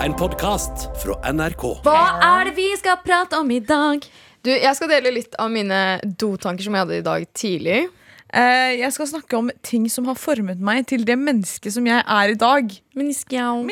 En 0.00 0.14
podkast 0.16 0.86
fra 1.02 1.12
NRK. 1.28 1.62
Hva 1.84 2.04
er 2.24 2.48
det 2.48 2.54
vi 2.56 2.70
skal 2.80 3.02
prate 3.04 3.36
om 3.36 3.50
i 3.52 3.58
dag? 3.60 4.00
Du, 4.40 4.48
Jeg 4.48 4.72
skal 4.78 4.88
dele 4.88 5.10
litt 5.12 5.34
av 5.36 5.50
mine 5.52 6.00
dotanker 6.04 6.64
som 6.64 6.72
jeg 6.72 6.86
hadde 6.86 7.00
i 7.02 7.04
dag 7.04 7.26
tidlig. 7.36 7.82
Eh, 8.32 8.78
jeg 8.78 8.94
skal 8.96 9.10
snakke 9.10 9.36
om 9.36 9.50
ting 9.60 9.84
som 9.92 10.08
har 10.08 10.16
formet 10.16 10.62
meg 10.64 10.86
til 10.88 11.04
det 11.04 11.18
mennesket 11.20 11.76
som 11.76 11.84
jeg 11.84 12.00
er 12.00 12.32
i 12.32 12.38
dag. 12.40 12.72
Menneskjau. 12.96 13.66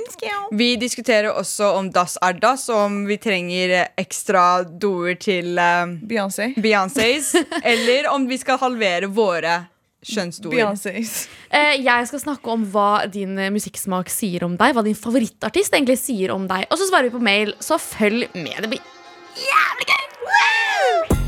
Vi 0.53 0.69
diskuterer 0.77 1.31
også 1.33 1.73
om 1.79 1.89
dass 1.97 2.19
er 2.21 2.37
dass, 2.37 2.69
og 2.69 2.83
om 2.91 3.01
vi 3.09 3.17
trenger 3.17 3.79
ekstra 3.97 4.67
doer 4.69 5.17
til 5.17 5.57
uh, 5.57 5.89
Beyoncé. 6.13 6.53
Beyoncés. 6.61 7.33
eller 7.73 8.13
om 8.13 8.29
vi 8.29 8.37
skal 8.37 8.61
halvere 8.61 9.09
våre 9.09 9.63
kjønnsdoer. 10.07 10.55
Beyoncés. 10.55 11.27
Eh, 11.51 11.81
jeg 11.83 12.07
skal 12.11 12.23
snakke 12.23 12.53
om 12.53 12.67
hva 12.73 13.07
din 13.11 13.39
eh, 13.39 13.51
musikksmak 13.55 14.11
sier 14.13 14.45
om 14.47 14.57
deg. 14.61 14.75
Hva 14.77 14.85
din 14.87 14.99
favorittartist 14.99 15.75
egentlig 15.75 15.99
sier 16.01 16.35
om 16.35 16.47
deg. 16.51 16.69
Og 16.71 16.79
så 16.79 16.89
svarer 16.91 17.11
vi 17.11 17.17
på 17.17 17.23
mail, 17.23 17.55
så 17.61 17.81
følg 17.83 18.29
med. 18.39 18.63
Det 18.63 18.71
blir 18.71 18.83
jævlig 19.39 19.87
gøy! 19.91 20.05
Woo! 20.29 21.19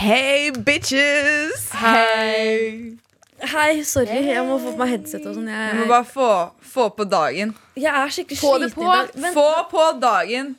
Hey, 0.00 0.50
bitches! 0.50 1.68
Hei. 1.72 2.96
Hei, 3.40 3.82
sorry. 3.88 4.20
Jeg 4.28 4.42
må 4.44 4.58
få 4.60 4.72
på 4.74 4.78
meg 4.82 4.90
headset 4.94 5.24
og 5.26 5.34
sånn. 5.38 5.48
Du 5.48 5.76
må 5.80 5.86
bare 5.88 6.04
få, 6.04 6.26
få 6.72 6.88
på 6.96 7.04
dagen. 7.08 7.54
jeg 7.80 7.88
er 7.88 8.08
skikkelig 8.12 8.38
Få 8.40 8.50
sliten 8.58 8.74
på. 8.76 8.82
i 8.84 8.84
dag. 8.90 9.06
Vent, 9.24 9.34
Få 9.36 9.46
på 9.70 9.84
dagen! 10.02 10.50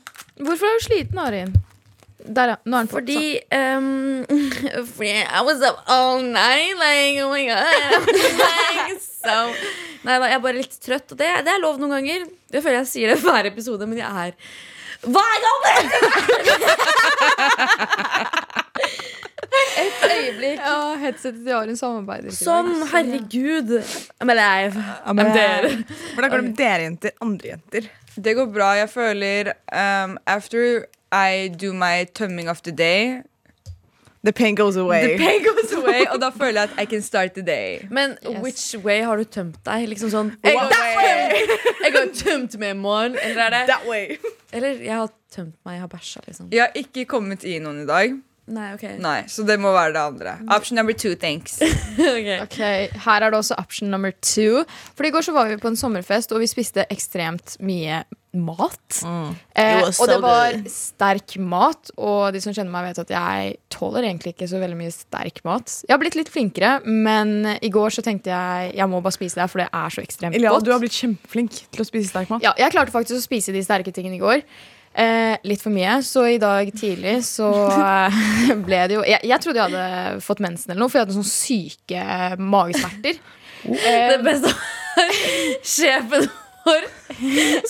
Hvorfor 0.42 0.66
er 0.66 0.80
du 0.80 0.84
sliten, 0.88 1.20
Arin? 1.22 1.52
Der, 2.22 2.48
ja. 2.54 2.58
Nå 2.66 2.78
er 2.78 2.82
den 2.86 2.90
på. 2.90 2.96
fordi 2.98 3.22
um, 3.54 4.26
fordi 4.96 5.14
I 5.26 5.42
was 5.46 5.62
up 5.66 5.78
all 5.90 6.22
night, 6.22 6.74
like, 6.82 7.18
oh 7.26 7.30
my 7.34 7.46
god. 7.50 8.10
like, 8.42 8.98
so. 9.02 9.38
Nei 10.06 10.18
da, 10.18 10.26
jeg 10.30 10.38
er 10.40 10.44
bare 10.48 10.58
litt 10.58 10.76
trøtt, 10.82 11.12
og 11.14 11.18
det, 11.22 11.30
det 11.46 11.52
er 11.54 11.62
lov 11.62 11.78
noen 11.82 11.94
ganger. 12.00 12.26
Jeg 12.54 12.62
føler 12.66 12.80
jeg 12.82 12.90
sier 12.94 13.08
det 13.14 13.20
hver 13.26 13.46
episode, 13.52 13.86
men 13.90 13.98
jeg 14.02 14.10
er 14.10 14.34
hver 15.02 15.38
gang! 15.46 15.62
Et 19.82 20.04
øyeblikk. 20.18 20.60
Ja, 20.60 20.96
headsetet 21.02 21.42
til 21.46 21.54
Arin 21.58 21.78
samarbeider. 21.80 22.32
Sånn, 22.36 22.72
herregud. 22.92 23.74
I'm 24.22 24.30
alive. 24.34 24.84
I'm 25.06 25.22
there 25.34 25.72
Hvordan 26.14 26.30
går 26.30 26.38
det 26.38 26.44
med 26.50 26.56
dere 26.60 26.82
jenter? 26.88 27.12
Andre 27.22 27.48
jenter? 27.56 27.90
Det 28.22 28.36
går 28.36 28.46
bra. 28.54 28.72
Jeg 28.82 28.90
føler 28.90 29.52
um, 29.74 30.18
After 30.28 30.86
I 31.14 31.48
do 31.50 31.74
my 31.74 32.06
tømming 32.14 32.50
of 32.50 32.62
the 32.62 32.72
day, 32.72 33.22
The 34.24 34.32
pain 34.32 34.54
goes 34.56 34.76
away. 34.78 35.02
the 35.02 35.18
pain 35.18 35.42
goes 35.42 35.72
away, 35.74 36.04
og 36.14 36.20
da 36.22 36.28
føler 36.42 36.62
jeg 36.62 36.70
at 36.70 36.82
I 36.84 36.86
can 36.86 37.02
start 37.02 37.32
the 37.34 37.42
day. 37.42 37.80
Men 37.90 38.18
which 38.44 38.76
way 38.84 39.02
har 39.02 39.18
du 39.18 39.24
tømt 39.24 39.58
deg? 39.66 39.88
Liksom 39.90 40.12
sånn 40.14 40.30
går- 40.44 40.76
jeg 41.82 41.94
har 41.96 42.12
tømt 42.14 42.58
meg 42.62 42.70
i 42.70 42.78
morgen. 42.78 43.16
Eller 43.24 43.42
er 43.48 43.50
det 43.56 43.62
That 43.72 43.88
way. 43.90 44.18
Eller 44.54 44.78
jeg 44.84 44.94
har 44.94 45.10
tømt 45.34 45.56
meg, 45.66 45.74
jeg 45.74 45.82
har 45.82 45.88
bæsja, 45.88 46.22
liksom. 46.28 46.52
Jeg 46.54 46.62
har 46.68 46.72
ikke 46.78 47.06
kommet 47.10 47.44
i 47.50 47.58
noen 47.64 47.82
i 47.82 47.88
dag, 47.90 48.14
Nei, 48.52 48.72
ok. 48.74 48.84
Nei, 49.00 49.20
så 49.30 49.44
det 49.48 49.60
må 49.62 49.70
være 49.76 49.94
det 49.96 50.02
andre. 50.02 50.32
Option 50.52 50.76
number 50.80 50.96
two, 50.98 51.14
thanks. 51.16 51.60
okay. 52.00 52.40
Ok, 52.42 52.58
Her 53.06 53.22
er 53.28 53.32
det 53.32 53.38
også 53.38 53.56
option 53.62 53.92
number 53.94 54.12
two. 54.26 54.64
For 54.98 55.08
I 55.08 55.12
går 55.14 55.28
så 55.28 55.36
var 55.36 55.52
vi 55.52 55.60
på 55.62 55.70
en 55.70 55.78
sommerfest, 55.80 56.34
og 56.34 56.42
vi 56.42 56.50
spiste 56.50 56.88
ekstremt 56.92 57.56
mye 57.64 58.02
mat. 58.32 59.02
Eh, 59.60 59.82
It 59.84 60.00
og 60.00 60.08
det 60.08 60.18
var 60.24 60.56
good. 60.56 60.68
sterk 60.72 61.36
mat, 61.44 61.92
og 62.00 62.32
de 62.34 62.42
som 62.44 62.56
kjenner 62.56 62.72
meg, 62.74 62.90
vet 62.90 63.02
at 63.04 63.14
jeg 63.14 63.54
tåler 63.76 64.08
egentlig 64.08 64.34
ikke 64.34 64.48
så 64.50 64.60
veldig 64.64 64.80
mye 64.80 64.94
sterk 64.96 65.42
mat. 65.48 65.72
Jeg 65.86 65.94
har 65.94 66.02
blitt 66.02 66.18
litt 66.20 66.32
flinkere, 66.32 66.74
men 66.88 67.54
i 67.60 67.72
går 67.72 67.94
så 67.98 68.04
tenkte 68.06 68.32
jeg 68.32 68.74
jeg 68.80 68.90
må 68.92 69.04
bare 69.04 69.16
spise 69.20 69.40
det, 69.42 69.50
for 69.52 69.64
det 69.64 69.70
er 69.70 69.96
så 69.96 70.04
ekstremt 70.04 70.40
Ilja, 70.40 70.56
godt. 70.56 70.68
du 70.68 70.72
har 70.74 70.82
blitt 70.84 70.96
kjempeflink 70.98 71.64
til 71.76 71.84
å 71.84 71.88
spise 71.88 72.12
sterk 72.12 72.32
mat. 72.32 72.44
Ja, 72.48 72.56
jeg 72.60 72.72
klarte 72.74 72.96
faktisk 72.96 73.20
å 73.20 73.26
spise 73.28 73.56
de 73.56 73.64
sterke 73.68 73.92
tingene 73.96 74.18
i 74.18 74.24
går. 74.24 74.46
Eh, 74.92 75.38
litt 75.48 75.62
for 75.64 75.72
mye, 75.72 76.02
så 76.04 76.26
i 76.28 76.40
dag 76.42 76.68
tidlig 76.76 77.22
så 77.24 77.48
eh, 77.72 78.18
ble 78.68 78.82
det 78.92 78.98
jo 78.98 79.06
jeg, 79.08 79.24
jeg 79.24 79.44
trodde 79.44 79.62
jeg 79.62 79.72
hadde 79.72 80.24
fått 80.26 80.42
mensen 80.44 80.74
eller 80.74 80.84
noe, 80.84 80.92
for 80.92 81.00
jeg 81.00 81.08
hadde 81.08 81.16
sånne 81.16 81.32
syke 81.32 82.04
eh. 82.04 82.36
Det 84.12 84.20
beste 84.26 84.52
var 84.52 85.14
sjefen 85.64 86.28
vår 86.66 86.84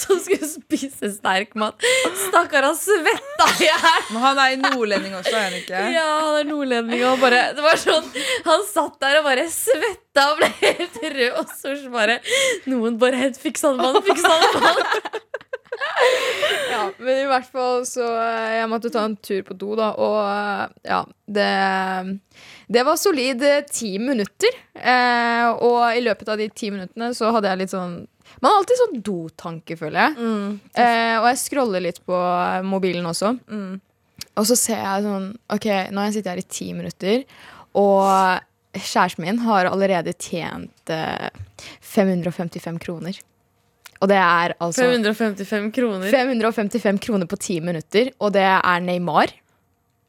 som 0.01 0.19
skulle 0.19 0.47
spise 0.47 1.11
sterk 1.13 1.53
mat. 1.59 1.77
Stakkar, 2.25 2.65
han 2.67 2.75
svetta 2.75 3.47
i 3.61 3.67
hjel. 3.67 4.01
Men 4.11 4.23
han 4.25 4.41
er 4.43 4.57
nordlending 4.59 5.15
også, 5.15 5.31
er 5.35 5.45
han 5.45 5.57
ikke? 5.61 5.83
Ja, 5.95 6.07
han 6.25 6.39
er 6.41 6.49
nordlending 6.49 7.05
og 7.07 7.21
bare 7.21 7.41
Det 7.55 7.63
var 7.63 7.79
sånn 7.79 8.07
Han 8.47 8.65
satt 8.67 8.97
der 9.03 9.19
og 9.21 9.27
bare 9.29 9.45
svetta 9.53 10.27
og 10.33 10.41
ble 10.41 10.51
helt 10.61 10.99
rød, 11.05 11.27
og 11.39 11.55
så 11.59 11.75
bare 11.93 12.19
Noen 12.71 12.99
bare 13.01 13.21
helt 13.21 13.39
fiksa 13.39 13.75
det, 13.75 13.85
mann. 13.85 14.01
Fiksa 14.09 14.33
det, 14.41 14.51
mann. 14.65 15.21
Ja, 16.71 16.81
men 16.99 17.17
i 17.21 17.27
hvert 17.29 17.47
fall 17.51 17.85
så 17.87 18.03
eh, 18.19 18.57
Jeg 18.59 18.69
måtte 18.71 18.89
ta 18.91 19.03
en 19.07 19.15
tur 19.23 19.41
på 19.47 19.55
do, 19.59 19.69
da, 19.79 19.91
og 20.03 20.17
eh, 20.23 20.63
ja 20.89 20.97
Det, 21.31 21.47
det 22.75 22.83
var 22.87 22.99
solid 22.99 23.43
eh, 23.47 23.61
ti 23.71 23.93
minutter. 24.01 24.55
Eh, 24.75 25.47
og 25.63 25.79
i 25.95 26.03
løpet 26.03 26.31
av 26.33 26.39
de 26.41 26.49
ti 26.55 26.71
minuttene 26.73 27.11
så 27.17 27.31
hadde 27.35 27.51
jeg 27.53 27.61
litt 27.63 27.73
sånn 27.75 27.95
Man 28.41 28.49
har 28.49 28.59
alltid 28.61 28.81
sånn 28.81 29.01
dotanke, 29.07 29.77
føler 29.79 29.99
jeg. 30.09 30.19
Eh, 30.75 31.15
og 31.21 31.29
jeg 31.31 31.41
scroller 31.45 31.83
litt 31.87 31.99
på 32.07 32.19
mobilen 32.67 33.07
også. 33.11 33.33
Og 34.39 34.47
så 34.47 34.55
ser 34.59 34.79
jeg 34.83 35.07
sånn 35.07 35.31
Ok, 35.51 35.67
nå 35.91 35.99
har 36.03 36.07
jeg 36.11 36.19
sittet 36.19 36.31
her 36.35 36.43
i 36.43 36.47
ti 36.59 36.69
minutter, 36.77 37.25
og 37.79 38.39
kjæresten 38.75 39.25
min 39.25 39.41
har 39.43 39.67
allerede 39.67 40.13
tjent 40.15 40.91
eh, 40.95 41.27
555 41.83 42.79
kroner. 42.83 43.19
Og 44.01 44.09
det 44.09 44.17
er 44.17 44.55
altså 44.57 44.87
555 44.89 45.69
kroner. 45.75 46.09
555 46.09 47.01
kroner 47.05 47.29
på 47.29 47.37
ti 47.41 47.59
minutter, 47.61 48.09
og 48.19 48.33
det 48.33 48.47
er 48.49 48.85
Neymar. 48.85 49.35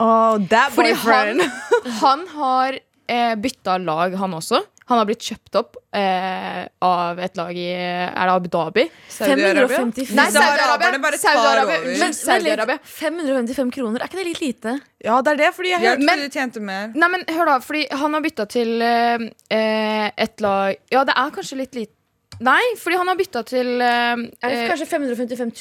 Oh, 0.01 0.39
that 0.49 0.73
Fordi 0.73 0.95
han, 0.97 1.37
boyfriend. 1.37 1.97
han 2.01 2.27
har 2.33 2.79
eh, 3.07 3.35
bytta 3.39 3.77
lag, 3.85 4.15
han 4.17 4.33
også. 4.33 4.63
Han 4.89 4.99
har 4.99 5.07
blitt 5.07 5.23
kjøpt 5.23 5.55
opp 5.55 5.77
eh, 5.95 6.65
av 6.83 7.19
et 7.23 7.37
lag 7.39 7.55
i 7.55 7.69
Er 7.71 8.17
det 8.27 8.33
Abu 8.33 8.49
Dhabi? 8.51 8.83
Saudi-Arabia? 9.07 9.69
555 9.69 10.17
Nei, 10.17 10.25
Saudi-Arabia. 10.33 11.77
Men 11.85 12.01
litt, 12.01 12.17
Saudi-Arabia. 12.19 12.79
555 12.97 13.71
kroner, 13.77 14.03
er 14.03 14.11
ikke 14.11 14.19
det 14.19 14.27
litt 14.27 14.43
lite? 14.43 14.75
Ja, 15.05 15.21
det 15.23 15.37
er 15.37 15.41
det, 15.45 15.51
fordi 15.55 15.71
jeg 15.71 15.85
hørte 15.85 16.03
trodde 16.03 16.27
du 16.27 16.35
tjente 16.35 16.63
mer. 16.67 16.91
Nei, 16.99 17.11
men 17.15 17.23
hør 17.31 17.53
da, 17.53 17.57
fordi 17.63 17.85
han 18.03 18.17
har 18.17 18.25
bytta 18.27 18.49
til 18.51 18.83
eh, 18.83 19.27
eh, 19.55 20.07
et 20.27 20.43
lag 20.43 20.75
Ja, 20.91 21.05
det 21.07 21.15
er 21.15 21.35
kanskje 21.37 21.61
litt 21.63 21.79
lite 21.79 21.95
Nei, 22.41 22.61
fordi 22.81 22.97
han 22.97 23.11
har 23.11 23.19
bytta 23.19 23.43
til 23.45 23.75
eh, 23.83 24.23
Er 24.41 24.49
det 24.49 24.63
eh, 24.63 24.69
kanskje 24.71 24.87
555 24.89 25.53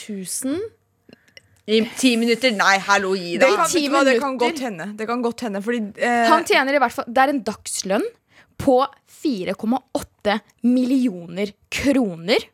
000? 0.47 0.62
I 1.72 1.78
ti 1.99 2.15
minutter? 2.19 2.55
Nei, 2.56 2.75
hallo, 2.83 3.12
gi 3.15 3.37
det 3.38 3.50
kan, 3.53 3.69
vet 3.69 3.84
du 3.87 3.93
hva, 3.93 4.03
det 4.06 4.16
kan 4.19 4.33
minutter. 4.33 4.47
godt 4.47 4.62
hende. 4.66 4.87
Det 4.99 5.06
kan 5.06 5.22
godt 5.22 5.44
hende, 5.47 5.62
fordi 5.62 5.82
eh, 6.03 6.25
Han 6.32 6.44
tjener 6.49 6.75
i 6.75 6.81
hvert 6.82 6.97
fall 6.97 7.06
Det 7.06 7.22
er 7.22 7.32
en 7.34 7.43
dagslønn 7.47 8.09
på 8.62 8.78
4,8 9.22 10.37
millioner 10.71 11.50
kroner. 11.72 12.44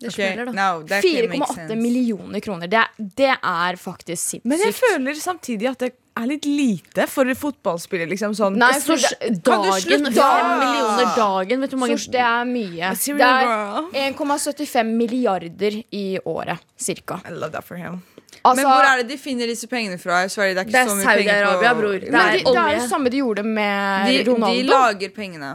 Det 0.00 0.08
Ok, 0.08 0.14
smeller, 0.14 0.46
da. 0.48 0.52
no, 0.56 0.82
that 0.88 1.04
can 1.04 1.28
make 1.28 1.56
4,8 1.68 1.76
millioner 1.76 2.40
kroner. 2.40 2.70
Det 2.72 2.84
det 3.16 3.34
er 3.36 3.76
faktisk 3.76 4.22
sinnssykt. 4.22 4.44
Men 4.48 4.62
jeg 4.64 4.74
føler 4.74 5.18
samtidig 5.20 5.68
at 5.68 5.82
det 5.84 5.90
er 6.16 6.26
litt 6.26 6.46
lite 6.48 7.06
for 7.08 7.28
fotballspillere. 7.42 8.08
Liksom, 8.08 8.32
sånn. 8.36 8.56
Nei, 8.60 8.72
for 8.80 8.96
det, 8.96 9.42
dagen, 9.44 9.68
slutte? 9.84 10.12
5 10.16 10.48
millioner 10.62 11.12
dagen. 11.16 11.60
Vet 11.60 11.70
du 11.70 11.76
hvor 11.76 11.84
mange 11.84 11.98
det 12.16 12.24
er 12.24 12.48
mye. 12.48 12.94
Det 12.96 13.28
er 13.28 14.14
1,75 14.14 14.94
milliarder 14.96 15.82
i 15.92 16.06
året, 16.24 16.64
cirka. 16.80 17.20
I 17.28 17.36
love 17.36 17.52
that 17.52 17.64
for 17.68 17.76
him. 17.76 18.00
Altså, 18.42 18.62
Men 18.62 18.70
hvor 18.70 18.86
er 18.88 19.02
det 19.02 19.08
de 19.10 19.18
finner 19.20 19.50
disse 19.50 19.68
pengene 19.68 19.98
fra? 20.00 20.22
Jeg 20.24 20.30
svarer, 20.32 20.54
det 20.56 20.62
er 20.62 20.68
ikke 20.70 20.80
er 20.80 20.88
så 20.88 20.96
mye 20.96 21.04
penger 21.04 21.44
på 21.44 21.50
Saudi-Arabia, 21.50 21.72
bror. 21.76 21.98
Det 22.00 22.08
er 22.08 22.30
de, 22.38 22.44
det 22.46 22.62
er 22.62 22.76
jo 22.78 22.86
samme 22.88 23.12
de 23.12 23.20
gjorde 23.20 23.44
med 23.44 24.08
De, 24.08 24.22
de 24.24 24.62
lager 24.70 25.12
pengene. 25.12 25.50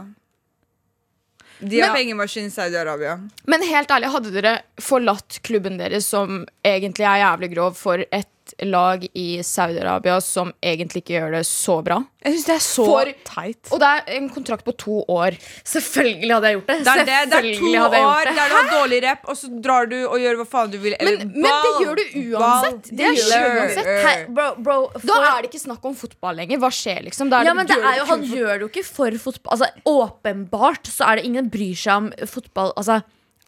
De 1.58 1.80
har 1.80 1.94
pengemaskin 1.96 2.48
i 2.48 2.52
Saudi-Arabia. 2.52 3.16
Men 3.48 3.62
helt 3.64 3.90
ærlig, 3.90 4.10
hadde 4.12 4.32
dere 4.34 4.54
forlatt 4.82 5.40
klubben 5.46 5.78
deres, 5.80 6.08
som 6.12 6.42
egentlig 6.66 7.06
er 7.08 7.22
jævlig 7.22 7.52
grov, 7.54 7.76
for 7.78 8.04
et 8.04 8.28
lag 8.62 9.04
i 9.14 9.38
Saudi-Arabia 9.44 10.20
som 10.22 10.52
egentlig 10.62 11.02
ikke 11.04 11.16
gjør 11.18 11.32
det 11.38 11.46
så 11.48 11.78
bra? 11.86 12.00
Jeg 12.26 12.32
synes 12.34 12.46
det 12.48 12.54
er 12.56 12.62
så 12.64 12.84
For- 12.88 13.10
teit. 13.28 13.68
Og 13.70 13.78
det 13.82 13.88
er 13.88 14.16
en 14.16 14.28
kontrakt 14.34 14.64
på 14.66 14.72
to 14.82 14.96
år. 15.14 15.36
Selvfølgelig 15.62 16.32
hadde 16.34 16.48
jeg 16.50 16.56
gjort 16.58 16.70
det. 16.72 16.76
Det 16.86 16.92
er, 16.92 17.04
det, 17.06 17.18
det 17.30 17.38
er 17.38 17.60
to 17.60 17.70
år 17.70 18.30
der 18.30 18.50
du 18.50 18.54
har 18.56 18.70
dårlig 18.72 18.98
rep, 19.04 19.28
og 19.30 19.36
så 19.38 19.50
drar 19.62 19.86
du 19.90 19.96
og 20.08 20.16
gjør 20.22 20.40
hva 20.40 20.46
faen 20.50 20.72
du 20.72 20.78
vil. 20.82 20.96
Eller 20.98 21.22
Men, 21.22 21.32
men 21.46 21.58
det 21.66 21.72
gjør 21.84 22.00
du 22.00 22.04
uansett. 22.36 22.90
Det 22.90 23.06
er 23.06 23.18
dealer. 23.20 23.58
uansett. 23.60 23.90
Hei, 24.06 24.16
bro, 24.38 24.48
bro, 24.66 24.78
Da 25.06 25.18
er 25.30 25.42
det 25.46 25.52
ikke 25.52 25.62
snakk 25.66 25.86
om 25.86 25.94
fotball 25.98 26.40
lenger. 26.42 26.58
Hva 26.64 26.72
skjer, 26.74 27.02
liksom? 27.06 27.30
Da 27.30 27.40
er 27.44 27.50
ja, 27.50 27.54
men 27.54 27.66
det 27.70 27.76
det 27.78 27.92
er 27.92 28.00
jo, 28.02 28.08
Han 28.10 28.24
gjør 28.26 28.52
det 28.54 28.60
jo 28.66 28.70
ikke 28.72 28.86
for 28.90 29.18
fotball. 29.28 29.52
Altså, 29.58 29.70
Åpenbart 29.86 30.90
så 30.90 31.06
er 31.12 31.20
det 31.20 31.28
ingen 31.30 31.50
bryr 31.52 31.76
seg 31.78 31.94
om 32.00 32.10
fotball. 32.26 32.72
Altså, 32.76 33.02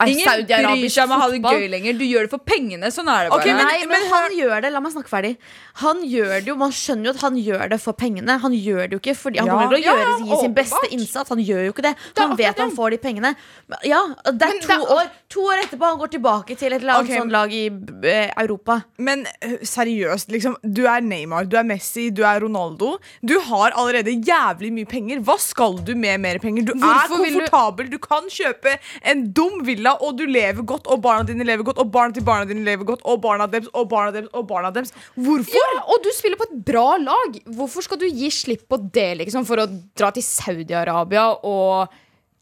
Ingen 0.07 0.47
bryr 0.47 0.91
seg 0.95 1.09
om 1.09 1.17
å 1.17 1.19
ha 1.19 1.27
det 1.33 1.41
gøy 1.43 1.65
lenger. 1.73 1.97
Du 1.99 2.05
gjør 2.07 2.29
det 2.29 2.31
for 2.31 2.39
pengene. 2.47 2.87
Sånn 2.95 3.09
er 3.11 3.27
det 3.27 3.33
bare. 3.33 3.41
Okay, 3.41 3.53
men- 3.53 3.67
Nei, 3.67 3.87
men 3.91 4.05
han 4.13 4.31
gjør 4.39 4.63
det. 4.63 4.71
La 4.73 4.81
meg 4.81 4.93
snakke 4.93 5.11
ferdig. 5.11 5.37
Han 5.83 6.03
gjør 6.03 6.39
det 6.39 6.47
jo, 6.47 6.55
Man 6.55 6.71
skjønner 6.71 7.05
jo 7.05 7.11
at 7.11 7.21
han 7.21 7.37
gjør 7.37 7.69
det 7.71 7.81
for 7.81 7.93
pengene. 7.95 8.39
Han 8.39 8.53
gjør 8.53 8.83
det 8.89 8.93
jo 8.93 9.01
ikke 9.01 9.17
fordi 9.17 9.39
han 9.39 9.47
Ja. 9.47 9.53
kommer 9.53 9.69
til 9.75 9.79
å 9.79 9.85
Ja, 9.85 9.95
gjøre, 9.95 10.29
gi 10.29 10.41
sin 10.41 10.55
beste 10.55 10.87
innsats. 10.91 11.29
Han 11.31 11.39
gjør 11.39 11.65
jo 11.67 11.73
ikke 11.73 11.83
det. 11.83 11.97
Han 12.17 12.29
Han 12.29 12.37
vet 12.37 12.59
han 12.59 12.71
får 12.71 12.91
de 12.91 12.99
pengene. 12.99 13.37
Ja, 13.85 14.07
det 14.25 14.43
er 14.43 14.49
Men 14.49 14.61
to 14.61 14.69
det 14.69 14.79
år 14.89 15.11
To 15.29 15.41
år 15.41 15.59
etterpå 15.63 15.85
han 15.85 15.99
går 15.99 16.09
tilbake 16.09 16.57
til 16.57 16.73
et 16.73 16.81
eller 16.81 16.95
annet 16.95 17.11
okay. 17.11 17.19
sånt 17.21 17.33
lag 17.33 17.53
i 17.53 17.67
eh, 18.09 18.31
Europa. 18.39 18.85
Men 18.99 19.27
øh, 19.45 19.59
seriøst, 19.61 20.31
liksom. 20.33 20.57
Du 20.63 20.87
er 20.87 21.01
Neymar, 21.05 21.45
du 21.49 21.57
er 21.59 21.65
Messi, 21.69 22.09
du 22.11 22.23
er 22.23 22.41
Ronaldo. 22.41 22.97
Du 23.25 23.39
har 23.41 23.75
allerede 23.77 24.15
jævlig 24.25 24.73
mye 24.73 24.89
penger. 24.89 25.21
Hva 25.21 25.39
skal 25.39 25.77
du 25.85 25.95
med 25.95 26.21
mer 26.21 26.39
penger? 26.39 26.65
Du 26.65 26.73
Hvorfor 26.73 27.21
er 27.21 27.35
komfortabel, 27.35 27.91
du-. 27.91 27.99
Du... 27.99 27.99
kan 27.99 28.29
kjøpe 28.33 28.79
en 29.05 29.27
dum 29.33 29.65
villa, 29.67 29.88
og 30.01 30.17
du 30.19 30.25
lever 30.27 30.63
godt, 30.65 30.87
og 30.87 31.01
barna 31.03 31.25
dine 31.25 31.45
lever 31.45 31.65
godt, 31.65 31.79
og 31.79 31.91
barna 31.91 32.13
til 32.15 32.23
barna 32.27 32.45
dine 32.45 32.65
lever 32.65 32.85
godt, 32.85 33.01
og 33.05 33.21
barna 33.21 33.47
deres, 33.47 33.69
og 33.75 33.89
barna 33.89 34.11
deres, 34.13 34.29
og 34.35 34.47
barna 34.47 34.71
deres. 34.71 34.93
Hvorfor? 35.17 35.55
Ja, 35.55 35.83
og 35.87 36.03
du 36.05 36.11
spiller 36.17 36.37
på 36.37 36.45
et 36.51 36.65
bra 36.65 36.97
lag. 36.99 37.41
Hvorfor 37.57 37.83
skal 37.83 37.99
du 37.99 38.07
gi 38.07 38.31
slipp 38.31 38.69
på 38.69 38.77
det 38.93 39.19
liksom, 39.19 39.45
for 39.49 39.57
å 39.57 39.67
dra 39.97 40.11
til 40.11 40.23
Saudi-Arabia 40.23 41.27
og 41.45 41.89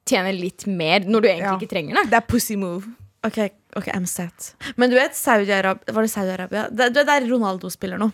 tjene 0.07 0.33
litt 0.39 0.67
mer 0.67 1.01
når 1.07 1.21
du 1.23 1.29
egentlig 1.29 1.53
Ja. 1.53 1.57
ikke 1.59 1.69
trenger 1.73 1.95
det? 2.03 2.11
Det 2.11 2.17
er 2.23 2.27
pussy 2.27 2.55
move. 2.57 2.85
Ok, 3.25 3.39
ok, 3.77 3.87
I'm 3.97 4.07
set. 4.07 4.55
Men 4.77 4.91
du 4.91 4.95
vet 4.97 5.13
Saudi-Arabia 5.19 5.93
Var 5.93 6.03
det 6.03 6.11
Saudi-Arabia? 6.13 6.69
Det 6.71 6.97
er 6.97 7.05
der 7.05 7.27
Ronaldo 7.31 7.69
spiller 7.71 7.99
nå. 7.99 8.13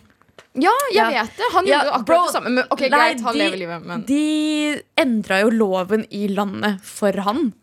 Ja, 0.55 0.71
jeg 0.91 0.95
Ja. 1.13 1.23
vet 1.23 1.37
det. 1.37 1.45
Han 1.53 1.65
Ja, 1.67 1.79
gjorde 1.83 1.91
akkurat 1.93 2.05
bro, 2.05 2.25
det 2.25 2.33
samme. 2.33 2.49
Men, 2.49 2.63
ok, 2.71 2.79
Nei, 2.81 2.89
greit, 2.89 3.21
han 3.21 3.33
de- 3.33 3.39
lever 3.39 3.57
livet, 3.57 3.85
men 3.85 4.01
De 4.05 4.81
endra 4.97 5.39
jo 5.41 5.49
loven 5.49 6.05
i 6.11 6.27
landet 6.27 6.81
for 6.81 7.11
han. 7.11 7.53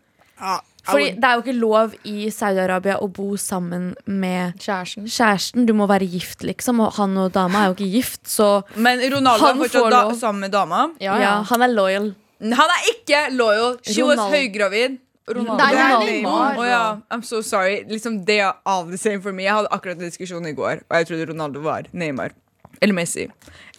Fordi 0.87 1.11
det 1.13 1.27
er 1.27 1.37
jo 1.37 1.43
ikke 1.43 1.57
lov 1.59 1.93
i 2.09 2.29
Saudi-Arabia 2.33 2.97
å 3.03 3.07
bo 3.13 3.35
sammen 3.37 3.91
med 4.09 4.57
kjæresten 4.61 5.05
kjæresten. 5.05 5.67
Du 5.69 5.75
må 5.77 5.85
være 5.89 6.07
gift, 6.09 6.41
liksom. 6.47 6.81
Og 6.81 6.95
han 6.97 7.13
og 7.21 7.29
dama 7.35 7.61
er 7.61 7.69
jo 7.69 7.77
ikke 7.77 7.91
gift, 7.99 8.23
så 8.29 8.49
Men 8.75 9.03
Ronaldo 9.13 9.45
Han 9.45 9.61
er 9.61 9.63
fortsatt 9.67 9.93
da, 9.93 10.01
sammen 10.17 10.47
med 10.47 10.55
dama. 10.55 10.89
Ja, 10.99 11.13
ja. 11.13 11.21
ja. 11.21 11.37
han 11.51 11.61
er 11.61 11.73
loyal. 11.75 12.11
Han 12.41 12.75
er 12.77 12.91
ikke 12.95 13.23
loyal. 13.37 13.77
She 13.85 14.01
was 14.05 14.21
høygravid. 14.33 14.97
Ronaldo. 15.31 15.57
Nei, 15.61 15.69
Det 15.71 15.81
er 15.81 15.99
Neymar. 16.01 16.53
Neymar. 16.55 16.67
Ja, 16.67 16.85
I'm 17.13 17.21
so 17.23 17.41
sorry. 17.45 17.83
Liksom, 17.87 18.23
they 18.25 18.41
are 18.41 18.57
all 18.65 18.87
the 18.89 18.97
same 18.97 19.21
for 19.21 19.31
me. 19.31 19.45
Jeg 19.45 19.53
hadde 19.53 19.69
akkurat 19.71 20.01
en 20.01 20.09
diskusjon 20.09 20.47
i 20.49 20.55
går, 20.57 20.81
og 20.89 20.97
jeg 20.97 21.11
trodde 21.11 21.29
Ronaldo 21.29 21.61
var 21.63 21.87
Neymar. 21.93 22.33
Eller 22.81 22.97
Messi. 22.97 23.27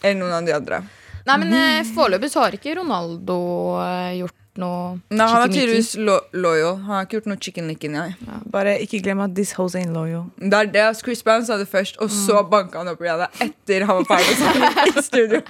Eller 0.01 0.21
noen 0.21 0.37
av 0.39 0.47
de 0.47 0.55
andre. 0.55 0.83
Nei, 1.27 1.35
men 1.39 1.51
mm. 1.51 1.91
foreløpig 1.95 2.31
har 2.35 2.55
ikke 2.57 2.77
Ronaldo 2.79 3.37
eh, 3.83 4.23
gjort 4.53 4.61
noe 4.61 4.99
Nei, 5.09 5.25
han 5.27 5.43
er 5.43 5.51
tydeligvis 5.53 5.95
lo 5.97 6.19
loyal. 6.33 6.75
Han 6.85 6.95
har 6.97 7.05
ikke 7.07 7.17
gjort 7.19 7.29
noe 7.31 7.39
chicken 7.41 7.67
licking. 7.71 7.95
Ja. 7.97 8.39
Bare 8.53 8.75
ikke 8.83 9.01
glem 9.03 9.21
at 9.23 9.33
this 9.35 9.53
house 9.57 9.75
ain't 9.77 9.93
loyal. 9.93 10.27
Det 10.37 10.53
er 10.53 10.69
det. 10.73 10.85
Chris 11.01 11.23
Brown 11.23 11.45
sa 11.45 11.57
det 11.57 11.67
først, 11.71 11.97
og 12.03 12.09
så 12.13 12.43
banka 12.49 12.77
han 12.81 12.91
opp 12.91 13.01
Rihanna 13.01 13.29
etter 13.41 13.85
han 13.89 14.03
var 14.03 14.05
ferdig 14.11 14.99
i 14.99 15.03
studio. 15.09 15.41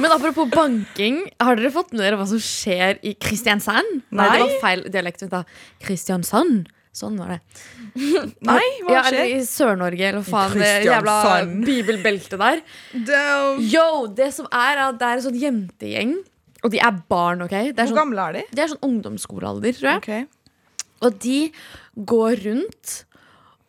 Men 0.00 0.12
apropos 0.14 0.48
banking, 0.54 1.24
har 1.40 1.56
dere 1.58 1.72
fått 1.74 1.92
med 1.92 2.04
dere 2.04 2.16
hva 2.20 2.26
som 2.30 2.38
skjer 2.42 3.00
i 3.02 3.14
Kristiansand? 3.18 4.00
Nei, 4.10 4.22
Nei. 4.28 4.30
det 4.38 4.46
var 4.46 4.62
feil 4.68 4.86
dialekt. 4.94 5.22
vent 5.26 5.34
da. 5.34 5.44
Kristiansand. 5.84 6.68
Sånn 6.94 7.16
var 7.18 7.32
det. 7.34 7.40
Nei, 8.46 8.60
hva 8.86 8.92
Ja, 8.92 9.00
skjer? 9.08 9.32
i 9.34 9.40
Sør-Norge, 9.48 10.12
eller 10.12 10.22
faen. 10.22 10.54
Det 10.62 10.84
jævla 10.86 11.16
bibelbeltet 11.66 12.38
der. 12.38 12.62
Yo, 13.58 14.06
det 14.14 14.30
som 14.36 14.46
er, 14.52 14.76
er 14.78 14.84
at 14.92 15.00
det 15.00 15.08
er 15.08 15.18
en 15.18 15.24
sånn 15.26 15.40
jentegjeng. 15.42 16.14
Og 16.64 16.72
de 16.72 16.80
er 16.80 17.00
barn, 17.12 17.44
OK? 17.44 17.52
Er 17.52 17.72
Hvor 17.72 17.90
sånn, 17.90 17.98
gamle 17.98 18.28
er 18.28 18.38
de? 18.38 18.44
De 18.56 18.64
er 18.64 18.70
sånn 18.72 18.84
ungdomsskolealder, 18.86 19.76
tror 19.76 19.90
jeg. 19.90 20.00
Okay. 20.00 20.26
Og 21.04 21.18
de 21.20 21.38
går 22.08 22.44
rundt 22.46 22.94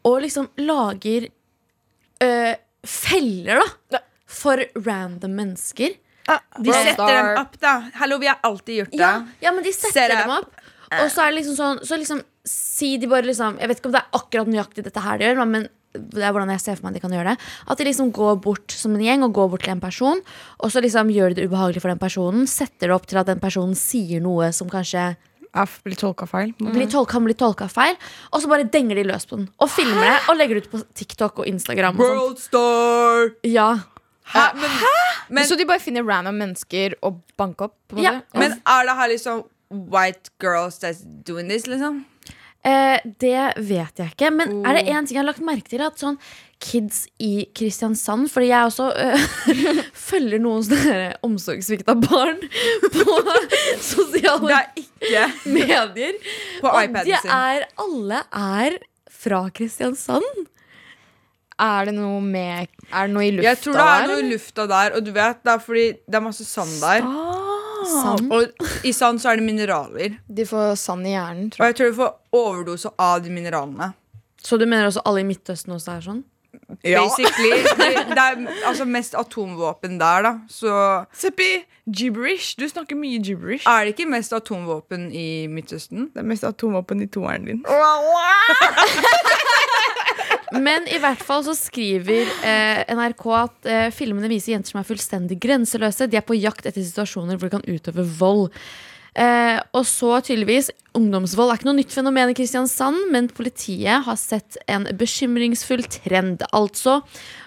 og 0.05 0.21
liksom 0.23 0.47
lager 0.61 1.27
øh, 2.23 2.53
feller, 2.85 3.65
da. 3.91 4.03
For 4.35 4.61
random 4.85 5.35
mennesker. 5.37 5.93
De 6.25 6.71
setter 6.73 6.95
star. 6.95 7.11
dem 7.13 7.41
opp, 7.43 7.57
da. 7.61 7.73
Hallo, 7.99 8.17
vi 8.21 8.29
har 8.31 8.39
alltid 8.43 8.79
gjort 8.81 8.95
det. 8.95 9.01
Ja, 9.03 9.11
ja, 9.43 9.51
men 9.53 9.65
de 9.65 9.73
setter 9.75 10.09
Set 10.09 10.15
dem 10.15 10.33
opp. 10.33 10.55
Og 10.95 11.09
så 11.11 11.25
er 11.25 11.33
det 11.33 11.39
liksom 11.39 11.55
sånn 11.57 11.79
Så 11.81 11.97
liksom 11.97 12.19
si 12.45 12.91
de 13.01 13.07
bare 13.09 13.25
liksom 13.25 13.55
Jeg 13.57 13.71
vet 13.71 13.79
ikke 13.79 13.89
om 13.89 13.95
det 13.95 14.01
er 14.03 14.19
akkurat 14.19 14.51
nøyaktig 14.53 14.83
dette 14.85 15.01
her 15.01 15.17
de 15.17 15.25
gjør, 15.25 15.39
men 15.49 15.65
det 15.99 16.23
er 16.23 16.33
hvordan 16.35 16.51
jeg 16.53 16.63
ser 16.63 16.79
for 16.79 16.87
meg 16.87 16.95
at 16.95 16.99
de 16.99 17.03
kan 17.05 17.15
gjøre 17.15 17.33
det. 17.33 17.51
At 17.71 17.79
de 17.79 17.87
liksom 17.87 18.11
går 18.15 18.41
bort 18.43 18.75
som 18.75 18.95
en 18.95 19.05
gjeng 19.05 19.25
og 19.27 19.35
går 19.37 19.53
bort 19.53 19.65
til 19.67 19.75
en 19.75 19.83
person, 19.83 20.21
og 20.59 20.73
så 20.73 20.83
liksom 20.83 21.13
gjør 21.13 21.33
de 21.33 21.41
det 21.41 21.47
ubehagelig 21.49 21.83
for 21.83 21.93
den 21.93 22.01
personen. 22.01 22.49
Setter 22.49 22.89
det 22.89 22.97
opp 22.97 23.07
til 23.09 23.21
at 23.21 23.29
den 23.29 23.41
personen 23.43 23.75
sier 23.79 24.23
noe 24.23 24.51
som 24.55 24.71
kanskje 24.71 25.13
blir 25.55 25.95
tolka 25.95 26.27
feil. 26.27 26.53
blir 26.59 26.87
tolka, 26.91 27.13
kan 27.13 27.23
bli 27.23 27.33
tolka 27.33 27.67
feil. 27.71 27.95
Og 28.33 28.41
så 28.43 28.51
bare 28.51 28.67
denger 28.67 28.95
de 28.99 29.05
løs 29.07 29.25
på 29.25 29.39
den. 29.39 29.49
Og 29.59 29.69
filmer 29.71 30.03
det 30.03 30.15
og 30.29 30.37
legger 30.37 30.59
det 30.59 30.65
ut 30.65 30.71
på 30.71 30.83
TikTok 30.93 31.39
og 31.39 31.47
Instagram. 31.47 31.99
Og 31.99 32.37
sånt. 32.39 33.37
Ja. 33.43 33.79
Hæ? 34.25 34.53
Men, 34.57 34.71
men, 35.29 35.45
Så 35.45 35.55
de 35.55 35.65
bare 35.65 35.79
finner 35.79 36.03
random 36.03 36.35
mennesker 36.35 36.95
og 37.01 37.21
banker 37.37 37.69
opp? 37.69 37.77
Ja. 37.95 38.21
men 38.33 38.57
er 38.65 38.87
det 38.87 38.95
her 38.97 39.07
liksom 39.07 39.43
white 39.69 40.31
girls 40.39 40.79
that's 40.79 41.05
doing 41.05 41.49
this, 41.49 41.67
liksom? 41.67 42.05
Eh, 42.65 42.97
det 43.21 43.41
vet 43.61 43.99
jeg 44.01 44.13
ikke. 44.15 44.31
Men 44.33 44.63
er 44.65 44.79
det 44.79 44.87
én 44.89 45.05
ting 45.05 45.19
jeg 45.19 45.21
har 45.21 45.27
lagt 45.27 45.43
merke 45.45 45.69
til? 45.69 45.83
At 45.85 46.01
sånn 46.01 46.17
kids 46.65 47.03
i 47.21 47.45
Kristiansand 47.53 48.29
Fordi 48.31 48.47
jeg 48.47 48.69
også 48.69 48.87
øh, 48.95 49.25
følger 50.07 50.41
noen 50.41 50.63
sånne 50.65 51.11
omsorgssvikta 51.27 51.97
barn 51.99 52.39
på 52.95 53.19
sosiale 53.83 54.63
er 55.05 55.37
medier. 55.45 56.17
på 56.63 56.73
Og 56.73 56.99
de 57.05 57.19
er 57.21 57.67
alle 57.85 58.23
er 58.31 58.79
fra 59.11 59.45
Kristiansand. 59.53 60.45
Er 61.61 61.87
det 61.87 61.93
noe 61.95 62.19
med 62.19 62.67
Er 62.89 63.07
det 63.07 63.13
noe 63.13 63.27
i 63.27 63.31
lufta 63.31 63.45
der? 63.45 63.51
Jeg 63.53 63.61
tror 63.63 63.77
det 63.77 63.85
er 63.91 64.09
noe 64.09 64.23
i 64.23 64.29
lufta 64.33 64.65
der, 64.73 64.95
og 64.97 65.05
du 65.05 65.13
vet, 65.15 65.43
det 65.45 65.53
er 65.53 65.61
fordi 65.69 65.85
det 66.03 66.17
er 66.17 66.25
masse 66.25 66.47
sand 66.49 66.79
der. 66.81 67.05
Sand. 67.05 67.44
Og 68.31 68.85
i 68.85 68.91
sand 68.95 69.19
så 69.21 69.31
er 69.33 69.39
det 69.41 69.45
mineraler. 69.47 70.17
De 70.27 70.45
får 70.49 70.75
sand 70.81 71.07
i 71.07 71.13
hjernen, 71.15 71.47
Og 71.47 71.51
tror 71.55 71.65
jeg. 71.65 71.73
jeg 71.73 71.79
tror 71.81 71.91
du 71.91 71.97
får 71.99 72.13
overdose 72.41 72.91
av 72.99 73.21
de 73.23 73.29
mineralene. 73.33 73.91
Så 74.45 74.57
du 74.61 74.65
mener 74.65 74.85
også 74.91 75.01
alle 75.05 75.19
i 75.23 75.27
Midtøsten 75.27 75.73
også 75.73 75.95
er 75.97 76.01
sånn? 76.05 76.23
Basically. 76.81 77.51
Det, 77.79 77.89
det 78.09 78.17
er 78.21 78.37
altså 78.65 78.85
mest 78.89 79.13
atomvåpen 79.17 79.99
der, 79.99 80.21
da. 80.25 80.31
Så 80.49 80.71
Seppi, 81.13 81.49
gibberish. 81.85 82.55
Du 82.57 82.65
snakker 82.69 82.95
mye 82.97 83.19
gibberish. 83.21 83.67
er 83.69 83.85
det 83.85 83.93
ikke 83.95 84.07
mest 84.09 84.33
atomvåpen 84.33 85.09
i 85.13 85.45
Midtøsten? 85.51 86.09
Det 86.13 86.23
er 86.23 86.29
mest 86.31 86.43
atomvåpen 86.47 87.01
i 87.05 87.09
toeren 87.11 87.45
din. 87.45 87.61
Men 90.55 90.87
i 90.87 90.99
hvert 91.01 91.21
fall 91.25 91.43
så 91.45 91.55
skriver 91.57 92.29
eh, 92.45 92.81
NRK 92.95 93.25
at 93.37 93.69
eh, 93.69 93.87
filmene 93.93 94.29
viser 94.31 94.53
jenter 94.53 94.71
som 94.71 94.81
er 94.81 94.87
fullstendig 94.87 95.39
grenseløse. 95.43 96.07
De 96.09 96.19
er 96.19 96.25
på 96.25 96.37
jakt 96.37 96.67
etter 96.67 96.83
situasjoner 96.85 97.39
hvor 97.39 97.49
de 97.49 97.57
kan 97.57 97.67
utøve 97.67 98.05
vold. 98.19 98.47
Eh, 99.15 99.57
og 99.75 99.83
så 99.87 100.19
tydeligvis 100.23 100.71
Ungdomsvold 100.95 101.51
er 101.51 101.57
ikke 101.59 101.67
noe 101.67 101.77
nytt 101.77 101.91
fenomen 101.93 102.29
i 102.31 102.35
Kristiansand, 102.37 103.09
men 103.11 103.25
politiet 103.35 104.05
har 104.05 104.15
sett 104.19 104.55
en 104.71 104.85
bekymringsfull 104.95 105.83
trend. 105.91 106.45
Altså, 106.55 107.01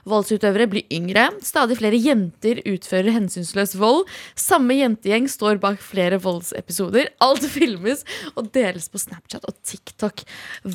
voldsutøvere 0.08 0.66
blir 0.68 0.84
yngre. 0.92 1.28
Stadig 1.44 1.78
flere 1.80 1.96
jenter 2.00 2.60
utfører 2.68 3.14
hensynsløs 3.16 3.72
vold. 3.80 4.04
Samme 4.38 4.76
jentegjeng 4.78 5.28
står 5.32 5.60
bak 5.62 5.80
flere 5.84 6.20
voldsepisoder. 6.20 7.08
Alt 7.24 7.46
filmes 7.48 8.04
og 8.34 8.50
deles 8.54 8.88
på 8.92 9.00
Snapchat 9.00 9.48
og 9.48 9.56
TikTok. 9.64 10.24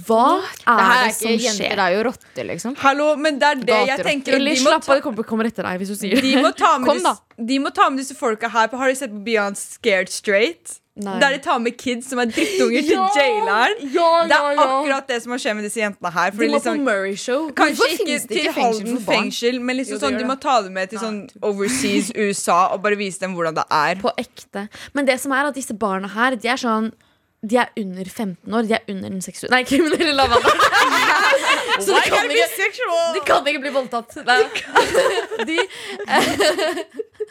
Hva 0.03 0.25
Det 0.41 0.65
er 0.65 0.83
er 0.83 1.07
det 1.07 1.15
som 1.19 1.29
jenter, 1.31 1.57
skjer? 1.61 1.77
det 1.77 1.87
er 1.87 1.97
jo 1.99 2.03
rotter, 2.09 2.49
liksom. 2.49 2.77
Hallo, 2.81 3.09
men 3.21 3.37
det 3.41 3.49
er 3.53 3.63
det 3.69 3.81
jeg 3.93 4.05
tenker. 4.09 4.39
Eller 4.39 4.57
De 4.57 4.63
slapp 4.65 4.87
av, 4.89 4.95
det 4.97 5.05
kommer, 5.05 5.29
kommer 5.29 5.49
etter 5.49 5.69
deg 5.69 5.81
hvis 5.83 5.93
du 5.93 5.99
sier 6.01 6.17
det. 6.17 6.25
de, 6.25 6.35
må 6.41 6.51
ta 6.57 6.75
med 6.81 6.97
disse, 6.97 7.17
de 7.53 7.59
må 7.61 7.69
ta 7.73 7.89
med 7.93 8.01
disse 8.01 8.17
folka 8.17 8.49
her 8.53 8.69
på 8.73 8.81
Har 8.81 8.89
du 8.89 8.97
sett 8.97 9.13
på 9.13 9.21
Beyond 9.29 9.57
Scared 9.61 10.09
Straight? 10.09 10.79
Nei. 10.93 11.15
Der 11.17 11.33
de 11.33 11.39
tar 11.41 11.57
med 11.57 11.73
kids 11.73 12.05
som 12.11 12.19
er 12.21 12.29
drittunger 12.29 12.83
til 12.85 12.99
jaileren. 13.17 13.79
Ja, 13.95 14.09
Det 14.29 14.35
er 14.37 14.59
akkurat 14.61 15.07
det 15.09 15.15
som 15.23 15.33
har 15.33 15.41
skjedd 15.41 15.57
med 15.57 15.65
disse 15.65 15.81
jentene 15.81 16.11
her. 16.13 16.35
De 16.35 16.37
må 16.37 16.49
liksom, 16.53 16.83
på 16.83 16.85
Murray 16.85 17.15
Show. 17.17 17.47
Kanskje 17.57 17.87
ikke 17.95 18.17
til 18.29 18.49
Halden 18.53 18.99
fengsel, 19.07 19.57
men 19.57 19.79
liksom 19.79 19.97
Jo, 19.97 20.03
sånn, 20.03 20.19
de 20.21 20.27
må 20.29 20.37
ta 20.43 20.59
dem 20.61 20.77
med 20.77 20.93
til 20.93 21.01
sånn 21.01 21.23
overseas 21.41 22.11
USA 22.13 22.59
og 22.75 22.83
bare 22.85 22.99
vise 22.99 23.23
dem 23.25 23.33
hvordan 23.33 23.57
det 23.57 23.65
er. 23.73 23.97
På 24.05 24.13
ekte. 24.21 24.67
Men 24.93 25.09
det 25.09 25.17
som 25.23 25.33
er 25.33 25.49
at 25.49 25.57
disse 25.57 25.73
barna 25.73 26.13
her, 26.13 26.37
de 26.37 26.53
er 26.53 26.61
sånn 26.61 26.93
de 27.43 27.57
er 27.59 27.73
under 27.75 28.05
15 28.07 28.53
år. 28.55 28.67
De 28.69 28.77
er 28.77 28.85
under 28.87 29.09
den 29.09 29.23
seksuelle 29.25 29.57
Nei, 29.57 29.65
kriminelle 29.67 30.13
lavalderen. 30.15 30.61
Så 31.83 31.89
de 31.91 32.01
kan, 32.05 32.29
ikke, 32.29 32.85
de 33.17 33.21
kan 33.27 33.47
ikke 33.49 33.63
bli 33.65 33.71
voldtatt. 33.73 34.13
Nei. 34.27 34.37
De, 35.49 35.57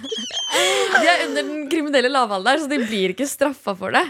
de 0.00 1.06
er 1.08 1.24
under 1.26 1.42
den 1.46 1.64
kriminelle 1.70 2.10
lavalderen, 2.12 2.60
så 2.62 2.68
de 2.70 2.78
blir 2.84 3.12
ikke 3.14 3.26
straffa 3.28 3.74
for 3.78 3.94
det. 3.94 4.04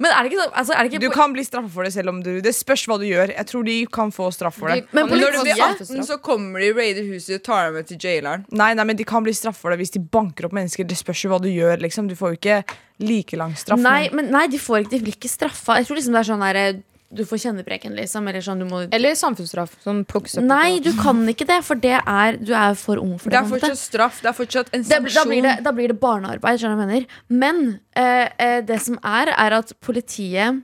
Men 0.00 0.10
er 0.14 0.24
det 0.24 0.30
ikke 0.32 0.40
sånn 0.40 0.54
altså, 0.56 0.74
er 0.78 0.88
det 0.88 1.00
Du 1.02 1.10
kan 1.12 1.34
bli 1.34 1.42
straffa 1.44 1.68
for 1.74 1.84
det 1.86 1.92
selv 1.92 2.08
om 2.14 2.22
du 2.24 2.30
Det 2.40 2.54
spørs 2.56 2.86
hva 2.88 2.96
du 3.00 3.04
gjør. 3.04 3.32
Jeg 3.34 3.46
tror 3.50 3.66
de 3.66 3.74
kan 3.92 4.12
få 4.14 4.30
straff 4.34 4.56
for 4.62 4.72
det. 4.72 4.86
Men 4.96 5.10
når 5.12 5.36
du 5.36 5.40
blir 5.44 5.60
18, 5.66 6.00
så 6.08 6.18
kommer 6.24 6.64
de, 6.64 6.70
raider 6.76 7.04
huset 7.10 7.36
og 7.40 7.44
tar 7.50 7.68
dem 7.68 7.78
med 7.78 7.90
til 7.90 8.00
jaileren. 8.00 8.46
Nei, 8.54 8.72
nei, 8.78 8.86
men 8.88 8.96
De 8.96 9.04
kan 9.08 9.24
bli 9.26 9.34
straffa 9.36 9.66
for 9.66 9.74
det 9.74 9.82
hvis 9.82 9.94
de 9.96 10.00
banker 10.00 10.48
opp 10.48 10.56
mennesker. 10.56 10.88
Det 10.88 10.96
spørs 10.98 11.26
jo 11.26 11.34
hva 11.34 11.40
du 11.42 11.50
gjør. 11.52 11.76
liksom 11.84 12.08
Du 12.08 12.16
får 12.18 12.34
jo 12.34 12.40
ikke 12.40 12.62
like 13.04 13.36
lang 13.36 13.54
straff. 13.58 13.80
Nei, 13.80 14.08
men- 14.12 14.30
nei, 14.30 14.46
de, 14.48 14.58
får 14.58 14.84
ikke, 14.84 14.90
de 14.96 15.04
blir 15.04 15.16
ikke 15.18 15.30
straffa. 15.30 15.78
Jeg 15.80 15.86
tror 15.88 15.96
liksom 16.00 16.14
det 16.14 16.22
er 16.22 16.30
sånn 16.32 16.44
der, 16.46 16.82
du 17.12 17.22
får 17.28 17.38
kjennepreken, 17.44 17.94
liksom. 17.94 18.26
Eller 18.28 18.42
sånn 18.42 18.58
du 18.58 18.64
må 18.66 18.80
Eller 18.90 19.14
samfunnsstraff. 19.14 19.76
Sånn 19.84 20.04
Nei, 20.48 20.80
du 20.82 20.90
kan 20.98 21.20
ikke 21.30 21.46
det, 21.46 21.60
for 21.64 21.74
det 21.78 21.98
er, 22.00 22.36
du 22.40 22.52
er 22.56 22.74
for 22.74 22.96
ung 22.98 23.18
for 23.18 23.30
Det 23.30 23.38
det. 23.38 23.44
er 23.44 23.50
fortsatt 23.52 23.78
straff. 23.78 24.20
Det 24.24 24.28
er 24.32 24.36
fortsatt 24.38 24.70
en 24.74 24.84
sanksjon. 24.84 25.14
da, 25.14 25.24
blir 25.30 25.42
det, 25.42 25.54
da 25.64 25.72
blir 25.72 25.88
det 25.92 25.98
barnearbeid, 26.00 26.58
skjønner 26.58 26.80
jeg 26.80 26.86
mener. 26.88 27.06
Men 27.28 27.60
eh, 27.94 28.28
eh, 28.38 28.60
det 28.66 28.80
som 28.82 28.98
er, 29.02 29.30
er 29.36 29.58
at 29.60 29.72
politiet 29.80 30.62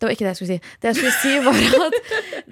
Det 0.00 0.08
var 0.08 0.10
ikke 0.16 0.24
det 0.26 0.32
jeg 0.32 0.38
skulle 0.40 0.54
si. 0.56 0.74
Det 0.82 0.90
jeg 0.90 0.96
skulle 0.98 1.18
si 1.22 1.38
var 1.46 1.86
at 1.86 1.98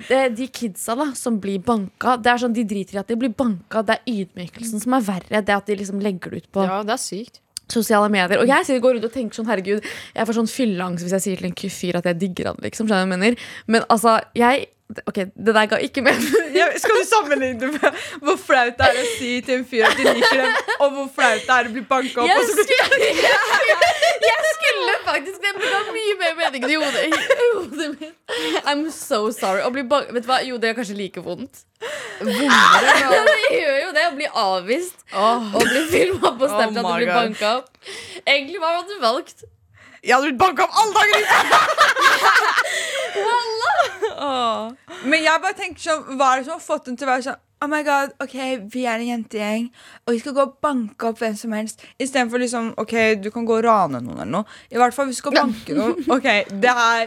det, 0.09 0.21
de 0.39 0.47
kidsa 0.49 0.95
da, 0.97 1.09
som 1.19 1.41
blir 1.43 1.59
banka 1.67 2.15
Det 2.23 2.31
er 2.31 2.39
sånn, 2.45 2.55
De 2.55 2.63
driter 2.65 2.95
i 2.95 3.01
at 3.03 3.09
de 3.11 3.17
blir 3.19 3.35
banka. 3.35 3.83
Det 3.83 3.99
er 3.99 4.13
ydmykelsen 4.23 4.81
som 4.81 4.95
er 4.95 5.03
verre. 5.09 5.43
Det 5.43 5.57
at 5.57 5.67
de 5.67 5.77
liksom 5.83 5.99
legger 6.01 6.31
det 6.31 6.45
ut 6.45 6.53
på 6.55 6.63
Ja, 6.69 6.83
det 6.87 6.95
er 6.95 7.03
sykt. 7.03 7.41
Sosiale 7.73 8.11
medier. 8.13 8.43
Og 8.43 8.49
jeg 8.53 8.81
går 8.85 8.99
rundt 8.99 9.09
og 9.09 9.15
tenker 9.17 9.41
sånn, 9.41 9.49
herregud, 9.51 9.89
jeg 10.17 10.29
får 10.29 10.39
sånn 10.41 10.53
fylleangst 10.53 11.07
hvis 11.07 11.17
jeg 11.19 11.27
sier 11.27 11.43
til 11.43 11.51
en 11.51 11.75
fyr 11.81 11.99
at 12.03 12.07
jeg 12.13 12.21
digger 12.27 12.53
han, 12.53 12.61
liksom. 12.65 12.87
Skjønner 12.91 13.09
du 13.09 13.11
hva 13.11 13.17
jeg 13.17 13.17
mener? 13.17 13.51
Men 13.73 13.89
altså, 13.93 14.19
jeg 14.39 14.69
Ok, 15.09 15.17
det 15.33 15.53
der 15.57 15.67
ga 15.71 15.77
ikke 15.81 16.03
mening. 16.05 16.21
Skal 16.83 16.99
du 16.99 17.05
sammenligne 17.09 17.57
det 17.63 17.69
med 17.79 17.95
hvor 18.27 18.37
flaut 18.37 18.75
det 18.77 18.89
er 18.91 18.99
å 19.01 19.05
si 19.15 19.31
til 19.47 19.55
en 19.63 19.65
fyr 19.65 19.87
at 19.89 19.97
du 19.97 20.03
liker 20.05 20.43
dem, 20.43 20.59
og 20.85 20.91
hvor 20.99 21.07
flaut 21.15 21.47
det 21.47 21.55
er 21.55 21.71
å 21.71 21.73
bli 21.73 21.85
banka 21.89 22.21
opp? 22.21 22.29
Jeg 22.29 22.37
og 22.37 22.45
så 22.45 22.53
blir- 22.59 22.69
jeg 24.27 24.39
skulle 24.53 24.95
faktisk 25.07 25.39
det, 25.43 25.53
det 25.61 25.69
ga 25.73 25.81
mye 25.93 26.15
mer 26.21 26.33
mening 26.39 26.63
i 26.69 26.75
hodet, 26.81 27.03
i 27.07 27.11
hodet 27.55 27.89
mitt. 28.01 28.17
I'm 28.65 28.85
so 28.95 29.31
sorry. 29.35 29.63
Å 29.65 29.71
bli 29.75 29.85
bang... 29.89 30.05
vet 30.15 30.25
du 30.27 30.29
hva? 30.31 30.39
Jo, 30.47 30.59
det 30.63 30.69
er 30.71 30.77
kanskje 30.79 30.97
like 30.99 31.21
vondt. 31.25 31.65
Vondere. 32.21 32.95
Ja, 33.03 33.09
det 33.27 33.39
gjør 33.57 33.79
jo 33.81 33.91
det. 33.97 34.05
Å 34.07 34.15
bli 34.19 34.29
avvist 34.45 34.99
og 35.13 35.59
bli 35.65 35.83
filma 35.93 36.29
på 36.39 36.45
Snapchat 36.51 36.85
Oh 36.85 36.91
og 36.93 36.97
bli 37.01 37.09
banka 37.11 37.47
opp. 37.61 37.69
Egentlig, 38.23 38.59
hva 38.63 38.69
hadde 38.79 38.93
du 38.93 38.99
valgt? 39.03 39.39
Jeg 40.03 40.13
hadde 40.17 40.27
blitt 40.31 40.43
banka 40.43 40.61
opp 40.67 40.75
alle 40.83 40.93
dager! 40.99 41.21
Men 45.07 45.19
jeg 45.23 45.43
bare 45.43 45.57
tenker 45.59 45.83
sånn, 45.83 46.03
hva 46.19 46.27
er 46.33 46.37
det 46.41 46.47
som 46.49 46.57
har 46.57 46.65
fått 46.65 46.85
den 46.89 46.97
til 46.99 47.07
å 47.07 47.13
være 47.13 47.27
sånn 47.29 47.41
Oh 47.63 47.69
my 47.71 47.85
god, 47.87 48.11
ok, 48.23 48.35
vi 48.73 48.85
er 48.91 48.99
en 48.99 49.07
jentegjeng, 49.07 49.69
og 50.03 50.17
vi 50.17 50.19
skal 50.19 50.35
gå 50.35 50.43
og 50.43 50.57
banke 50.65 51.07
opp 51.13 51.21
hvem 51.23 51.37
som 51.39 51.53
helst. 51.55 51.85
Istedenfor 52.03 52.43
liksom, 52.43 52.73
ok, 52.83 52.95
du 53.23 53.29
kan 53.31 53.47
gå 53.47 53.61
og 53.61 53.65
rane 53.69 54.01
noen 54.03 54.17
eller 54.25 54.33
noe. 54.41 54.57
I 54.73 54.81
hvert 54.83 54.97
fall 54.97 55.07
hvis 55.07 55.21
du 55.21 55.23
skal 55.23 55.37
banke 55.39 55.77
noen. 55.79 56.01
Ok, 56.17 56.27
det 56.51 56.73
er 56.73 57.05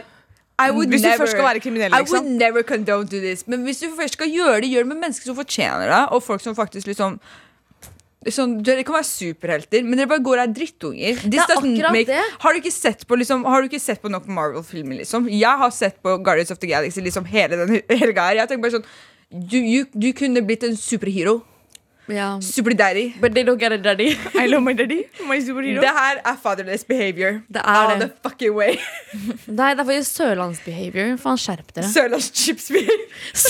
I 0.56 0.70
would 0.72 0.88
Hvis 0.88 1.02
du 1.04 1.10
never, 1.10 1.20
først 1.20 1.36
skal 1.36 1.44
være 1.44 1.60
kriminell, 1.60 1.92
I 1.92 2.00
liksom. 2.00 2.24
would 2.24 2.38
never 2.40 2.64
condone 2.64 3.04
do 3.12 3.20
this. 3.20 3.44
Men 3.46 3.66
hvis 3.68 3.82
du 3.84 3.90
først 3.98 4.16
skal 4.16 4.30
gjøre 4.32 4.62
det, 4.64 4.70
gjør 4.72 4.86
det 4.86 4.92
med 4.94 5.02
mennesker 5.04 5.28
som 5.28 5.36
fortjener 5.36 5.92
det, 5.92 6.04
og 6.16 6.22
folk 6.24 6.44
som 6.44 6.56
faktisk 6.56 6.88
liksom 6.92 7.20
Sånn, 8.26 8.56
dere 8.66 8.82
kan 8.82 8.96
være 8.96 9.06
superhelter, 9.06 9.84
men 9.86 10.00
dere 10.00 10.08
bare 10.10 10.22
går 10.26 10.40
og 10.40 10.42
er 10.48 10.54
drittunger. 10.56 11.20
Det 11.30 11.38
er 11.38 11.44
akkurat 11.44 11.84
akkurat 11.86 12.08
det. 12.08 12.22
Har 12.42 12.56
du 12.56 12.58
ikke 12.58 12.72
sett 12.74 13.04
på 13.06 13.18
liksom, 13.20 13.44
Har 13.46 13.62
du 13.62 13.68
ikke 13.68 13.78
sett 13.78 14.00
på 14.02 14.10
nok 14.10 14.24
Marvel-filmer? 14.26 14.98
liksom? 14.98 15.28
Jeg 15.30 15.60
har 15.60 15.70
sett 15.70 16.00
på 16.02 16.16
Guardians 16.26 16.50
of 16.50 16.58
the 16.58 16.66
Galaxy 16.66 17.04
liksom 17.04 17.28
hele 17.30 17.60
den 17.60 17.76
helga 18.00 18.24
her. 18.26 18.40
Jeg 18.40 18.50
tenker 18.50 18.64
bare 18.64 18.80
sånn 18.80 18.88
du, 19.30 19.58
you, 19.58 19.84
du 19.92 20.12
kunne 20.12 20.42
blitt 20.46 20.62
en 20.64 20.76
superhero. 20.76 21.42
Super 22.06 22.40
Superdaddy. 22.40 23.20
But 23.20 23.34
they 23.34 23.42
don't 23.42 23.58
get 23.58 23.72
a 23.72 23.78
daddy. 23.78 24.16
I 24.34 24.46
love 24.46 24.62
my 24.62 24.72
daddy. 24.74 25.08
My 25.26 25.40
superhero. 25.40 25.80
Det 25.80 25.88
her 25.90 26.20
er 26.24 26.36
fatherless 26.42 26.84
behavior. 26.84 27.40
Det 27.48 27.56
er 27.56 27.62
All 27.64 27.98
det. 28.00 28.10
the 28.10 28.28
fucking 28.28 28.54
way. 28.54 28.76
Nei, 29.58 29.74
det 29.74 29.80
er 29.82 29.88
faktisk 29.88 30.12
sørlandsbehavior. 30.20 31.16
Faen, 31.18 31.38
skjerp 31.38 31.72
dere. 31.74 31.88
Sørlands 31.90 32.30
chips 32.30 32.70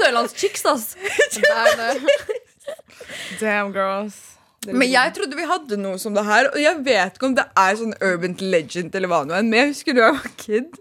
Sørlandschicks, 0.00 0.64
ass. 0.68 0.96
Damn, 3.40 3.72
girls. 3.72 4.20
Men 4.68 4.90
jeg 4.92 5.14
trodde 5.16 5.36
vi 5.38 5.46
hadde 5.48 5.76
noe 5.80 5.96
som 5.98 6.12
det 6.14 6.26
her, 6.26 6.50
og 6.52 6.60
jeg 6.60 6.76
vet 6.84 7.16
ikke 7.16 7.30
om 7.30 7.36
det 7.38 7.46
er 7.56 7.78
sånn 7.80 7.94
urban 8.04 8.36
legend 8.52 8.94
eller 8.98 9.08
hva 9.08 9.22
nå 9.24 9.38
enn, 9.38 9.48
men 9.48 9.62
jeg 9.62 9.70
husker 9.72 9.96
du 9.96 10.02
var 10.04 10.20
kid, 10.36 10.76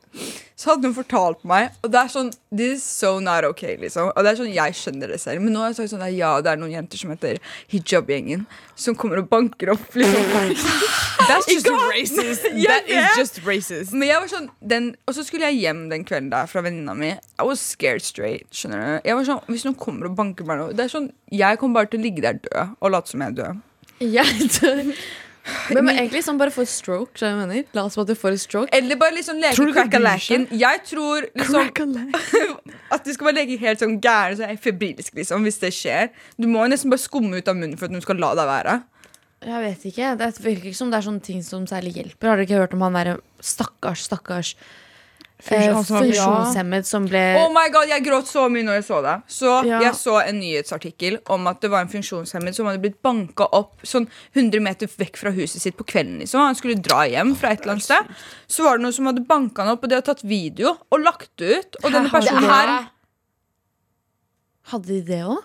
så 0.59 0.73
hadde 0.73 0.89
hun 0.89 0.95
fortalt 0.97 1.45
meg, 1.47 1.69
og 1.79 1.91
det 1.93 1.99
er 2.01 2.09
sånn 2.11 2.29
This 2.49 2.81
is 2.81 2.83
so 2.83 3.19
not 3.23 3.45
okay, 3.47 3.77
liksom. 3.79 4.09
Og 4.11 4.25
det 4.25 4.31
er 4.31 4.39
sånn, 4.41 4.49
jeg 4.51 4.75
skjønner 4.75 5.11
det 5.13 5.19
selv, 5.21 5.43
men 5.45 5.53
nå 5.55 5.61
har 5.61 5.69
jeg 5.71 5.77
sagt 5.77 5.93
sånn 5.93 6.03
ja, 6.17 6.31
det 6.43 6.51
er 6.51 6.59
noen 6.59 6.73
jenter 6.73 6.99
som 6.99 7.13
heter 7.13 7.37
hijab-gjengen, 7.71 8.43
som 8.75 8.97
kommer 8.99 9.21
og 9.21 9.29
banker 9.31 9.71
opp, 9.75 9.85
liksom. 9.95 10.33
That's 11.29 11.47
just 11.51 11.69
racist. 11.69 12.43
That 12.67 12.89
is 12.89 13.15
just 13.15 13.39
racist. 13.45 13.93
Men 13.93 14.09
jeg 14.09 14.23
var 14.23 14.31
sånn, 14.31 14.49
den, 14.73 14.91
Og 15.07 15.15
så 15.15 15.23
skulle 15.27 15.47
jeg 15.51 15.61
hjem 15.61 15.85
den 15.93 16.03
kvelden 16.07 16.31
der 16.33 16.49
fra 16.49 16.63
venninna 16.65 16.95
mi. 16.97 17.13
I 17.13 17.47
was 17.47 17.63
scared 17.63 18.03
straight. 18.03 18.49
skjønner 18.55 18.81
du? 18.83 19.09
Jeg 19.11 19.19
var 19.19 19.27
sånn, 19.27 19.41
Hvis 19.51 19.65
noen 19.67 19.77
kommer 19.79 20.09
og 20.09 20.15
banker 20.17 20.47
meg 20.47 20.59
nå 20.59 20.69
Det 20.73 20.87
er 20.87 20.91
sånn, 20.91 21.09
Jeg 21.31 21.59
kommer 21.61 21.81
bare 21.81 21.91
til 21.93 22.01
å 22.01 22.07
ligge 22.07 22.25
der 22.25 22.39
død 22.43 22.75
og 22.79 22.95
late 22.95 23.11
som 23.13 23.23
jeg 23.23 23.35
er 23.35 23.39
død. 23.39 23.65
Jeg 23.99 24.49
dør. 24.59 24.93
Men, 25.69 25.85
men 25.85 25.99
egentlig 26.01 26.23
sånn 26.25 26.39
bare 26.39 26.53
få 26.53 26.63
et 26.65 26.71
stroke. 26.71 27.19
jeg 27.21 27.37
mener? 27.37 27.65
La 27.77 27.85
oss 27.85 27.97
få 27.97 28.05
at 28.05 28.11
du 28.11 28.15
får 28.17 28.37
et 28.37 28.43
stroke. 28.43 28.71
Eller 28.75 28.99
bare 28.99 29.15
liksom 29.17 29.41
leke 29.41 29.67
crack-a-lacken. 29.73 30.47
Jeg 30.59 30.83
tror 30.89 31.27
liksom 31.37 31.95
at 32.95 33.05
du 33.05 33.11
skal 33.13 33.29
bare 33.29 33.37
leke 33.41 33.59
helt 33.61 33.83
sånn 33.83 33.97
gæren, 34.03 34.39
så 34.39 34.49
febrilsk, 34.63 35.13
liksom, 35.19 35.45
hvis 35.47 35.61
det 35.61 35.73
skjer. 35.75 36.09
Du 36.41 36.49
må 36.51 36.65
nesten 36.71 36.91
bare 36.93 37.03
skumme 37.03 37.41
ut 37.41 37.51
av 37.51 37.57
munnen 37.59 37.77
for 37.79 37.89
at 37.89 37.97
hun 37.97 38.05
skal 38.05 38.21
la 38.21 38.33
deg 38.39 38.49
være. 38.49 38.79
Jeg 39.45 39.63
vet 39.63 39.87
ikke. 39.87 40.11
Det 40.19 40.29
virker 40.43 40.69
ikke 40.71 40.81
som 40.81 40.91
det 40.91 40.99
er 40.99 41.07
sånne 41.07 41.23
ting 41.23 41.43
som 41.45 41.65
særlig 41.69 41.95
hjelper. 41.95 42.27
Har 42.27 42.39
dere 42.39 42.47
ikke 42.47 42.59
hørt 42.59 42.75
om 42.75 42.83
han 42.83 42.97
derre 42.97 43.17
stakkars, 43.39 44.03
stakkars 44.09 44.55
funksjonshemmet 45.39 46.87
som 46.87 47.05
ble 47.07 47.21
Oh 47.39 47.49
my 47.53 47.67
god, 47.71 47.87
Jeg 47.87 48.03
gråt 48.05 48.27
så 48.27 48.47
mye 48.51 48.65
når 48.67 48.79
jeg 48.79 48.85
så 48.89 49.01
det. 49.05 49.15
Så 49.31 49.53
Ja. 49.65 49.79
Jeg 49.85 49.93
så 49.95 50.17
en 50.27 50.39
nyhetsartikkel 50.41 51.19
om 51.31 51.47
at 51.47 51.61
det 51.61 51.69
var 51.71 51.81
en 51.85 51.91
funksjonshemmet 51.91 52.55
som 52.55 52.67
hadde 52.67 52.81
blitt 52.83 53.01
banka 53.01 53.47
opp 53.55 53.81
sånn 53.87 54.07
100 54.35 54.59
meter 54.61 54.87
vekk 54.87 55.17
fra 55.17 55.31
huset 55.31 55.61
sitt 55.61 55.77
på 55.77 55.85
kvelden. 55.87 56.19
liksom 56.19 56.41
Han 56.41 56.55
skulle 56.55 56.75
dra 56.75 57.05
hjem 57.07 57.35
fra 57.35 57.51
et 57.51 57.61
eller 57.61 57.77
annet 57.77 57.83
sted. 57.87 58.05
Så 58.47 58.63
var 58.63 58.77
det 58.77 58.83
noen 58.83 58.93
som 58.93 59.05
hadde 59.05 59.25
banka 59.27 59.63
han 59.63 59.71
opp, 59.75 59.83
og 59.83 59.89
de 59.89 59.95
hadde 59.95 60.05
tatt 60.11 60.23
video 60.23 60.75
og 60.91 60.99
lagt 60.99 61.31
det 61.37 61.59
ut. 61.59 61.75
Og 61.83 61.91
denne 61.91 62.09
personen 62.09 62.43
her 62.43 62.89
Hadde 64.69 64.85
de 64.85 65.01
det 65.01 65.23
òg? 65.25 65.39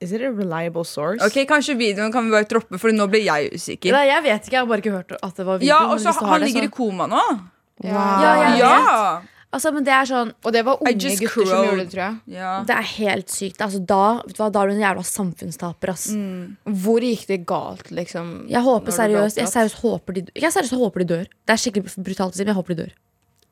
Is 0.00 0.12
it 0.12 0.22
a 0.22 0.30
reliable 0.32 0.84
source? 0.84 1.20
Ok, 1.26 1.44
Kanskje 1.46 1.74
videoen 1.76 2.10
kan 2.12 2.24
vi 2.24 2.30
bare 2.32 2.46
droppe, 2.48 2.78
for 2.80 2.88
nå 2.96 3.04
ble 3.12 3.20
jeg 3.20 3.50
usikker. 3.52 3.92
Nei, 3.92 4.06
Jeg 4.08 4.22
vet 4.24 4.46
ikke, 4.46 4.54
jeg 4.56 4.60
har 4.62 4.66
bare 4.70 4.80
ikke 4.80 4.94
hørt 4.94 5.12
at 5.20 5.36
det 5.36 5.44
var 5.44 5.58
video. 5.60 5.68
Ja, 5.74 5.80
og 5.92 6.00
så 6.00 6.14
Han 6.24 6.40
det, 6.40 6.48
ligger 6.48 6.62
i 6.64 6.68
koma 6.72 7.06
nå. 7.10 7.20
Ja, 7.84 8.32
jeg 8.44 8.58
Ja! 8.60 9.20
Altså, 9.52 9.72
men 9.74 9.82
det 9.82 9.90
er 9.90 10.04
sånn 10.06 10.28
Og 10.46 10.52
det 10.54 10.60
var 10.62 10.76
unge 10.78 10.92
gutter 10.94 11.24
gutter 11.26 11.48
som 11.50 11.64
gjorde 11.66 11.78
det, 11.82 11.86
tror 11.90 12.02
jeg. 12.04 12.18
ja. 12.36 12.50
Det 12.68 12.74
er 12.76 12.86
helt 12.86 13.32
sykt. 13.34 13.58
Altså, 13.66 13.80
da, 13.82 14.02
vet 14.22 14.36
du 14.36 14.42
hva, 14.44 14.50
da 14.54 14.60
er 14.62 14.68
du 14.70 14.74
en 14.76 14.82
jævla 14.84 15.02
samfunnstaper, 15.08 15.90
ass. 15.90 16.04
Hvor 16.84 17.00
gikk 17.02 17.24
det 17.26 17.40
galt, 17.50 17.90
liksom? 17.90 18.28
Jeg 18.52 18.62
håper 18.62 18.94
seriøst 18.94 19.40
Jeg 19.42 19.48
seriøst 19.50 19.80
håper 19.82 20.12
de, 20.20 20.26
jeg 20.38 20.52
seriøst 20.54 20.76
håper 20.78 21.02
de 21.02 21.08
dør. 21.14 21.24
Det 21.46 21.56
er 21.56 21.62
skikkelig 21.64 21.96
brutalt 21.98 22.30
å 22.30 22.38
si, 22.38 22.44
men 22.44 22.52
jeg 22.54 22.60
håper 22.60 22.76
de 22.76 22.82
dør. 22.84 22.92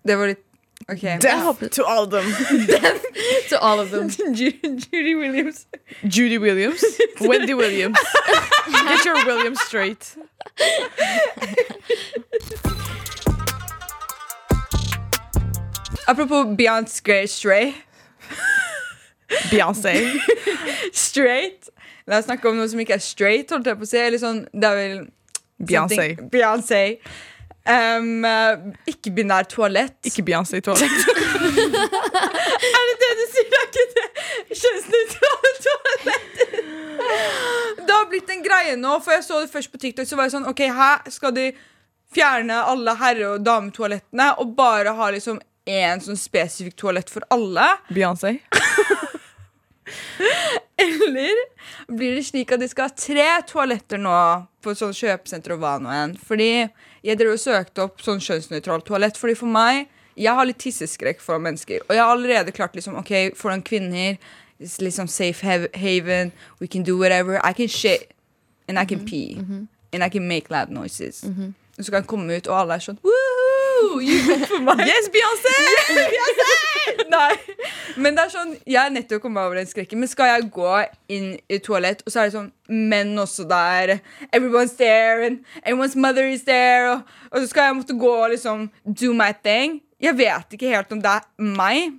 Det 0.07 0.19
var 0.23 0.27
litt 0.35 0.45
Okay. 0.89 1.19
Death 1.19 1.43
håper- 1.43 1.73
to 1.75 1.83
all 1.85 2.05
of 2.05 2.11
them. 2.13 2.25
To 3.51 3.59
all 3.61 3.81
of 3.81 3.91
them. 3.91 4.07
Judy, 4.39 4.61
Judy 4.63 5.15
Williams. 5.17 5.67
Judy 6.07 6.39
Williams. 6.39 6.85
Wendy 7.21 7.53
Williams. 7.55 7.99
Get 8.87 9.05
your 9.05 9.19
Williams 9.27 9.59
straight. 9.67 10.15
Apropos 16.09 16.45
Beyoncé 16.57 17.27
Stray. 17.27 17.75
Beyoncé. 19.51 19.93
Straight. 20.93 21.69
La 22.09 22.19
oss 22.23 22.25
snakke 22.25 22.49
om 22.49 22.57
noe 22.57 22.69
som 22.71 22.81
ikke 22.81 22.97
er 22.97 23.03
straight. 23.05 23.51
holdt 23.53 23.67
jeg 23.69 23.77
på 23.77 23.85
å 23.85 23.89
si 23.91 23.99
Eller 24.01 24.21
sånn, 24.23 24.39
det 24.57 24.69
er 24.71 24.79
vel 24.79 25.03
Beyoncé. 25.61 26.07
Beyoncé. 26.33 26.81
Um, 27.69 28.25
uh, 28.25 28.73
Ikke-binær 28.89 29.45
toalett. 29.53 29.99
Ikke 30.09 30.25
Beyoncé 30.25 30.63
toalett. 30.65 30.89
Er 32.69 32.85
det 32.89 32.95
det 33.03 33.11
du 33.19 33.25
sier? 33.29 33.51
Det 33.53 33.59
er 33.59 33.67
ikke 33.69 33.85
det? 33.99 34.07
Kjønnsnøytrale 34.63 35.51
toalettet? 35.67 36.57
Det 37.85 37.93
har 37.93 38.09
blitt 38.09 38.33
en 38.33 38.43
greie 38.45 38.73
nå, 38.81 38.97
for 39.05 39.13
jeg 39.15 39.27
så 39.29 39.43
det 39.43 39.53
først 39.53 39.73
på 39.73 39.81
TikTok. 39.85 40.09
Så 40.09 40.17
var 40.17 40.31
jeg 40.31 40.39
sånn, 40.39 40.49
ok, 40.49 40.65
Her 40.73 41.13
skal 41.13 41.37
de 41.37 41.51
fjerne 42.17 42.57
alle 42.73 42.97
herre- 42.97 43.35
og 43.35 43.45
dametoalettene 43.45 44.31
og 44.41 44.57
bare 44.57 44.97
ha 44.97 45.11
liksom 45.13 45.37
én 45.69 46.03
sånn 46.05 46.19
spesifikk 46.19 46.79
toalett 46.81 47.13
for 47.13 47.27
alle. 47.35 47.67
Beyoncé. 47.93 48.39
Eller 50.79 51.35
blir 51.89 52.17
det 52.17 52.25
slik 52.29 52.53
at 52.55 52.63
de 52.63 52.69
skal 52.71 52.89
ha 52.89 52.95
tre 52.95 53.27
toaletter 53.49 54.01
nå 54.01 54.15
på 54.63 54.75
sånn 54.79 54.95
kjøpesenter 54.95 55.57
og 55.57 55.63
hva 55.63 55.77
nå 55.83 55.93
enn? 55.93 56.15
Fordi 56.19 56.51
jeg 57.05 57.19
drev 57.19 57.35
og 57.35 57.43
søkte 57.43 57.87
opp 57.87 58.03
sånn 58.05 58.23
kjønnsnøytralt 58.23 58.87
toalett. 58.87 59.19
Fordi 59.19 59.35
for 59.39 59.51
meg, 59.51 59.89
jeg 60.19 60.35
har 60.35 60.49
litt 60.49 60.61
tisseskrekk 60.63 61.23
for 61.23 61.43
mennesker. 61.43 61.83
Og 61.89 61.97
jeg 61.97 62.03
har 62.03 62.13
allerede 62.15 62.55
klart 62.55 62.79
liksom, 62.79 62.99
ok, 63.01 63.35
foran 63.39 63.63
kvinner, 63.63 64.19
it's 64.59 64.81
liksom 64.83 65.07
safe 65.07 65.43
haven, 65.75 66.33
we 66.61 66.67
can 66.67 66.83
do 66.83 66.99
whatever. 66.99 67.41
I 67.45 67.53
can 67.53 67.69
shit, 67.69 68.13
and 68.69 68.79
I 68.79 68.85
can 68.85 69.05
pee, 69.05 69.39
and 69.93 70.05
I 70.05 70.09
can 70.09 70.29
make 70.29 70.51
loud 70.51 70.71
noises. 70.71 71.25
Og 71.79 71.85
så 71.85 71.91
kan 71.93 72.03
jeg 72.03 72.09
komme 72.11 72.37
ut, 72.37 72.47
og 72.51 72.57
alle 72.61 72.75
er 72.75 72.83
sånn 72.83 72.99
You, 73.89 74.01
you 74.01 74.47
for 74.47 74.61
meg. 74.65 74.85
Yes, 74.91 75.09
Beyoncé! 75.13 75.55
Nei. 77.09 77.33
Men 77.99 78.17
det 78.17 78.25
er 78.27 78.33
sånn, 78.33 78.55
jeg 78.69 78.79
er 78.83 78.93
nettopp 78.95 79.23
kommet 79.25 79.47
over 79.47 79.59
den 79.59 79.69
skrekken. 79.69 80.01
Men 80.03 80.11
skal 80.11 80.33
jeg 80.33 80.49
gå 80.55 80.73
inn 81.15 81.31
i 81.51 81.59
toalett, 81.65 82.03
og 82.05 82.13
så 82.13 82.23
er 82.23 82.29
det 82.29 82.37
sånn 82.37 82.51
menn 82.69 83.15
også 83.19 83.47
der. 83.49 83.99
Everyone's 84.29 84.77
there, 84.79 85.25
and 85.27 85.45
everyone's 85.65 85.97
mother 85.99 86.29
is 86.29 86.45
there. 86.49 86.93
Og, 86.93 87.15
og 87.33 87.41
så 87.43 87.53
skal 87.53 87.71
jeg 87.71 87.79
måtte 87.81 87.97
gå 87.99 88.13
og 88.19 88.29
liksom 88.35 88.69
do 88.85 89.15
my 89.17 89.31
thing. 89.45 89.81
Jeg 90.03 90.15
vet 90.19 90.55
ikke 90.55 90.75
helt 90.75 90.93
om 90.95 91.01
det 91.03 91.17
er 91.17 91.49
meg. 91.59 91.97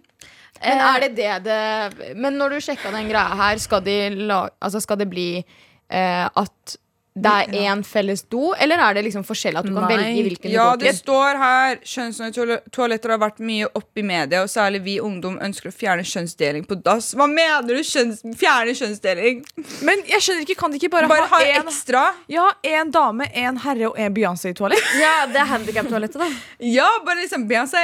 Men 0.59 0.81
er 0.83 1.03
det 1.05 1.09
det 1.15 1.35
det 1.45 2.15
Men 2.19 2.35
når 2.35 2.57
du 2.57 2.63
sjekka 2.63 2.91
den 2.91 3.07
greia 3.07 3.35
her, 3.39 3.59
skal, 3.63 3.83
de 3.85 3.97
la, 4.27 4.41
altså 4.59 4.81
skal 4.83 4.99
det 4.99 5.07
bli 5.11 5.29
eh, 5.39 6.25
at 6.27 6.75
det 7.23 7.31
er 7.35 7.67
én 7.69 7.83
felles 7.85 8.23
do, 8.31 8.53
eller 8.55 8.81
er 8.85 8.97
det 8.97 9.03
liksom 9.07 9.23
forskjellig 9.27 9.59
at 9.61 9.67
du 9.67 9.73
kan 9.73 9.85
Nei. 9.87 9.95
velge 9.95 10.23
hvilken 10.27 10.51
Ja, 10.53 10.67
du 10.75 10.85
det 10.85 10.93
står 10.97 11.39
her 11.41 11.79
Kjønnsnøytrale 11.83 12.59
toaletter 12.75 13.13
har 13.13 13.21
vært 13.21 13.39
mye 13.43 13.69
opp 13.75 13.99
i 13.99 14.05
media, 14.05 14.41
og 14.45 14.51
særlig 14.51 14.81
vi 14.85 14.97
ungdom 15.03 15.39
ønsker 15.43 15.71
å 15.71 15.73
fjerne 15.75 16.05
kjønnsdeling 16.07 16.67
på 16.69 16.77
dass. 16.85 17.11
Hva 17.17 17.27
mener 17.31 17.67
du? 17.67 17.81
Kjønns, 17.85 18.21
fjerne 18.39 18.75
kjønnsdeling? 18.77 19.43
Men 19.87 20.03
jeg 20.09 20.25
skjønner 20.25 20.45
ikke, 20.47 20.59
kan 20.61 20.71
de 20.73 20.79
ikke 20.81 20.91
bare, 20.93 21.09
Bare 21.11 21.27
ha 21.31 21.39
ha 21.39 21.51
en, 21.59 21.67
ekstra? 21.67 22.05
ja, 22.31 22.47
en 22.75 22.91
dame, 22.95 23.27
en 23.33 23.57
herre 23.65 23.89
og 23.91 23.99
en 23.99 24.13
Beyoncé 24.15 24.53
i 24.53 24.57
toalett? 24.57 24.93
Ja, 24.99 25.25
det 25.31 25.41
er 25.43 25.51
handikap-toalettet, 25.55 26.21
da. 26.21 26.29
Ja, 26.79 26.87
bare 27.05 27.23
liksom 27.23 27.47
Beyoncé. 27.49 27.83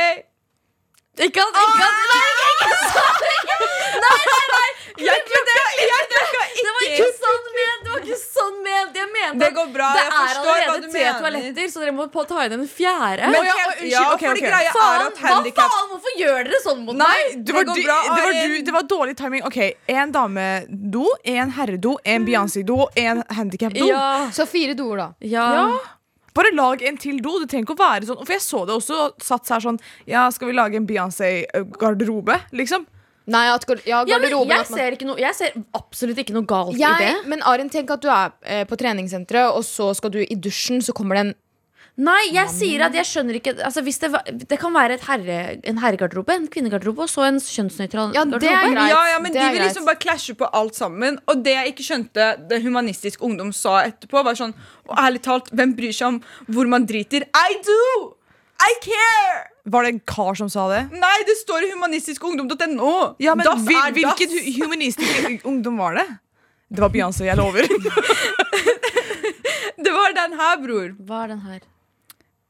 Ikke 1.15 1.41
at, 1.41 1.55
ikke 1.55 1.85
at 1.85 1.93
Nei, 2.11 2.27
ikke 2.51 2.75
sånn! 2.91 3.19
Nei, 4.05 4.17
nei, 4.29 4.45
nei! 4.51 4.69
Jeg 5.05 5.21
klokka, 5.27 5.53
jeg 5.75 6.03
trodde 6.11 6.41
Det 6.55 6.71
var 6.75 6.83
ikke 6.87 7.07
sånn 7.19 7.47
ment! 7.55 7.81
Det 7.85 7.91
var 7.93 8.01
ikke 8.05 8.17
sånn 8.21 8.57
ment. 8.65 8.95
Jeg 8.99 9.09
mente 9.13 9.39
Det 9.41 9.49
går 9.55 9.69
bra, 9.75 9.89
jeg 9.95 10.05
er 10.05 10.13
forstår 10.15 10.45
hva 10.45 10.53
allerede 10.55 10.85
du 10.85 10.91
tre 10.91 11.01
mener. 11.03 11.19
toaletter, 11.23 11.69
så 11.71 11.83
dere 11.83 11.93
må 11.95 12.07
på 12.13 12.25
ta 12.29 12.45
inn 12.47 12.55
en 12.57 12.65
fjerde. 12.67 13.29
Men, 13.31 13.47
ja, 13.47 13.55
unnskyld, 13.65 13.91
ja, 13.91 14.03
ok, 14.13 14.23
fordi 14.25 14.43
ok. 14.43 14.47
greia 14.51 14.71
er 14.75 15.05
at 15.05 15.21
handicap... 15.25 15.63
hva 15.63 15.79
faen? 15.79 15.89
Hvorfor 15.93 16.19
gjør 16.21 16.39
dere 16.49 16.61
sånn 16.65 16.83
mot 16.87 16.99
Nei, 16.99 17.09
meg? 17.15 17.39
det 17.47 17.57
var, 17.57 17.67
du, 17.69 17.73
bra, 17.79 17.97
det, 18.05 18.21
var 18.27 18.39
du, 18.39 18.55
det 18.69 18.75
var 18.77 18.87
dårlig 18.95 19.17
timing. 19.19 19.43
Ok, 19.47 19.59
En 19.95 20.15
damedo, 20.15 21.05
en 21.35 21.51
herredo, 21.59 21.95
en 22.03 22.27
Beyoncé-do 22.27 22.79
og 22.87 22.99
en 22.99 23.23
handikap-do. 23.39 23.87
Ja. 23.91 24.05
Så 24.35 24.47
fire 24.49 24.75
doer, 24.79 24.97
da. 25.05 25.09
ja. 25.19 25.49
Ja. 25.59 25.67
Bare 26.35 26.51
lag 26.53 26.81
en 26.83 26.97
til 26.99 27.21
do. 27.23 27.37
Det 27.39 27.47
trenger 27.51 27.65
ikke 27.69 27.77
å 27.77 27.83
være 27.83 28.09
sånn. 28.09 28.19
For 28.25 28.35
jeg 28.35 28.43
så 28.43 28.65
det 28.67 28.75
også 28.75 28.97
satt 29.23 29.47
her 29.55 29.63
sånn 29.63 29.79
Ja, 30.09 30.25
skal 30.35 30.49
vi 30.51 30.57
lage 30.57 30.75
en 30.75 30.87
Beyoncé-garderobe? 30.89 32.39
Liksom. 32.51 32.85
Nei, 33.27 33.47
at, 33.49 33.63
ja, 33.87 34.03
Ja, 34.05 34.19
men 34.19 34.29
jeg 34.29 34.51
at 34.51 34.69
man- 34.69 34.77
ser, 34.79 34.91
ikke 34.91 35.07
noe, 35.07 35.17
jeg 35.17 35.33
ser 35.33 35.51
absolutt 35.73 36.17
ikke 36.21 36.33
noe 36.35 36.45
galt 36.45 36.75
i 36.75 36.77
det. 36.77 37.25
Men 37.25 37.41
Arin, 37.41 37.69
tenk 37.69 37.89
at 37.89 38.01
du 38.01 38.07
er 38.07 38.31
eh, 38.43 38.65
på 38.65 38.77
treningssenteret, 38.77 39.55
og 39.55 39.63
så 39.63 39.95
skal 39.95 40.11
du 40.11 40.19
i 40.21 40.35
dusjen, 40.35 40.77
så 40.83 40.93
kommer 40.93 41.15
det 41.15 41.25
en 41.25 41.33
Nei, 41.97 42.25
jeg 42.35 42.49
sier 42.51 42.81
at 42.83 42.95
jeg 42.97 43.07
skjønner 43.07 43.37
ikke 43.39 43.53
altså, 43.63 43.79
hvis 43.85 43.99
det, 44.01 44.09
var- 44.11 44.25
det 44.27 44.57
kan 44.59 44.73
være 44.75 44.97
et 44.97 45.03
herre, 45.07 45.35
en 45.63 45.77
herregarderobe, 45.79 46.33
en 46.35 46.47
kvinnegarderobe 46.51 47.05
og 47.05 47.07
så 47.07 47.23
en 47.29 47.37
kjønnsnøytral 47.39 48.11
Ja, 48.17 48.25
er 48.25 48.33
garderobe. 48.33 48.87
Ja, 48.91 49.01
ja, 49.13 49.19
men 49.23 49.31
Det 49.31 49.39
De 49.39 49.45
vil 49.47 49.59
greit. 49.61 49.69
liksom 49.69 49.85
bare 49.87 50.01
klasje 50.03 50.35
på 50.35 50.49
alt 50.51 50.75
sammen. 50.75 51.19
Og 51.31 51.39
det 51.45 51.53
jeg 51.55 51.71
ikke 51.71 51.85
skjønte 51.87 52.25
det 52.49 52.59
Humanistisk 52.65 53.21
Ungdom 53.23 53.53
sa 53.55 53.77
etterpå, 53.87 54.23
var 54.27 54.35
sånn 54.35 54.51
Og 54.89 54.97
ærlig 54.99 55.21
talt, 55.23 55.47
hvem 55.55 55.71
bryr 55.77 55.93
seg 55.95 56.07
om 56.09 56.17
hvor 56.51 56.67
man 56.67 56.83
driter? 56.85 57.23
I 57.31 57.55
do! 57.63 58.11
I 58.59 58.73
care! 58.83 59.47
Var 59.65 59.83
det 59.87 59.89
en 59.93 60.01
kar 60.05 60.35
som 60.35 60.49
sa 60.51 60.67
det? 60.71 60.83
Nei, 60.91 61.15
det 61.27 61.37
står 61.39 61.63
i 61.63 61.71
humanistikungdom.no. 61.73 63.15
Ja, 63.23 63.33
men 63.35 63.45
das 63.47 63.63
hvil. 63.63 63.79
Hvilken 63.95 64.35
hu- 64.35 64.63
humanistisk 64.65 65.45
ungdom 65.47 65.77
var 65.79 65.95
det? 65.95 66.05
Det 66.75 66.81
var 66.83 66.89
Beyoncé, 66.91 67.23
jeg 67.29 67.37
lover. 67.39 67.63
Det 69.85 69.91
var 69.91 70.13
den 70.15 70.33
her, 70.39 70.55
bror. 70.63 70.91
Hva 71.07 71.23
er 71.25 71.27
den 71.33 71.41
her? 71.45 71.59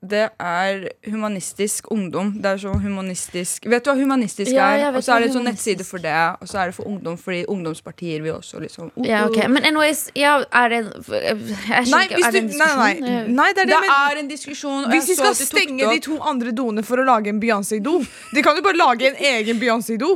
Det 0.08 0.30
er 0.40 0.90
humanistisk 1.10 1.88
ungdom. 1.92 2.34
Det 2.42 2.46
er 2.52 2.58
sånn 2.62 2.82
humanistisk 2.84 3.66
Vet 3.72 3.86
du 3.86 3.90
hva 3.92 3.96
humanistisk 3.98 4.52
Ja, 4.54 4.68
er? 4.76 4.96
Og 4.96 5.04
så 5.06 5.16
er 5.16 5.26
det 5.26 5.32
sånn 5.34 5.46
nettside 5.48 5.86
for 5.88 5.98
det, 6.04 6.14
og 6.42 6.48
så 6.50 6.60
er 6.62 6.72
det 6.72 6.76
for 6.78 6.86
ungdom, 6.90 7.18
fordi 7.18 7.46
ungdomspartier 7.52 8.22
vil 8.26 8.36
også 8.38 8.60
liksom 8.64 8.92
uh, 8.96 9.06
Ja, 9.08 9.24
ok, 9.28 9.40
Men 9.50 9.66
anyways, 9.66 10.06
ja, 10.16 10.38
er 10.52 10.70
det 10.70 10.82
Jeg 11.08 11.90
Nei, 11.90 12.04
ikke, 12.06 12.22
er 12.22 12.32
det 12.36 12.42
en 12.44 12.50
diskusjon? 12.52 12.78
nei, 12.78 12.94
nei, 13.00 13.24
nei, 13.40 13.48
det 13.54 13.64
er 13.66 13.72
det. 13.72 13.76
Det 13.76 13.82
men- 13.82 13.96
er 13.96 14.20
en 14.22 14.28
diskusjon. 14.30 14.84
og 14.86 14.92
Hvis 14.92 15.10
vi 15.10 15.16
skal 15.20 15.36
stenge 15.36 15.90
de 15.94 16.00
to 16.06 16.20
andre 16.22 16.52
doene 16.52 16.84
for 16.86 16.98
å 17.02 17.06
lage 17.08 17.28
en 17.34 17.40
Beyoncé-do 17.42 17.96
De 18.34 18.42
kan 18.46 18.56
jo 18.56 18.62
bare 18.66 18.78
lage 18.78 19.08
en 19.10 19.16
egen 19.16 19.60
Beyoncé-do. 19.60 20.12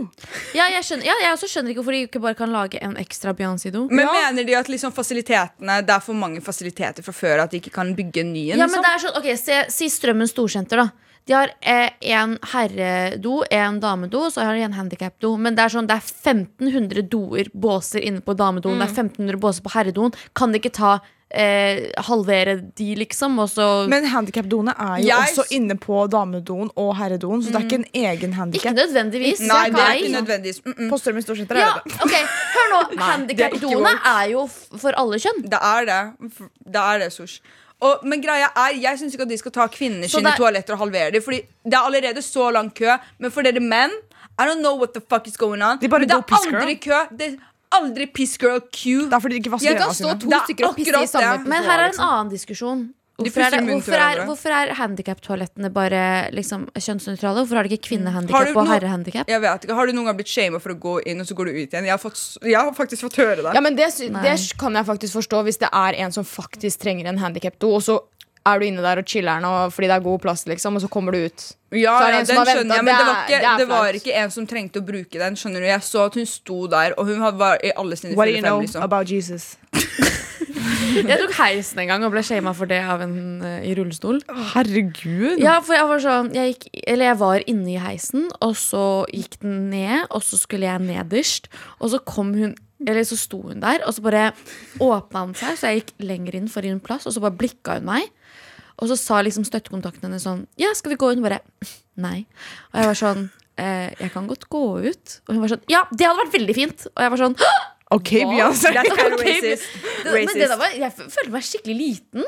Ja, 0.55 0.67
jeg, 0.69 0.84
skjønner, 0.84 1.05
ja, 1.05 1.15
jeg 1.24 1.34
også 1.34 1.48
skjønner 1.50 1.74
ikke 1.74 1.81
hvorfor 1.84 1.96
de 1.98 2.05
ikke 2.08 2.22
bare 2.24 2.36
kan 2.36 2.51
lage 2.53 2.79
en 2.84 2.96
ekstra 3.00 3.34
Beyoncé-do. 3.34 3.88
Men 3.89 4.05
Ja. 4.08 4.13
mener 4.31 4.43
de 4.46 4.53
at 4.55 4.67
liksom 4.67 4.91
fasilitetene 4.93 5.79
Det 5.86 5.89
er 5.96 6.00
for 6.00 6.13
mange 6.13 6.41
fasiliteter 6.41 7.04
fra 7.04 7.13
før 7.13 7.43
at 7.43 7.52
de 7.52 7.60
ikke 7.60 7.71
kan 7.73 7.95
bygge 7.95 8.21
en 8.21 8.34
ny 8.34 8.49
en? 8.52 8.60
Ja, 8.60 8.67
men 8.67 8.69
liksom? 8.69 8.84
det 8.84 8.91
er 8.93 8.99
sånn, 9.06 9.17
ok, 9.17 9.38
se, 9.38 9.65
Si 9.80 9.89
Strømmen 9.92 10.28
Storsenter, 10.30 10.84
da. 10.84 10.89
De 11.30 11.36
har 11.36 11.52
eh, 11.62 11.92
en 12.10 12.38
herredo, 12.54 13.44
en 13.54 13.80
damedo, 13.80 14.32
så 14.34 14.42
har 14.42 14.58
de 14.58 14.65
en 14.65 14.74
handikapdo. 14.74 15.36
Men 15.38 15.56
det 15.56 15.68
er 15.68 15.76
sånn, 15.76 15.88
det 15.89 16.00
er 16.00 16.08
1500 16.34 17.06
doer, 17.12 17.52
båser 17.54 18.02
inne 18.02 18.24
på 18.26 18.34
damedoen, 18.34 18.82
det 18.82 18.89
er 18.89 18.96
1500 18.96 19.39
båser 19.44 19.65
på 19.65 19.74
herredoen. 19.76 20.15
Kan 20.34 20.56
de 20.56 20.62
ikke 20.62 20.74
ta 20.74 20.96
eh, 21.30 21.84
halvere 22.08 22.56
de, 22.82 22.88
liksom? 23.04 23.38
Og 23.44 23.52
så 23.52 23.68
Men 23.92 24.10
handikap-doene 24.10 24.74
er 24.74 25.04
jo 25.04 25.12
yes. 25.12 25.38
også 25.38 25.46
inne 25.60 25.78
på 25.78 26.02
damedoen 26.10 26.74
og 26.74 26.92
herredoen, 26.98 27.46
så 27.46 27.54
det 27.54 27.62
er 27.62 27.68
ikke 27.68 27.82
en 27.84 27.88
egen 27.94 28.18
Ikke 28.18 28.42
handikap. 28.42 28.78
nødvendigvis. 28.82 29.46
Nei, 29.46 29.63
det 29.70 29.86
er 29.86 30.02
ikke 30.02 30.15
nødvendigvis. 30.18 30.65
Mm 30.65 30.74
-mm. 30.74 30.89
På 30.89 30.98
Strømmen 30.98 31.22
Storsenter 31.22 31.62
Ja, 31.62 31.70
er 31.70 31.82
det 31.84 31.94
det. 31.94 32.02
Okay. 32.10 32.24
Hør 32.58 32.68
nå. 32.74 32.82
handikapdoene 33.06 33.89
er 33.89 33.96
ikke 33.96 34.18
er 34.18 34.30
jo 34.32 34.50
for 34.78 34.92
alle 34.98 35.20
kjønn. 35.20 35.42
Det 35.44 35.60
er 35.62 35.86
det. 35.86 36.04
Det 36.65 36.82
er 36.82 37.00
det, 37.00 37.13
Sosh. 37.13 37.42
Og, 37.82 38.02
men 38.04 38.20
greia 38.22 38.50
er, 38.56 38.74
jeg 38.76 39.00
syns 39.00 39.13
ikke 39.15 39.24
at 39.24 39.30
de 39.32 39.38
skal 39.39 39.52
ta 39.56 39.68
kvinnene 39.72 40.10
sine 40.12 40.28
det- 40.28 40.38
toaletter 40.38 40.74
og 40.76 40.80
halvere 40.80 41.12
dem. 41.15 41.22
Fordi 41.24 41.42
det 41.63 41.74
er 41.74 41.86
allerede 41.88 42.22
så 42.22 42.50
lang 42.52 42.74
kø. 42.76 42.98
Men 43.20 43.32
for 43.32 43.42
dere 43.42 43.60
menn 43.63 43.92
I 44.39 44.44
don't 44.48 44.60
know 44.60 44.76
what 44.78 44.94
the 44.94 45.02
fuck 45.10 45.28
is 45.28 45.38
going 45.38 45.63
on. 45.63 45.78
De 45.80 45.88
bare 45.88 46.00
men 46.00 46.10
det 46.10 46.15
er 46.18 46.22
piss 46.22 46.46
girl. 46.46 46.56
aldri 46.56 46.76
kø. 46.76 47.00
Det 47.18 47.28
er 47.28 47.36
aldri 47.72 48.06
piss 48.13 48.38
girl 48.38 48.60
queue. 48.72 49.06
Det 49.06 49.13
er 49.13 49.20
fordi 49.20 49.36
de 49.36 49.42
ikke 49.44 49.52
vasker 49.52 49.80
stå 49.80 49.94
sine. 49.94 50.20
to 50.20 50.28
Det 50.28 50.34
er 50.34 50.39
akkurat 50.39 51.39
det. 51.39 51.48
Men 51.48 51.63
her 51.63 51.72
er 51.72 51.84
en 51.84 51.89
liksom. 51.92 52.10
annen 52.10 52.30
diskusjon. 52.34 52.94
Hvorfor 53.19 53.43
er, 53.45 53.65
hvorfor 53.67 53.95
er, 53.99 54.21
hvorfor 54.27 54.55
er 54.55 54.73
handikaptoalettene 54.79 55.71
bare 55.73 56.01
liksom, 56.36 56.67
kjønnsnøytrale? 56.75 57.43
Hvorfor 57.43 57.60
har 57.60 57.67
de 57.67 57.75
ikke 57.75 57.89
kvinnehandikap 57.89 58.53
og 58.55 58.69
herrehandikap? 58.71 59.32
Jeg 59.32 59.43
vet 59.43 59.65
ikke, 59.67 59.75
Har 59.79 59.89
du 59.89 59.95
noen 59.97 60.12
gang 60.12 60.19
blitt 60.19 60.32
shama 60.32 60.62
for 60.63 60.75
å 60.75 60.77
gå 60.79 60.95
inn, 61.10 61.23
og 61.23 61.27
så 61.29 61.38
går 61.38 61.49
du 61.49 61.58
ut 61.58 61.65
igjen? 61.65 61.89
Jeg 61.89 61.95
har, 61.95 62.01
fått, 62.01 62.21
jeg 62.45 62.58
har 62.60 62.71
faktisk 62.77 63.08
fått 63.08 63.19
høre 63.21 63.41
det. 63.41 63.55
Ja, 63.58 63.63
men 63.65 63.77
det, 63.79 63.91
det 63.99 64.38
kan 64.60 64.79
jeg 64.79 64.88
faktisk 64.88 65.19
forstå 65.19 65.43
hvis 65.47 65.62
det 65.62 65.73
er 65.73 65.99
en 66.05 66.15
som 66.15 66.27
faktisk 66.27 66.86
trenger 66.86 67.12
en 67.12 67.21
handikap-do, 67.21 67.75
og 67.75 67.86
så 67.86 67.99
er 68.47 68.60
du 68.60 68.65
inne 68.69 68.84
der 68.84 69.01
og 69.01 69.08
chiller'n 69.10 69.47
fordi 69.73 69.89
det 69.89 69.95
er 69.97 70.05
god 70.05 70.21
plass, 70.23 70.45
liksom, 70.47 70.77
og 70.79 70.84
så 70.84 70.89
kommer 70.91 71.15
du 71.15 71.25
ut. 71.25 71.45
Ja, 71.75 71.97
ja 72.01 72.21
den 72.23 72.29
skjønner 72.29 72.47
ventet. 72.47 72.75
jeg, 72.75 72.86
men 72.86 72.93
det 72.93 72.99
Det 72.99 73.05
var, 73.05 73.19
ikke, 73.21 73.39
det 73.39 73.58
det 73.60 73.69
var 73.69 73.99
ikke 73.99 74.13
en 74.23 74.32
som 74.34 74.47
trengte 74.49 74.82
å 74.82 74.86
bruke 74.86 75.21
den. 75.21 75.38
Skjønner 75.38 75.65
du 75.65 75.69
Jeg 75.69 75.86
så 75.86 76.05
at 76.08 76.17
hun 76.17 76.29
sto 76.29 76.60
der, 76.71 76.95
og 76.97 77.12
hun 77.12 77.25
var 77.38 77.60
i 77.63 77.73
alle 77.75 77.99
sine 77.99 78.15
What 78.15 78.32
do 78.32 78.36
fulle 78.36 78.47
fem. 78.47 78.62
Liksom. 78.65 78.84
about 78.84 79.10
Jesus? 79.10 79.58
Jeg 81.00 81.17
tok 81.22 81.34
heisen 81.39 81.82
en 81.84 81.89
gang 81.91 82.06
og 82.06 82.13
ble 82.13 82.24
shama 82.26 82.54
for 82.58 82.69
det 82.69 82.80
av 82.84 83.04
en 83.06 83.15
eh, 83.45 83.67
i 83.69 83.74
rullestol. 83.78 84.22
Herregud. 84.54 85.39
Ja, 85.41 85.60
for 85.65 85.78
jeg 85.78 85.88
var 85.89 86.04
sånn 86.04 86.32
jeg, 86.36 86.56
gikk, 86.56 86.67
eller 86.93 87.12
jeg 87.12 87.19
var 87.22 87.45
inne 87.52 87.72
i 87.74 87.80
heisen, 87.82 88.28
og 88.43 88.56
så 88.60 88.84
gikk 89.15 89.39
den 89.43 89.69
ned, 89.74 90.08
og 90.10 90.26
så 90.26 90.39
skulle 90.41 90.69
jeg 90.69 90.84
nederst. 90.86 91.50
Og 91.80 91.93
så 91.93 92.02
kom 92.04 92.34
hun 92.38 92.58
Eller 92.80 93.04
så 93.04 93.17
sto 93.19 93.41
hun 93.43 93.60
der, 93.60 93.82
og 93.84 93.91
så 93.91 94.00
bare 94.06 94.30
åpna 94.80 95.26
han 95.26 95.34
seg, 95.36 95.58
så 95.60 95.67
jeg 95.67 95.82
gikk 95.82 95.89
lenger 96.00 96.38
inn 96.39 96.45
for 96.48 96.63
å 96.63 96.69
gi 96.69 96.72
henne 96.72 96.86
plass, 96.86 97.04
og 97.10 97.12
så 97.12 97.19
bare 97.26 97.36
blikka 97.36 97.76
hun 97.76 97.89
meg. 97.89 98.06
Og 98.80 98.88
så 98.88 98.95
sa 98.95 99.17
liksom 99.19 99.43
støttekontakten 99.43 100.08
hennes 100.08 100.24
sånn 100.24 100.45
Ja, 100.60 100.72
skal 100.78 100.93
vi 100.93 101.00
gå 101.02 101.10
inn? 101.12 101.19
Hun 101.19 101.28
bare 101.28 101.41
Nei. 102.00 102.22
Og 102.72 102.80
jeg 102.80 102.88
var 102.88 103.00
sånn 103.02 103.26
eh, 103.60 103.89
Jeg 104.00 104.13
kan 104.13 104.30
godt 104.30 104.48
gå 104.48 104.63
ut. 104.86 105.17
Og 105.28 105.34
hun 105.36 105.43
var 105.43 105.52
sånn 105.52 105.65
Ja, 105.72 105.84
det 105.91 106.08
hadde 106.08 106.22
vært 106.22 106.38
veldig 106.38 106.56
fint. 106.56 106.88
Og 106.93 107.04
jeg 107.04 107.13
var 107.15 107.22
sånn 107.26 107.36
OK, 107.91 108.10
Beyoncé. 108.30 108.73
That's 108.73 108.95
kind 108.95 109.13
of 109.13 109.19
Ok, 109.19 109.25
racist. 109.25 109.63
det, 110.04 110.13
Men 110.13 110.28
det 110.38 110.49
var, 110.60 110.75
jeg 110.78 110.91
følte 110.97 111.32
meg 111.34 111.43
skikkelig 111.47 111.75
liten. 111.80 112.25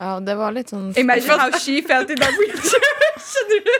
Ja, 0.00 0.14
det 0.20 0.34
var 0.36 0.52
litt 0.56 0.68
sånn 0.72 0.90
Imagine 1.00 1.36
how 1.40 1.50
she 1.60 1.78
felt 1.84 2.10
in 2.12 2.20
that 2.20 2.32
wheelchair. 2.36 2.88
Skjønner 3.30 3.60
du? 3.68 3.74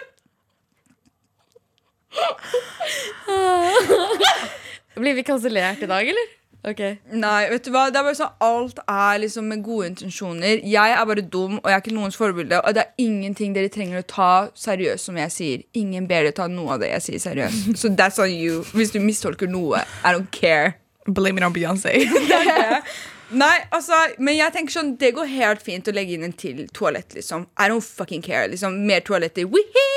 Blir 4.96 5.14
vi 5.18 5.22
kansellert 5.29 5.83
i 5.85 5.87
dag, 5.90 6.09
eller? 6.09 6.33
Ok 6.66 6.81
Nei, 7.14 7.42
vet 7.52 7.66
du 7.66 7.70
hva? 7.70 7.85
Det 7.92 8.00
er 8.00 8.07
bare 8.09 8.16
sånn 8.18 8.33
Alt 8.42 8.81
er 8.90 9.20
liksom 9.22 9.44
med 9.52 9.61
gode 9.62 9.90
intensjoner. 9.92 10.62
Jeg 10.66 10.94
er 10.96 11.05
bare 11.07 11.22
dum, 11.22 11.59
og 11.61 11.68
jeg 11.70 11.76
er 11.76 11.83
ikke 11.85 11.94
noens 11.94 12.16
forbilde. 12.18 12.59
Og 12.64 12.74
det 12.74 12.83
er 12.87 13.05
ingenting 13.05 13.52
dere 13.55 13.70
trenger 13.72 14.00
å 14.00 14.07
ta 14.09 14.31
seriøst, 14.57 15.05
som 15.11 15.20
jeg 15.20 15.35
sier. 15.35 15.62
Ingen 15.79 16.09
ber 16.11 16.24
dere 16.26 16.35
ta 16.37 16.48
noe 16.50 16.74
av 16.74 16.83
det 16.83 16.90
jeg 16.94 17.05
sier, 17.07 17.20
seriøst. 17.29 17.76
Så 17.79 17.92
that's 17.98 18.18
on 18.22 18.33
you. 18.33 18.64
Hvis 18.74 18.90
du 18.96 18.98
mistolker 19.05 19.46
noe, 19.52 19.85
I 20.02 20.14
don't 20.16 20.33
care. 20.35 20.74
Blame 21.07 21.38
it 21.38 21.45
on 21.47 21.55
Beyoncé. 21.55 21.92
Nei, 23.42 23.55
altså, 23.75 23.97
men 24.23 24.37
jeg 24.37 24.55
tenker 24.55 24.71
sånn 24.77 24.92
Det 25.01 25.09
går 25.16 25.27
helt 25.33 25.62
fint 25.66 25.88
å 25.90 25.95
legge 25.95 26.14
inn 26.14 26.27
en 26.29 26.35
til 26.37 26.66
toalett, 26.75 27.14
liksom. 27.16 27.49
I 27.59 27.66
don't 27.73 27.85
fucking 27.85 28.23
care. 28.23 28.47
Liksom, 28.53 28.79
Mer 28.87 29.03
toaletter. 29.07 29.49
Wihi! 29.51 29.88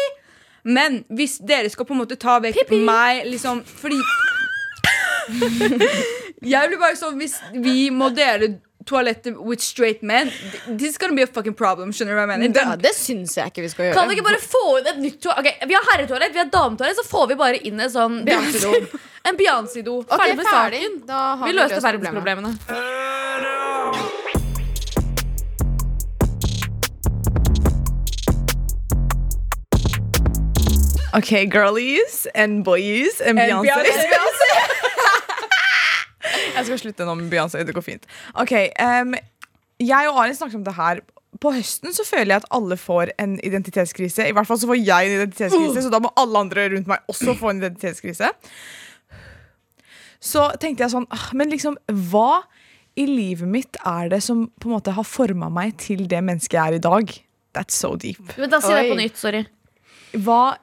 Men 0.69 1.03
hvis 1.15 1.37
dere 1.45 1.69
skal 1.71 1.87
på 1.87 1.95
en 1.95 2.01
måte 2.01 2.17
ta 2.19 2.39
vekk 2.43 2.73
meg, 2.83 3.23
liksom 3.29 3.61
Fordi 3.63 3.99
Jeg 6.49 6.71
blir 6.71 6.81
bare 6.81 6.97
sånn 6.99 7.19
Hvis 7.19 7.37
vi 7.53 7.87
må 7.93 8.09
dele 8.15 8.57
toalettet 8.89 9.37
with 9.37 9.61
straight 9.61 10.01
men, 10.01 10.31
this 10.67 10.95
is 10.95 10.97
gonna 10.97 11.15
be 11.15 11.23
a 11.25 11.27
fucking 11.29 11.53
problem. 11.57 11.93
Skjønner 11.93 12.15
du 12.15 12.19
hva 12.19 12.25
jeg 12.25 12.31
mener? 12.33 12.55
Det, 12.57 12.65
det 12.87 12.93
syns 12.97 13.37
jeg 13.37 13.53
ikke 13.53 13.65
vi 13.67 13.71
skal 13.73 13.87
gjøre. 13.89 13.97
Kan 13.99 14.09
vi 14.09 14.17
ikke 14.17 14.27
bare 14.29 14.41
få 14.43 14.63
inn 14.79 14.89
et 14.93 15.01
nytt 15.05 15.19
toalett? 15.23 15.45
Okay, 15.45 15.69
vi 15.69 15.77
har 15.77 15.87
herretoalett, 15.93 16.33
vi 16.35 16.43
har 16.43 16.51
dametoalett, 16.53 16.99
så 16.99 17.05
får 17.07 17.31
vi 17.33 17.39
bare 17.43 17.61
inn 17.69 17.79
en 17.85 17.93
sånn 17.93 18.21
Beyoncé-do. 18.27 18.99
En 19.29 19.37
Beyoncé-do. 19.39 19.99
Ferdig 20.09 20.39
med 20.39 20.47
ferdig. 20.47 20.83
saken. 21.05 21.43
Vi 21.43 21.51
vi 21.51 21.57
løste 21.59 21.83
verdensproblemene. 21.83 22.55
Ok, 31.11 31.49
girlies 31.49 32.27
and 32.35 32.63
boys 32.63 33.19
and 33.21 33.39
And 33.39 33.65
Beyoncé. 33.65 34.45
Jeg 36.59 36.69
skal 36.69 36.81
slutte 36.83 37.07
nå 37.07 37.15
med 37.19 37.31
Beyoncé. 37.31 37.63
Det 37.65 37.75
går 37.75 37.85
fint. 37.85 38.09
Ok, 38.39 38.53
um, 38.79 39.15
Jeg 39.79 40.11
og 40.11 40.19
Arin 40.23 40.35
snakket 40.35 40.59
om 40.59 40.67
det 40.67 40.75
her. 40.77 41.01
På 41.39 41.53
høsten 41.55 41.93
så 41.95 42.03
føler 42.03 42.33
jeg 42.33 42.43
at 42.43 42.49
alle 42.55 42.75
får 42.79 43.13
en 43.21 43.37
identitetskrise. 43.45 44.27
I 44.27 44.35
hvert 44.35 44.49
fall 44.49 44.59
så 44.59 44.67
får 44.67 44.79
jeg 44.81 45.09
en 45.09 45.17
identitetskrise, 45.21 45.85
så 45.85 45.91
da 45.93 46.01
må 46.03 46.11
alle 46.19 46.41
andre 46.41 46.67
rundt 46.73 46.89
meg 46.89 47.11
også 47.11 47.35
få 47.39 47.53
en 47.53 47.61
identitetskrise. 47.63 48.31
Så 50.19 50.49
tenkte 50.59 50.83
jeg 50.83 50.91
sånn 50.91 51.05
ah, 51.15 51.29
Men 51.37 51.47
liksom, 51.47 51.77
hva 52.11 52.41
i 52.99 53.05
livet 53.07 53.47
mitt 53.47 53.77
er 53.87 54.09
det 54.11 54.19
som 54.25 54.49
på 54.59 54.67
en 54.67 54.75
måte 54.75 54.91
har 54.91 55.05
forma 55.07 55.47
meg 55.53 55.77
til 55.79 56.03
det 56.11 56.19
mennesket 56.25 56.57
jeg 56.57 56.73
er 56.73 56.79
i 56.79 56.83
dag? 56.83 57.13
That's 57.55 57.77
so 57.77 57.93
deep. 57.95 58.33
Men 58.35 58.51
da 58.51 58.59
sier 58.63 58.81
jeg 58.81 58.91
på 58.91 58.97
nytt, 58.99 59.15
sorry. 59.21 59.45
Hva, 60.25 60.57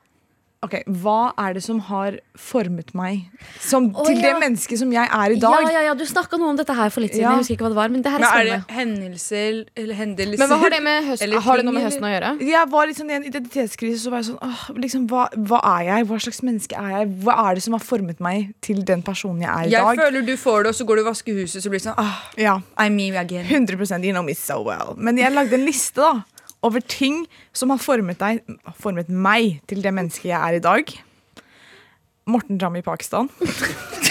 ok, 0.65 0.75
hva 1.03 1.33
er 1.41 1.57
det 1.57 1.63
som 1.65 1.79
har 1.89 2.17
formet 2.41 2.93
meg 2.97 3.27
som, 3.61 3.89
oh, 3.93 4.07
til 4.07 4.19
det 4.23 4.31
ja. 4.33 4.39
mennesket 4.41 4.81
som 4.81 4.93
jeg 4.95 5.05
er 5.05 5.35
i 5.35 5.39
dag? 5.41 5.67
Ja, 5.67 5.73
ja, 5.77 5.83
ja, 5.89 5.95
Du 5.99 6.05
snakka 6.09 6.39
noe 6.41 6.55
om 6.55 6.59
dette 6.59 6.75
her 6.77 6.93
for 6.95 7.05
litt 7.05 7.15
siden. 7.15 7.27
Ja. 7.27 7.35
Jeg 7.37 7.45
husker 7.45 7.57
ikke 7.57 7.67
hva 7.67 7.73
det 7.75 7.79
var, 7.79 7.93
men 7.93 8.05
det 8.05 8.13
her 8.15 8.21
er 8.21 8.27
Men 8.27 8.41
er 8.41 8.51
det 8.51 8.77
hendelser 8.77 9.61
eller 9.77 10.01
hendelser? 10.01 10.43
Men 10.43 10.53
hva 10.53 10.61
har 10.63 10.75
det 10.75 10.83
med 10.87 11.09
høsten, 11.11 11.27
Eller 11.27 11.45
har 11.47 11.61
det 11.61 11.67
noe 11.69 11.77
med 11.77 11.87
høsten 11.87 12.09
å 12.09 12.13
gjøre? 12.13 12.33
Jeg 12.51 12.71
var 12.77 12.95
sånn 13.01 13.11
i 13.13 13.17
en 13.19 13.27
identitetskrise. 13.31 13.99
Så 14.07 14.13
var 14.13 14.23
jeg 14.23 14.29
sånn, 14.31 14.39
åh, 14.45 14.63
liksom, 14.77 15.09
hva, 15.11 15.27
hva 15.51 15.63
er 15.77 15.89
jeg? 15.91 16.09
Hva 16.11 16.21
slags 16.27 16.43
menneske 16.47 16.79
er 16.81 16.93
jeg? 16.95 17.11
Hva 17.27 17.37
er 17.47 17.59
det 17.59 17.67
som 17.67 17.77
har 17.77 17.85
formet 17.85 18.23
meg 18.25 18.55
til 18.65 18.83
den 18.87 19.05
personen 19.07 19.45
jeg 19.45 19.53
er 19.53 19.71
i 19.71 19.75
Jeg 19.75 19.83
dag? 19.83 20.05
føler 20.05 20.27
du 20.27 20.35
får 20.41 20.65
det, 20.65 20.75
og 20.75 20.81
så 20.81 20.89
går 20.89 21.01
du 21.01 21.05
og 21.05 21.11
vasker 21.13 21.43
huset, 21.43 21.65
så 21.65 21.73
blir 21.73 21.83
det 21.83 21.89
sånn 21.89 22.01
åh, 22.01 22.17
Ja, 22.41 22.59
I'm 22.81 22.97
me 22.97 23.11
again. 23.17 23.47
100 23.47 24.05
You 24.07 24.13
know 24.13 24.23
me 24.23 24.35
so 24.35 24.63
well. 24.63 24.95
Men 24.97 25.19
jeg 25.19 25.33
lagde 25.33 25.57
en 25.59 25.67
liste 25.67 26.01
da 26.01 26.23
over 26.67 26.83
ting 26.85 27.25
som 27.57 27.73
har 27.73 27.83
formet, 27.83 28.21
deg, 28.21 28.43
formet 28.83 29.11
meg 29.11 29.61
til 29.71 29.83
det 29.85 29.95
mennesket 29.95 30.33
jeg 30.33 30.41
er 30.41 30.59
i 30.59 30.65
dag. 30.65 30.97
Morten 32.27 32.59
Ramm 32.63 32.77
i 32.79 32.85
Pakistan. 32.87 33.31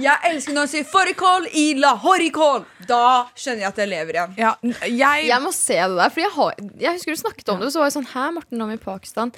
Jeg 0.00 0.30
elsker 0.30 0.54
når 0.56 0.66
han 0.66 0.70
sier 0.72 0.86
'fårikål 0.88 1.48
i 1.52 1.64
lahorikål'. 1.80 2.64
Da 2.88 3.02
skjønner 3.36 3.66
jeg 3.66 3.70
at 3.70 3.80
jeg 3.82 3.90
lever 3.90 4.16
igjen. 4.18 4.38
Ja, 4.40 4.54
jeg, 4.86 5.26
Jeg 5.28 5.42
må 5.42 5.52
se 5.54 5.76
det 5.76 5.98
der, 5.98 6.14
for 6.14 6.20
jeg, 6.24 6.30
har, 6.36 6.54
jeg 6.80 6.96
husker 6.96 7.12
du 7.14 7.20
snakket 7.20 7.52
om 7.52 7.60
det, 7.60 7.68
og 7.68 7.74
så 7.74 7.82
var 7.82 7.90
jeg 7.90 7.98
sånn 7.98 8.08
Hæ, 8.14 8.24
Morten 8.38 8.62
Ramm 8.62 8.72
i 8.74 8.80
Pakistan? 8.80 9.32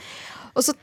Og 0.53 0.65
så 0.67 0.75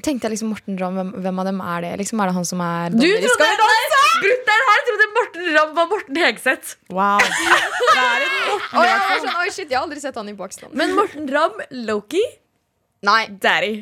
tenkte 0.00 0.24
jeg 0.24 0.32
liksom 0.32 0.48
Morten 0.54 0.78
Ramm, 0.80 0.96
hvem, 0.96 1.10
hvem 1.22 1.40
av 1.42 1.48
dem 1.50 1.60
er 1.60 1.84
det? 1.84 1.92
Liksom, 2.00 2.20
er 2.20 2.30
det 2.30 2.36
han 2.38 2.48
som 2.48 2.60
er 2.64 2.90
Du 2.94 2.96
dommer 3.04 3.18
i 3.18 3.28
trodde 3.28 3.78
Skal? 3.92 4.12
Brutter'n 4.18 4.66
her 4.68 4.82
trodde 4.88 5.08
Morten 5.18 5.48
Ramm 5.58 5.74
var 5.76 5.86
Morten 5.92 6.16
Hegseth. 6.16 6.76
Wow. 6.90 7.20
Det 7.22 8.02
er 8.02 8.24
Morten. 8.48 9.22
Sånn, 9.22 9.36
Oi, 9.38 9.48
shit, 9.52 9.68
jeg 9.68 9.76
har 9.76 9.84
aldri 9.84 10.00
sett 10.02 10.16
han 10.18 10.28
i 10.32 10.36
Pakistan. 10.38 10.72
Men 10.72 10.96
Morten 10.96 11.28
Ramm, 11.30 11.60
Loki, 11.86 12.24
Nei, 13.06 13.28
daddy. 13.30 13.74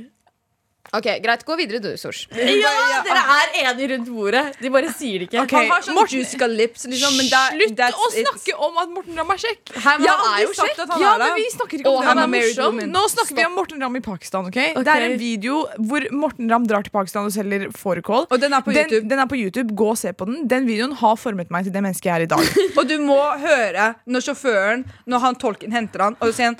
Ok, 0.98 1.10
Greit, 1.24 1.44
gå 1.46 1.58
videre 1.60 1.82
du, 1.84 1.90
Sosh. 2.00 2.26
Ja, 2.32 3.02
dere 3.06 3.22
er 3.36 3.54
enige 3.64 3.92
rundt 3.94 4.10
bordet. 4.12 4.44
De 4.60 4.72
bare 4.72 4.92
sier 4.96 5.20
det 5.22 5.28
ikke. 5.30 5.44
Okay. 5.44 5.66
Han 5.66 5.74
har 5.76 5.86
sånn 5.86 5.96
Morten- 5.96 6.56
lips, 6.56 6.86
liksom, 6.86 7.16
men 7.18 7.28
that, 7.30 7.52
Slutt 7.56 7.80
å 7.92 8.10
snakke 8.14 8.36
snakke 8.46 8.56
om 8.66 8.78
at 8.78 8.92
Morten 8.92 9.18
Ramm 9.18 9.30
er 9.34 9.40
kjekk! 9.42 9.72
Her, 9.74 9.98
men 9.98 10.08
han 10.08 10.26
er 10.32 10.42
jo 10.44 10.52
kjekk. 10.56 10.82
Ja, 11.00 11.12
men 11.20 11.34
vi 11.36 11.46
snakker 11.52 11.80
ikke 11.80 11.90
om 11.90 12.00
det. 12.00 12.06
han 12.08 12.20
er 12.22 12.30
morsom. 12.32 12.80
Nå 12.92 13.02
snakker 13.12 13.38
vi 13.38 13.46
om 13.46 13.56
Morten 13.58 13.82
Ramm 13.82 13.96
i 13.96 14.02
Pakistan. 14.04 14.46
ok? 14.46 14.58
Ok. 14.76 14.84
Det 14.86 14.94
er 14.94 15.06
en 15.08 15.18
video 15.20 15.62
hvor 15.90 16.06
Morten 16.12 16.50
Ramm 16.50 16.66
drar 16.68 16.86
til 16.86 16.94
Pakistan 16.94 17.28
og 17.28 17.34
selger 17.34 17.68
fårikål. 17.76 18.28
Og 18.30 18.40
den 18.40 18.52
er 18.56 18.64
på 18.66 18.72
Den, 18.74 18.86
YouTube. 18.90 19.08
den 19.08 19.18
er 19.18 19.26
på 19.26 19.36
YouTube. 19.40 19.74
Gå 19.76 19.90
og 19.90 19.98
se 19.98 20.12
på 20.12 20.28
den. 20.28 20.46
Den 20.48 20.66
videoen 20.68 20.96
har 21.02 21.16
formet 21.20 21.50
meg 21.50 21.66
til 21.66 21.74
det 21.74 21.82
mennesket 21.82 22.10
jeg 22.10 22.16
er 22.20 22.26
i 22.26 22.30
dag. 22.30 22.44
Og 22.78 22.88
du 22.88 22.98
må 23.02 23.18
høre 23.40 23.94
når 24.06 24.26
sjåføren, 24.28 24.84
når 25.06 25.24
han 25.24 25.38
tolken 25.40 25.72
henter 25.72 26.02
han, 26.06 26.16
og 26.20 26.28
så 26.28 26.36
sier 26.36 26.52
han 26.52 26.58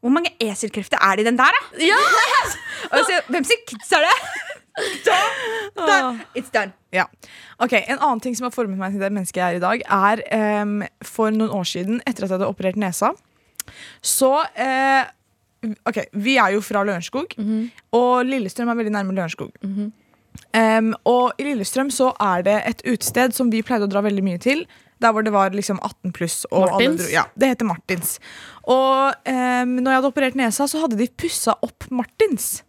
Hvor 0.00 0.12
mange 0.14 0.32
eselkrefter 0.40 1.00
er 1.00 1.18
det 1.18 1.26
i 1.26 1.28
den 1.28 1.38
der, 1.38 1.56
da? 1.56 1.82
Ja! 1.84 1.98
Og 2.94 3.04
så 3.08 3.20
Hvem 3.28 3.44
sin 3.44 3.60
kids 3.68 3.92
er 3.96 4.06
det? 4.08 4.16
Da, 5.04 5.16
da, 5.76 5.94
it's 6.38 6.48
done. 6.54 6.70
Ja. 6.94 7.02
Ok, 7.58 7.72
En 7.74 7.98
annen 7.98 8.20
ting 8.22 8.36
som 8.38 8.46
har 8.46 8.52
formet 8.54 8.78
meg 8.80 8.94
til 8.94 9.02
det 9.02 9.10
mennesket 9.12 9.36
jeg 9.36 9.56
er 9.56 9.58
i 9.58 9.60
dag, 9.60 9.82
er 9.84 10.22
um, 10.62 10.76
for 11.04 11.34
noen 11.34 11.50
år 11.52 11.66
siden, 11.68 11.98
etter 12.06 12.24
at 12.24 12.30
jeg 12.30 12.38
hadde 12.38 12.48
operert 12.48 12.78
nesa, 12.80 13.10
så 14.00 14.30
uh, 14.46 15.02
Ok, 15.84 15.98
vi 16.16 16.38
er 16.40 16.54
jo 16.54 16.62
fra 16.64 16.80
Lørenskog, 16.86 17.34
og 17.92 18.24
Lillestrøm 18.24 18.70
er 18.72 18.78
veldig 18.78 18.92
nærme 18.94 19.12
Lørenskog. 19.12 19.50
Em, 20.56 20.94
og 21.04 21.34
i 21.36 21.44
Lillestrøm 21.50 21.90
så 21.92 22.14
er 22.16 22.46
det 22.46 22.54
et 22.70 22.80
utested 22.86 23.34
som 23.36 23.50
vi 23.52 23.60
pleide 23.66 23.84
å 23.84 23.90
dra 23.92 24.00
veldig 24.06 24.24
mye 24.24 24.40
til. 24.40 24.62
Der 25.00 25.14
hvor 25.14 25.24
det 25.24 25.32
var 25.32 25.54
liksom 25.56 25.80
18 25.82 26.12
pluss. 26.16 26.42
Martins? 26.52 27.00
dro, 27.00 27.12
ja, 27.12 27.24
det 27.34 27.54
heter 27.54 27.68
Martins. 27.68 28.18
Og 28.68 29.14
em, 29.24 29.78
når 29.80 29.90
jeg 29.90 30.00
hadde 30.00 30.12
operert 30.12 30.36
nesa, 30.38 30.68
så 30.68 30.82
hadde 30.84 31.00
de 31.00 31.08
pussa 31.08 31.56
opp 31.64 31.88
Martins. 31.90 32.60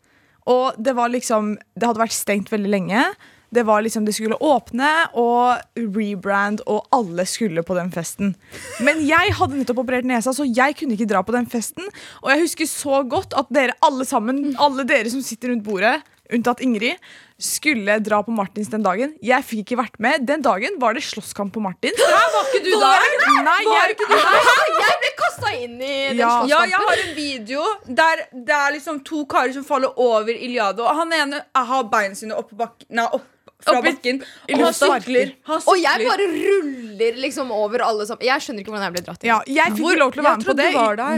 Og 0.50 0.74
det 0.82 0.96
var 0.98 1.12
liksom 1.13 1.54
Det 1.78 1.86
hadde 1.86 2.02
vært 2.02 2.17
stengt 2.17 2.50
veldig 2.52 2.72
lenge. 2.72 3.04
Det 3.52 3.65
var 3.67 3.84
liksom 3.84 4.06
Det 4.08 4.15
skulle 4.15 4.39
åpne 4.39 4.88
og 5.20 5.60
rebrand, 5.76 6.63
og 6.72 6.88
alle 6.96 7.26
skulle 7.28 7.63
på 7.67 7.76
den 7.76 7.91
festen. 7.91 8.36
Men 8.80 9.04
jeg 9.04 9.36
hadde 9.36 9.60
nettopp 9.60 9.84
operert 9.84 10.08
nesa, 10.08 10.32
så 10.32 10.48
jeg 10.48 10.78
kunne 10.80 10.96
ikke 10.96 11.10
dra 11.12 11.22
på 11.26 11.36
den 11.36 11.50
festen. 11.52 11.84
Og 12.24 12.32
jeg 12.32 12.46
husker 12.46 12.70
så 12.72 13.02
godt 13.04 13.36
at 13.36 13.52
dere 13.52 13.76
alle 13.84 14.08
sammen, 14.08 14.54
alle 14.56 14.88
dere 14.88 15.12
som 15.12 15.24
sitter 15.26 15.52
rundt 15.52 15.67
bordet, 15.67 15.98
unntatt 16.36 16.62
Ingrid, 16.65 16.98
skulle 17.41 17.96
dra 18.04 18.20
på 18.24 18.34
Martins 18.36 18.70
den 18.70 18.84
dagen. 18.86 19.15
Jeg 19.26 19.46
fikk 19.48 19.63
ikke 19.65 19.78
vært 19.82 19.98
med. 20.04 20.26
Den 20.30 20.44
dagen 20.46 20.78
var 20.82 20.94
det 20.98 21.04
slåsskamp 21.08 21.54
på 21.56 21.63
Martins. 21.63 21.98
Var 22.36 22.50
ikke 22.52 22.62
du 22.65 22.72
der? 22.78 23.08
Nei, 23.48 23.58
jeg, 23.65 23.96
Jeg 23.98 24.96
ble 25.02 25.12
kasta 25.20 25.52
inn 25.58 25.76
i 25.82 25.91
den 26.12 26.22
Ja. 26.22 26.32
Ja, 26.50 26.62
jeg 26.70 26.80
har 26.86 27.04
en 27.08 27.13
video 27.17 27.65
der 27.88 28.26
det 28.32 28.56
er 28.56 28.76
liksom 28.78 29.02
to 29.08 29.26
karer 29.26 29.54
som 29.56 29.65
faller 29.67 29.94
over 30.00 30.32
Iliado. 30.32 30.86
Og 30.86 31.02
han 31.02 31.13
ene 31.17 31.44
har 31.56 31.84
beina 31.91 32.15
sine 32.17 32.38
opp, 32.38 32.50
på 32.54 32.60
bakken, 32.62 32.88
nei, 33.00 33.06
opp 33.10 33.26
fra 33.62 33.78
Oppi, 33.78 33.91
bakken. 33.91 34.20
Og 34.50 34.62
han 34.65 34.74
sykler. 34.74 35.34
Han 35.50 35.62
Og 35.70 35.78
jeg 35.82 36.08
bare 36.08 36.28
ruller 36.34 37.17
liksom 37.22 37.52
over 37.54 37.84
alle 37.86 38.08
sammen. 38.10 38.26
Jeg 38.26 38.41
skjønner 38.46 38.63
ikke 38.63 38.74
hvordan 38.74 38.88
jeg 38.88 38.96
ble 38.96 39.04
dratt 39.08 39.24
inn. 39.24 39.30
ja, 39.30 39.39
jeg 39.46 39.76
fikk 39.76 39.86
Hvor- 39.86 40.00
lov 40.02 40.13
til 40.15 40.22
å 40.22 40.28
være 40.30 40.38
med 40.38 40.46
på 40.50 40.56
det. 40.62 40.70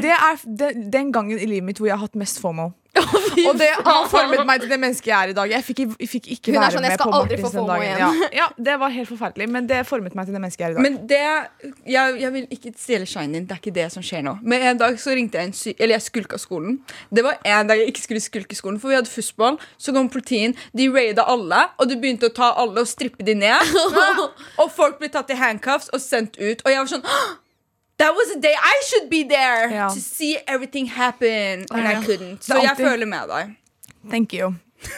Det 0.08 0.16
er 0.18 0.40
den, 0.64 0.90
den 0.92 1.12
gangen 1.16 1.40
i 1.40 1.46
livet 1.48 1.64
mitt 1.72 1.80
hvor 1.80 1.88
jeg 1.88 1.96
har 1.98 2.04
hatt 2.08 2.16
mest 2.20 2.40
FOMO. 2.44 2.72
Og 3.50 3.58
det 3.58 3.70
har 3.74 4.04
formet 4.10 4.44
meg 4.46 4.62
til 4.62 4.70
det 4.70 4.78
mennesket 4.78 5.08
jeg 5.10 5.16
er 5.18 5.32
i 5.32 5.36
dag. 5.38 5.50
Jeg 5.50 5.66
fikk, 5.66 5.80
jeg 5.98 6.10
fikk 6.10 6.28
ikke 6.36 6.52
Hun 6.54 6.58
er 6.60 6.62
være 6.62 6.76
sånn, 6.76 6.86
jeg 6.86 6.94
med 6.94 7.00
skal 7.00 7.10
på 7.10 7.20
aldri 7.20 7.38
Martins 7.40 7.56
få 7.56 7.64
den 7.64 7.72
dagen. 7.72 7.86
igjen. 7.88 8.00
Ja, 8.04 8.30
ja, 8.38 8.48
det 8.68 8.76
var 8.84 8.94
helt 8.94 9.10
forferdelig, 9.10 9.48
men 9.56 9.70
det 9.72 9.80
formet 9.90 10.18
meg 10.18 10.30
til 10.30 10.38
det 10.38 10.44
mennesket 10.44 10.64
jeg 10.64 10.68
er 10.68 10.76
i 10.76 10.78
dag. 10.78 10.86
Men 10.86 11.00
det 11.10 11.22
jeg, 11.90 12.16
jeg 12.22 12.34
vil 12.38 12.48
ikke 12.54 12.74
stjele 12.78 13.10
shinen 13.10 13.38
din. 13.40 13.50
Det 13.50 13.58
er 13.58 13.64
ikke 13.64 13.76
det 13.80 13.88
som 13.96 14.06
skjer 14.06 14.26
nå. 14.30 14.36
Men 14.46 14.68
en 14.70 14.82
dag 14.84 15.02
så 15.02 15.18
ringte 15.18 15.42
jeg 15.42 15.50
en 15.50 15.58
sy 15.58 15.74
Eller 15.74 15.98
jeg 15.98 16.08
skulka 16.08 16.38
skolen. 16.42 16.80
Det 17.10 17.26
var 17.26 17.42
en 17.42 17.72
dag 17.72 17.82
jeg 17.82 17.94
ikke 17.96 18.06
skulle 18.06 18.24
skulke 18.24 18.62
skolen, 18.62 18.80
for 18.80 18.94
vi 18.94 19.00
hadde 19.00 19.12
fussball. 19.12 19.58
Så 19.82 19.96
kom 19.96 20.12
politiet. 20.14 20.60
De 20.78 20.90
raida 20.94 21.26
alle, 21.34 21.66
og 21.82 21.90
de 21.90 21.98
begynte 21.98 22.30
å 22.30 22.36
ta 22.36 22.54
alle 22.62 22.86
og 22.86 22.90
strippe 22.90 23.26
de 23.26 23.34
ned. 23.42 23.78
og 24.62 24.70
folk 24.74 25.02
ble 25.02 25.10
tatt 25.14 25.34
i 25.34 25.40
handcuffs 25.42 25.90
og 25.94 26.02
sendt 26.04 26.38
ut. 26.38 26.62
Og 26.62 26.70
jeg 26.70 26.84
var 26.84 26.94
sånn 26.94 27.42
That 28.02 28.14
was 28.18 28.32
a 28.36 28.40
day 28.42 28.54
I 28.58 28.74
should 28.90 29.10
be 29.10 29.24
there 29.30 29.70
Ja. 29.72 29.88
to 29.90 30.00
see 30.00 30.38
everything 30.48 30.88
happen. 30.90 31.66
And 31.72 31.88
I 31.88 31.96
couldn't. 32.06 32.42
Så 32.44 32.58
jeg 32.62 32.76
føler 32.78 33.06
med 33.06 33.30
deg. 33.30 33.56
Thank 34.10 34.34
you. 34.34 34.54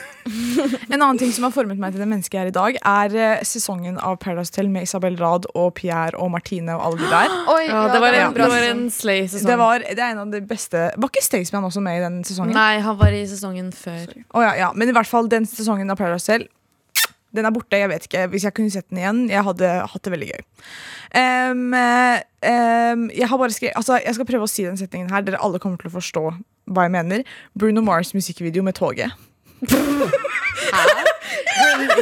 En 0.89 1.01
annen 1.01 1.17
ting 1.21 1.29
som 1.33 1.43
har 1.45 1.51
formet 1.53 1.77
meg 1.77 1.93
til 1.93 2.01
det 2.01 2.07
mennesket 2.09 2.33
jeg 2.33 2.47
er 2.47 2.49
i 2.49 2.53
dag, 2.55 2.77
er 2.81 3.15
eh, 3.37 3.43
sesongen 3.45 3.99
av 4.01 4.15
Paradise 4.23 4.49
Hotel 4.49 4.71
med 4.73 4.87
Isabel 4.87 5.17
Rad 5.19 5.45
og 5.53 5.75
Pierre 5.77 6.17
og 6.17 6.31
Martine 6.33 6.73
og 6.73 6.81
alle 6.87 7.03
de 7.03 7.09
der. 7.11 7.35
Oi, 7.53 7.61
Ja, 7.67 7.83
det 7.93 8.01
var 8.01 8.17
en, 8.17 8.33
bra 8.33 8.47
det 8.47 8.51
var 8.55 8.63
sesong. 8.63 8.79
en 8.85 8.89
slay-sesong. 8.95 9.51
Det, 9.51 9.57
var, 9.61 9.85
det 9.85 9.99
er 10.01 10.15
en 10.15 10.23
av 10.23 10.31
de 10.33 10.41
beste 10.49 10.87
Var 10.97 11.11
ikke 11.13 11.21
Staysman 11.27 11.67
også 11.69 11.83
med 11.85 11.99
i 11.99 12.03
den 12.07 12.17
sesongen? 12.25 12.57
Nei, 12.57 12.79
han 12.81 12.97
var 12.97 13.13
i 13.13 13.21
sesongen 13.29 13.69
før. 13.75 14.15
Oh, 14.33 14.41
ja, 14.41 14.55
ja. 14.63 14.71
Men 14.73 14.89
i 14.89 14.95
hvert 14.97 15.09
fall 15.11 15.29
den 15.29 15.45
sesongen 15.49 15.93
av 15.93 15.99
Paradise 16.01 16.25
Hotel 16.31 16.47
Den 17.35 17.47
er 17.47 17.53
borte, 17.55 17.77
jeg 17.79 17.91
vet 17.91 18.07
ikke 18.07 18.25
Hvis 18.33 18.45
jeg 18.47 18.55
kunne 18.57 18.73
sett 18.73 18.87
den 18.89 19.01
igjen 19.03 19.23
Jeg 19.31 19.45
hadde 19.47 19.71
hatt 19.91 20.03
det 20.05 20.13
veldig 20.15 20.33
gøy 20.33 20.43
Um, 21.15 21.71
um, 21.71 23.03
Jeg 23.13 23.27
har 23.29 23.37
bare 23.39 23.53
skrevet 23.53 23.77
altså, 23.79 24.01
Jeg 24.03 24.17
skal 24.17 24.27
prøve 24.27 24.47
å 24.47 24.51
si 24.51 24.65
den 24.65 24.75
setningen 24.75 25.13
her 25.13 25.23
Dere 25.23 25.39
alle 25.39 25.61
kommer 25.63 25.79
til 25.79 25.87
å 25.87 25.93
forstå 25.93 26.23
hva 26.65 26.87
jeg 26.87 26.91
mener 26.95 27.21
Bruno 27.53 27.83
Mars 27.85 28.11
musikkvideo 28.17 28.65
med 28.65 28.75
toget 28.75 29.13
Hæ? 30.73 30.81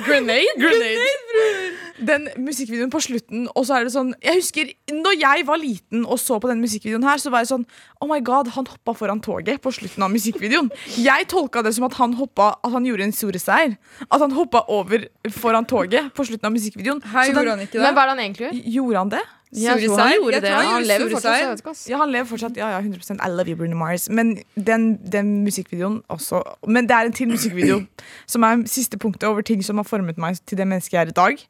Grenade? 0.07 0.47
Grenade. 0.57 1.82
Den 2.07 2.27
musikkvideoen 2.37 2.91
på 2.93 3.01
slutten, 3.03 3.45
og 3.55 3.65
så 3.67 3.77
er 3.79 3.87
det 3.87 3.93
sånn 3.93 4.13
Jeg 4.23 4.39
husker 4.41 4.71
når 4.93 5.17
jeg 5.19 5.45
var 5.47 5.57
liten 5.61 6.05
og 6.05 6.19
så 6.21 6.39
på 6.43 6.49
den 6.51 6.61
musikkvideoen 6.63 7.03
her, 7.07 7.17
så 7.21 7.31
var 7.33 7.43
jeg 7.43 7.51
sånn 7.53 7.65
Oh 8.01 8.07
my 8.09 8.19
god, 8.25 8.49
han 8.55 8.65
hoppa 8.67 8.93
foran 8.97 9.21
toget 9.23 9.61
på 9.63 9.71
slutten 9.71 10.03
av 10.03 10.11
musikkvideoen. 10.11 10.71
Jeg 10.99 11.27
tolka 11.31 11.63
det 11.63 11.73
som 11.75 11.85
at 11.87 11.93
han 12.01 12.13
hoppa 12.19 12.53
At 12.63 12.71
han 12.73 12.85
gjorde 12.85 13.03
en 13.07 13.15
storeseier. 13.15 13.77
At 14.09 14.19
han 14.19 14.31
hoppa 14.35 14.65
over 14.67 15.07
foran 15.31 15.65
toget 15.65 16.11
på 16.13 16.25
slutten 16.27 16.49
av 16.49 16.51
musikkvideoen. 16.55 17.01
Her 17.03 17.23
Så 17.25 17.31
gjorde 17.33 17.45
den- 17.45 17.57
han 17.57 17.67
ikke 17.67 17.79
det. 17.79 17.81
Men 17.87 17.95
hva 17.95 18.03
er 18.03 18.07
det 18.11 18.15
han 18.17 18.25
egentlig 18.25 18.47
gjør? 18.51 18.73
Gjorde 18.73 18.97
han 18.97 19.09
det? 19.09 19.23
Jeg 19.53 19.85
tror 19.85 19.97
han 19.99 20.13
gjorde 20.17 20.41
det. 20.41 20.49
han 20.49 20.65
Han 20.65 20.83
lever 20.83 21.09
fortsatt. 21.13 21.87
Ja, 21.89 21.97
han 21.97 22.11
lever 22.11 22.25
fortsatt. 22.25 22.57
Ja, 22.57 22.69
ja, 22.73 22.79
100 22.81 23.19
I 23.21 23.29
love 23.29 23.47
you, 23.47 23.55
Bruno 23.55 23.75
Mars. 23.75 24.09
Men 24.09 24.39
den, 24.57 24.97
den 25.05 25.43
musikkvideoen 25.45 26.01
også 26.09 26.41
Men 26.67 26.87
det 26.87 26.95
er 26.95 27.05
en 27.05 27.13
til 27.13 27.27
musikkvideo 27.27 27.83
som 28.27 28.43
er 28.43 28.63
siste 28.65 28.97
punktet 28.97 29.29
over 29.29 29.41
ting 29.41 29.61
som 29.63 29.77
har 29.77 29.83
formet 29.85 30.17
meg 30.17 30.39
til 30.47 30.57
det 30.57 30.67
mennesket 30.67 30.93
jeg 30.97 31.01
er 31.05 31.11
i 31.13 31.17
dag. 31.21 31.45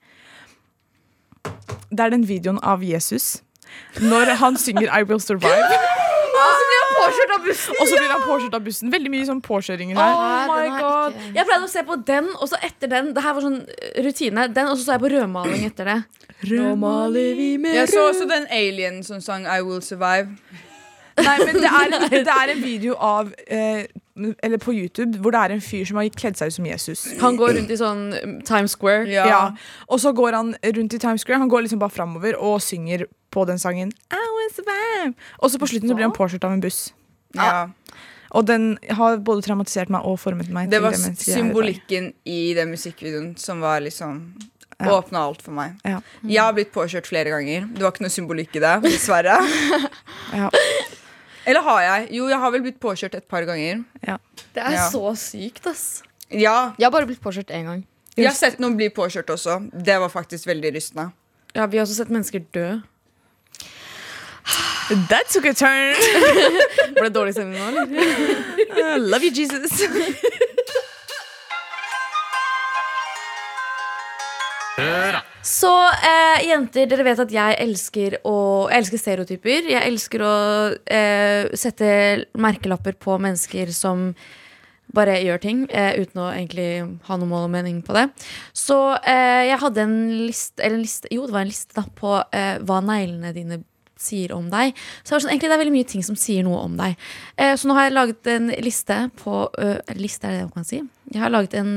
Det 1.93 1.99
er 2.05 2.13
den 2.13 2.27
videoen 2.27 2.59
av 2.63 2.83
Jesus 2.85 3.41
når 4.01 4.35
han 4.37 4.55
synger 4.57 4.89
I 4.93 5.03
Will 5.05 5.21
Survive. 5.21 5.77
Påkjørt 6.93 7.31
av 7.35 7.43
bussen! 7.45 7.75
Og 7.81 7.87
så 7.89 7.97
blir 7.97 8.11
han 8.11 8.21
påkjørt 8.25 8.55
av 8.57 8.63
bussen. 8.65 8.91
Veldig 8.93 9.11
mye 9.11 9.25
sånn 9.27 9.39
påkjøringer 9.43 9.97
Oh 9.97 10.03
her. 10.03 10.49
my 10.49 10.67
god 10.79 11.17
Jeg 11.35 11.45
pleide 11.49 11.65
å 11.65 11.71
se 11.71 11.83
på 11.87 11.97
den, 12.07 12.29
og 12.37 12.49
så 12.51 12.59
etter 12.63 12.91
den 12.91 13.11
Det 13.15 13.23
her 13.25 13.33
var 13.37 13.45
sånn 13.45 13.57
eh, 13.65 13.97
rutine. 14.05 14.45
Den, 14.53 14.69
Og 14.71 14.77
så 14.77 14.85
så 14.85 14.95
jeg 14.95 15.03
på 15.03 15.11
rødmaling 15.13 15.65
etter 15.67 15.89
det. 15.89 15.97
Jeg 17.81 17.89
så 17.91 18.05
også 18.11 18.27
den 18.29 18.45
alien 18.51 19.01
som 19.05 19.21
sang 19.25 19.45
I 19.49 19.59
Will 19.65 19.81
Survive. 19.85 20.37
Nei, 21.27 21.35
men 21.45 21.59
det 21.61 21.69
er, 21.69 22.07
det 22.09 22.23
er 22.33 22.53
en 22.55 22.63
video 22.63 22.95
av 22.97 23.33
eh, 23.47 23.83
Eller 24.15 24.59
på 24.61 24.73
YouTube 24.75 25.17
hvor 25.23 25.33
det 25.33 25.39
er 25.41 25.55
en 25.55 25.61
fyr 25.63 25.87
som 25.89 25.97
har 25.97 26.09
kledd 26.13 26.37
seg 26.37 26.51
ut 26.51 26.55
som 26.59 26.65
Jesus. 26.69 27.05
Han 27.21 27.37
går 27.39 27.55
rundt 27.57 27.71
i 27.73 27.77
sånn 27.79 28.03
um, 28.13 28.35
Times 28.45 28.75
Square. 28.77 29.07
Ja. 29.09 29.25
Ja. 29.25 29.41
Og 29.89 30.01
så 30.03 30.11
går 30.13 30.37
han 30.37 30.53
rundt 30.61 30.93
i 30.93 30.99
Times 31.01 31.25
Square 31.25 31.41
Han 31.41 31.49
går 31.49 31.65
liksom 31.65 31.81
bare 31.81 31.93
framover 31.95 32.37
og 32.37 32.59
synger 32.61 33.07
på 33.33 33.45
den 33.49 33.57
sangen. 33.61 33.89
I 34.13 34.23
was 34.37 34.59
warm. 34.67 35.15
Og 35.41 35.49
så 35.49 35.61
på 35.61 35.71
slutten 35.71 35.89
så 35.89 35.97
blir 35.97 36.05
han 36.05 36.13
påkjørt 36.15 36.45
av 36.45 36.53
en 36.53 36.61
buss. 36.61 36.91
Ja. 37.33 37.67
Og 38.33 38.45
den 38.49 38.75
har 38.97 39.19
både 39.25 39.45
traumatisert 39.45 39.91
meg 39.93 40.05
og 40.09 40.17
formet 40.21 40.49
meg. 40.53 40.69
Det 40.69 40.81
var 40.81 40.93
det 40.93 41.11
er 41.13 41.17
symbolikken 41.17 42.11
i 42.29 42.53
den 42.57 42.73
musikkvideoen 42.73 43.33
som 43.41 43.61
var 43.65 43.81
liksom 43.85 44.25
Ja. 44.81 44.89
Åpna 44.97 45.19
alt 45.21 45.41
for 45.41 45.53
meg. 45.53 45.75
Ja. 45.85 45.99
Jeg 46.25 46.41
har 46.41 46.53
blitt 46.57 46.71
påkjørt 46.73 47.05
flere 47.07 47.29
ganger. 47.29 47.67
Det 47.71 47.85
var 47.85 47.93
ikke 47.93 48.03
noe 48.03 48.11
symbolikk 48.11 48.55
i 48.57 48.61
det, 48.63 48.73
dessverre. 48.83 49.37
Ja. 50.33 50.49
Eller 51.45 51.61
har 51.65 51.81
jeg? 51.81 52.07
Jo, 52.17 52.27
jeg 52.31 52.39
har 52.39 52.51
vel 52.55 52.61
blitt 52.63 52.79
påkjørt 52.79 53.15
et 53.19 53.27
par 53.27 53.43
ganger. 53.47 53.83
Det 54.53 54.61
er 54.63 54.71
Ja. 54.71 54.89
så 54.89 55.11
sykt, 55.17 55.65
ass. 55.67 56.03
Ja, 56.31 56.73
Jeg 56.79 56.85
har 56.85 56.91
bare 56.91 57.05
blitt 57.05 57.21
påkjørt 57.21 57.51
én 57.51 57.65
gang. 57.65 57.83
jeg 58.15 58.25
har 58.27 58.33
sett 58.35 58.59
noen 58.59 58.75
bli 58.77 58.89
påkjørt 58.89 59.27
også. 59.29 59.69
Det 59.83 59.99
var 59.99 60.09
faktisk 60.09 60.45
veldig 60.47 60.73
rystende. 60.75 61.11
Ja, 61.55 61.65
Vi 61.67 61.77
har 61.77 61.85
også 61.85 61.95
sett 61.95 62.09
mennesker 62.09 62.39
dø. 62.51 62.81
That 65.09 65.27
took 65.29 65.45
a 65.45 65.53
turn. 65.53 65.95
Ble 66.95 67.03
det 67.09 67.13
dårlig 67.15 67.33
stemning 67.33 67.59
nå, 67.59 67.67
eller? 67.69 68.97
Love 68.99 69.23
you, 69.23 69.31
Jesus. 69.31 69.79
Så 75.43 75.69
eh, 75.91 76.45
jenter, 76.47 76.87
dere 76.87 77.03
vet 77.03 77.19
at 77.19 77.33
jeg 77.33 77.57
elsker 77.59 78.15
å 78.23 78.35
Jeg 78.71 78.79
elsker 78.79 79.01
stereotyper. 79.01 79.67
Jeg 79.73 79.89
elsker 79.91 80.23
å 80.23 80.35
eh, 80.87 81.51
sette 81.59 81.89
merkelapper 82.39 82.95
på 82.95 83.17
mennesker 83.19 83.73
som 83.75 84.13
bare 84.93 85.17
gjør 85.23 85.41
ting 85.41 85.65
eh, 85.73 85.97
uten 85.99 86.21
å 86.21 86.29
egentlig 86.31 86.69
ha 87.09 87.17
noe 87.17 87.27
mål 87.27 87.47
og 87.47 87.53
mening 87.55 87.81
på 87.83 87.95
det. 87.97 88.05
Så 88.55 88.77
eh, 89.01 89.49
jeg 89.49 89.59
hadde 89.65 89.83
en 89.83 89.99
liste, 90.29 90.61
eller 90.61 90.79
en 90.79 90.85
liste 90.85 91.11
Jo, 91.11 91.27
det 91.27 91.35
var 91.35 91.43
en 91.43 91.51
liste 91.51 91.75
da 91.75 91.85
på 91.99 92.15
eh, 92.23 92.55
hva 92.63 92.79
neglene 92.85 93.33
dine 93.35 93.59
sier 93.99 94.31
om 94.35 94.47
deg. 94.51 94.77
Så 95.03 95.17
sånn, 95.17 95.31
egentlig 95.33 95.51
Det 95.51 95.57
er 95.57 95.63
veldig 95.65 95.75
mye 95.75 95.91
ting 95.91 96.03
som 96.05 96.19
sier 96.19 96.47
noe 96.47 96.63
om 96.63 96.79
deg. 96.79 96.95
Eh, 97.35 97.55
så 97.59 97.67
nå 97.67 97.75
har 97.75 97.89
jeg 97.89 97.97
laget 97.97 98.31
en 98.31 98.51
liste 98.63 98.99
på 99.19 99.47
øh, 99.51 99.79
Liste, 99.99 100.27
er 100.27 100.37
det 100.37 100.43
det 100.43 100.49
man 100.49 100.57
kan 100.61 100.71
si? 100.71 100.83
Jeg 101.11 101.23
har 101.23 101.33
laget 101.33 101.55
en 101.59 101.73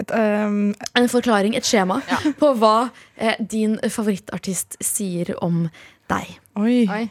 Et, 0.00 0.12
um, 0.16 0.72
en 0.96 1.08
forklaring, 1.12 1.56
et 1.58 1.66
skjema, 1.66 2.00
på 2.40 2.52
hva 2.56 2.90
eh, 3.16 3.36
din 3.40 3.76
favorittartist 3.84 4.78
sier 4.80 5.34
om 5.44 5.66
deg. 6.10 6.36
oi. 6.58 6.84
Oi. 6.88 7.06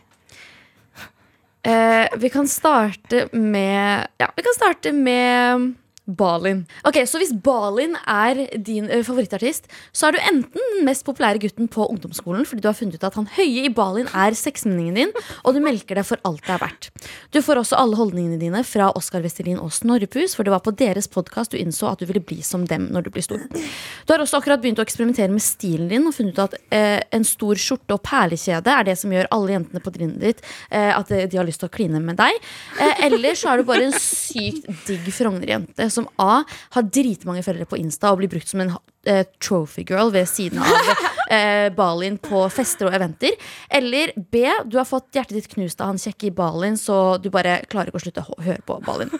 Eh, 1.69 2.07
vi 2.15 2.29
kan 2.31 2.47
starte 2.47 3.27
med 3.35 4.07
Ja, 4.17 4.29
vi 4.35 4.43
kan 4.43 4.55
starte 4.55 4.93
med 4.95 5.73
Balin. 6.17 6.63
Ok, 6.87 6.97
Så 7.07 7.19
hvis 7.21 7.33
Balin 7.45 7.95
er 8.09 8.41
din 8.57 8.89
ø, 8.89 9.01
favorittartist, 9.05 9.67
så 9.93 10.07
er 10.09 10.15
du 10.15 10.19
enten 10.31 10.59
den 10.75 10.85
mest 10.87 11.05
populære 11.07 11.41
gutten 11.43 11.69
på 11.71 11.85
ungdomsskolen 11.89 12.45
fordi 12.49 12.63
du 12.63 12.69
har 12.69 12.77
funnet 12.77 12.97
ut 12.97 13.05
at 13.07 13.17
han 13.19 13.27
høye 13.35 13.65
i 13.67 13.71
Balin 13.73 14.09
er 14.13 14.35
sexmenningen 14.37 14.95
din, 14.97 15.13
og 15.43 15.55
du 15.55 15.61
melker 15.63 15.99
deg 15.99 16.07
for 16.07 16.21
alt 16.27 16.41
det 16.47 16.55
er 16.55 16.61
verdt. 16.63 16.89
Du 17.33 17.41
får 17.45 17.61
også 17.61 17.77
alle 17.79 17.99
holdningene 17.99 18.39
dine 18.41 18.63
fra 18.67 18.89
Oskar 18.97 19.21
Vestelin 19.25 19.59
og 19.61 19.71
Snorrepus, 19.75 20.35
for 20.37 20.47
det 20.47 20.53
var 20.53 20.63
på 20.65 20.73
deres 20.79 21.07
podkast 21.11 21.53
du 21.53 21.59
innså 21.61 21.89
at 21.91 22.01
du 22.01 22.07
ville 22.09 22.23
bli 22.23 22.39
som 22.45 22.65
dem 22.69 22.87
når 22.93 23.07
du 23.07 23.11
blir 23.15 23.25
stor. 23.25 23.41
Du 23.49 24.13
har 24.13 24.23
også 24.23 24.39
akkurat 24.39 24.61
begynt 24.63 24.79
å 24.81 24.85
eksperimentere 24.85 25.31
med 25.33 25.43
stilen 25.45 25.89
din 25.91 26.07
og 26.09 26.15
funnet 26.17 26.37
ut 26.37 26.43
at 26.47 26.57
ø, 26.59 26.83
en 27.19 27.27
stor 27.27 27.59
skjorte 27.59 27.95
og 27.97 28.03
perlekjede 28.05 28.73
er 28.73 28.87
det 28.89 28.97
som 29.01 29.13
gjør 29.13 29.29
alle 29.35 29.55
jentene 29.57 29.83
på 29.83 29.93
trinnet 29.95 30.21
ditt 30.23 30.43
ø, 30.71 30.83
at 30.95 31.11
de 31.29 31.37
har 31.37 31.47
lyst 31.47 31.61
til 31.63 31.69
å 31.69 31.73
kline 31.73 31.99
med 32.03 32.17
deg. 32.19 32.37
Eh, 32.79 33.05
eller 33.07 33.37
så 33.37 33.51
er 33.53 33.61
du 33.61 33.67
bare 33.67 33.87
en 33.89 33.95
sykt 33.99 34.67
digg 34.87 35.07
Frogner-jente 35.13 35.89
som 35.99 36.09
A 36.21 36.41
har 36.75 36.89
dritmange 36.89 37.45
følgere 37.45 37.69
på 37.69 37.79
Insta 37.79 38.13
og 38.13 38.23
blir 38.23 38.31
brukt 38.31 38.49
som 38.51 38.63
en 38.65 38.75
uh, 38.75 39.23
trophy 39.43 39.85
girl 39.85 40.13
ved 40.15 40.29
siden 40.31 40.63
av 40.63 41.18
eh, 41.29 41.69
Balin 41.75 42.17
på 42.21 42.43
fester 42.53 42.89
og 42.89 42.97
eventer. 42.97 43.37
Eller 43.69 44.13
B, 44.17 44.43
du 44.65 44.77
har 44.79 44.87
fått 44.89 45.15
hjertet 45.15 45.37
ditt 45.37 45.51
knust 45.53 45.81
av 45.81 45.93
han 45.93 46.01
kjekke 46.01 46.29
i 46.29 46.35
Balin, 46.35 46.77
så 46.79 47.17
du 47.21 47.29
bare 47.33 47.61
klarer 47.69 47.91
ikke 47.91 48.01
å 48.01 48.05
slutte 48.07 48.25
å 48.25 48.41
høre 48.45 48.63
på 48.65 48.79
Balin. 48.85 49.13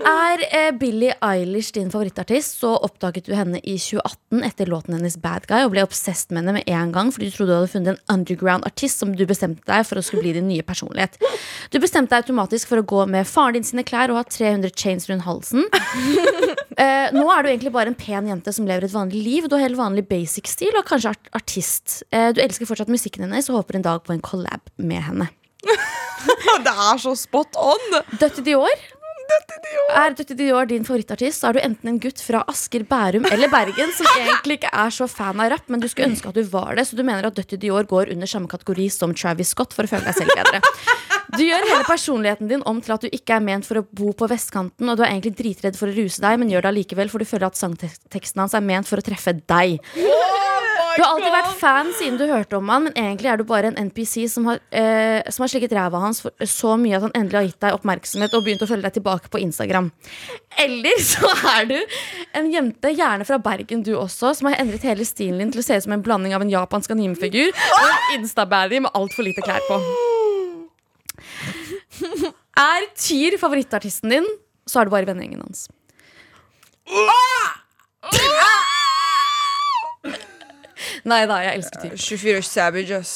Er 0.00 0.42
eh, 0.54 0.70
Billie 0.78 1.14
Eilish 1.24 1.72
din 1.74 1.90
favorittartist, 1.92 2.58
så 2.60 2.72
oppdaget 2.78 3.26
du 3.26 3.34
henne 3.36 3.60
i 3.60 3.76
2018 3.80 4.44
etter 4.46 4.70
låten 4.70 4.94
hennes 4.96 5.16
Bad 5.20 5.48
Guy 5.50 5.64
og 5.66 5.74
ble 5.74 5.84
obsessed 5.84 6.32
med 6.32 6.42
henne 6.42 6.54
med 6.60 6.70
en 6.70 6.94
gang 6.94 7.10
fordi 7.12 7.28
du 7.28 7.34
trodde 7.34 7.50
du 7.50 7.56
hadde 7.58 7.72
funnet 7.74 7.92
en 7.96 8.14
underground 8.14 8.66
artist 8.68 9.02
som 9.02 9.12
du 9.16 9.24
bestemte 9.28 9.66
deg 9.68 9.84
for 9.88 10.00
å 10.00 10.04
skulle 10.04 10.24
bli 10.24 10.36
din 10.38 10.48
nye 10.48 10.64
personlighet. 10.66 11.18
Du 11.74 11.80
bestemte 11.82 12.14
deg 12.14 12.24
automatisk 12.24 12.70
for 12.70 12.80
å 12.80 12.86
gå 12.86 13.04
med 13.10 13.28
faren 13.28 13.58
din 13.58 13.66
sine 13.66 13.84
klær 13.86 14.12
og 14.12 14.20
ha 14.20 14.24
300 14.28 14.72
chains 14.76 15.10
rundt 15.10 15.26
halsen. 15.28 15.66
Eh, 16.80 17.10
nå 17.12 17.26
er 17.28 17.42
du 17.44 17.48
egentlig 17.50 17.72
bare 17.74 17.90
en 17.90 17.96
pen 17.98 18.28
jente 18.30 18.52
som 18.56 18.64
lever 18.64 18.86
et 18.86 18.92
vanlig 18.94 19.18
liv. 19.20 19.44
Du 19.50 19.52
har 19.52 19.66
helt 19.66 19.76
vanlig 19.76 20.06
basic 20.08 20.19
stil 20.28 20.76
og 20.78 20.86
kanskje 20.88 21.14
art 21.14 21.30
artist. 21.36 22.02
Eh, 22.12 22.30
du 22.34 22.40
elsker 22.42 22.68
fortsatt 22.68 22.92
musikken 22.92 23.26
hennes 23.26 23.48
og 23.50 23.60
håper 23.60 23.78
en 23.78 23.86
dag 23.86 24.02
på 24.04 24.14
en 24.14 24.24
collab 24.24 24.72
med 24.76 25.02
henne. 25.06 25.28
Det 26.64 26.72
er 26.72 26.98
så 27.00 27.14
spot 27.16 27.56
on! 27.56 28.00
Dødt 28.20 28.42
i 28.42 28.50
Dior. 28.50 28.82
Er 29.90 30.14
Dutty 30.14 30.34
Dior 30.38 30.68
din 30.70 30.84
favorittartist, 30.86 31.42
så 31.42 31.50
er 31.50 31.56
du 31.56 31.60
enten 31.64 31.90
en 31.90 31.98
gutt 32.02 32.20
fra 32.22 32.42
Asker, 32.50 32.84
Bærum 32.88 33.26
eller 33.30 33.50
Bergen 33.52 33.90
som 33.96 34.06
egentlig 34.14 34.60
ikke 34.60 34.70
er 34.72 34.94
så 34.94 35.08
fan 35.10 35.42
av 35.42 35.50
rapp, 35.54 35.66
men 35.70 35.82
du 35.82 35.88
skulle 35.90 36.10
ønske 36.12 36.30
at 36.30 36.38
du 36.38 36.44
var 36.52 36.78
det, 36.78 36.86
så 36.88 36.98
du 36.98 37.02
mener 37.06 37.26
at 37.26 37.36
Dutty 37.36 37.58
Dior 37.60 37.86
går 37.90 38.12
under 38.14 38.30
samme 38.30 38.50
kategori 38.50 38.88
som 38.94 39.14
Travis 39.14 39.52
Scott 39.54 39.74
for 39.76 39.86
å 39.86 39.90
føle 39.90 40.06
deg 40.06 40.18
selv 40.20 40.34
bedre. 40.38 40.62
Du 41.36 41.44
gjør 41.44 41.66
hele 41.68 41.86
personligheten 41.86 42.50
din 42.50 42.62
om 42.66 42.80
til 42.82 42.94
at 42.96 43.04
du 43.06 43.10
ikke 43.14 43.36
er 43.38 43.44
ment 43.44 43.66
for 43.66 43.80
å 43.80 43.86
bo 43.86 44.14
på 44.18 44.26
vestkanten, 44.30 44.88
og 44.90 44.98
du 44.98 45.04
er 45.04 45.12
egentlig 45.12 45.36
dritredd 45.38 45.78
for 45.78 45.90
å 45.90 45.94
ruse 45.94 46.22
deg, 46.22 46.40
men 46.42 46.50
gjør 46.50 46.66
det 46.66 46.72
allikevel, 46.72 47.12
for 47.12 47.22
du 47.22 47.28
føler 47.28 47.46
at 47.50 47.58
sangteksten 47.60 48.42
hans 48.42 48.56
er 48.58 48.66
ment 48.66 48.90
for 48.90 49.02
å 49.02 49.06
treffe 49.06 49.36
deg. 49.38 49.78
Du 50.96 51.02
har 51.02 51.12
alltid 51.14 51.32
vært 51.32 51.58
fan 51.60 51.90
siden 51.96 52.16
du 52.18 52.24
hørte 52.28 52.58
om 52.58 52.70
han, 52.72 52.86
men 52.88 52.96
egentlig 52.98 53.30
er 53.30 53.38
du 53.40 53.44
bare 53.48 53.70
en 53.70 53.78
NPC 53.88 54.24
som 54.32 54.46
har, 54.50 54.60
eh, 54.74 55.20
som 55.30 55.44
har 55.44 55.52
slikket 55.52 55.74
ræva 55.76 56.00
hans 56.02 56.22
for 56.24 56.34
så 56.48 56.74
mye 56.80 56.96
at 56.98 57.04
han 57.06 57.14
endelig 57.14 57.38
har 57.38 57.46
gitt 57.48 57.60
deg 57.64 57.76
oppmerksomhet 57.76 58.34
og 58.36 58.44
begynt 58.46 58.64
å 58.66 58.68
følge 58.70 58.88
deg 58.88 58.96
tilbake 58.98 59.30
på 59.32 59.42
Instagram. 59.44 59.90
Eller 60.64 61.02
så 61.12 61.30
er 61.54 61.70
du 61.70 61.76
en 62.40 62.50
jente, 62.52 62.94
gjerne 62.96 63.26
fra 63.28 63.38
Bergen 63.42 63.84
du 63.86 63.92
også, 63.96 64.34
som 64.38 64.50
har 64.50 64.58
endret 64.62 64.86
hele 64.88 65.06
stilen 65.08 65.44
din 65.44 65.54
til 65.54 65.62
å 65.62 65.66
se 65.66 65.78
ut 65.78 65.86
som 65.86 65.96
en 65.96 66.04
blanding 66.06 66.34
av 66.36 66.44
en 66.44 66.52
japansk 66.52 66.94
animefigur 66.96 67.50
og 67.52 67.82
en 67.88 68.20
Insta-baddie 68.20 68.82
med 68.82 68.94
altfor 68.98 69.26
lite 69.26 69.44
klær 69.46 69.62
på. 69.68 69.80
Er 72.60 72.88
Tyr 72.98 73.38
favorittartisten 73.40 74.12
din, 74.12 74.26
så 74.68 74.80
er 74.80 74.88
du 74.88 74.94
bare 74.94 75.08
vennegjengen 75.08 75.44
hans. 75.46 75.68
Nei 81.08 81.22
da, 81.30 81.40
jeg 81.46 81.60
elsker 81.60 81.84
typer. 81.86 81.96
24 81.96 82.42
Savage, 82.50 82.98
ass. 83.00 83.14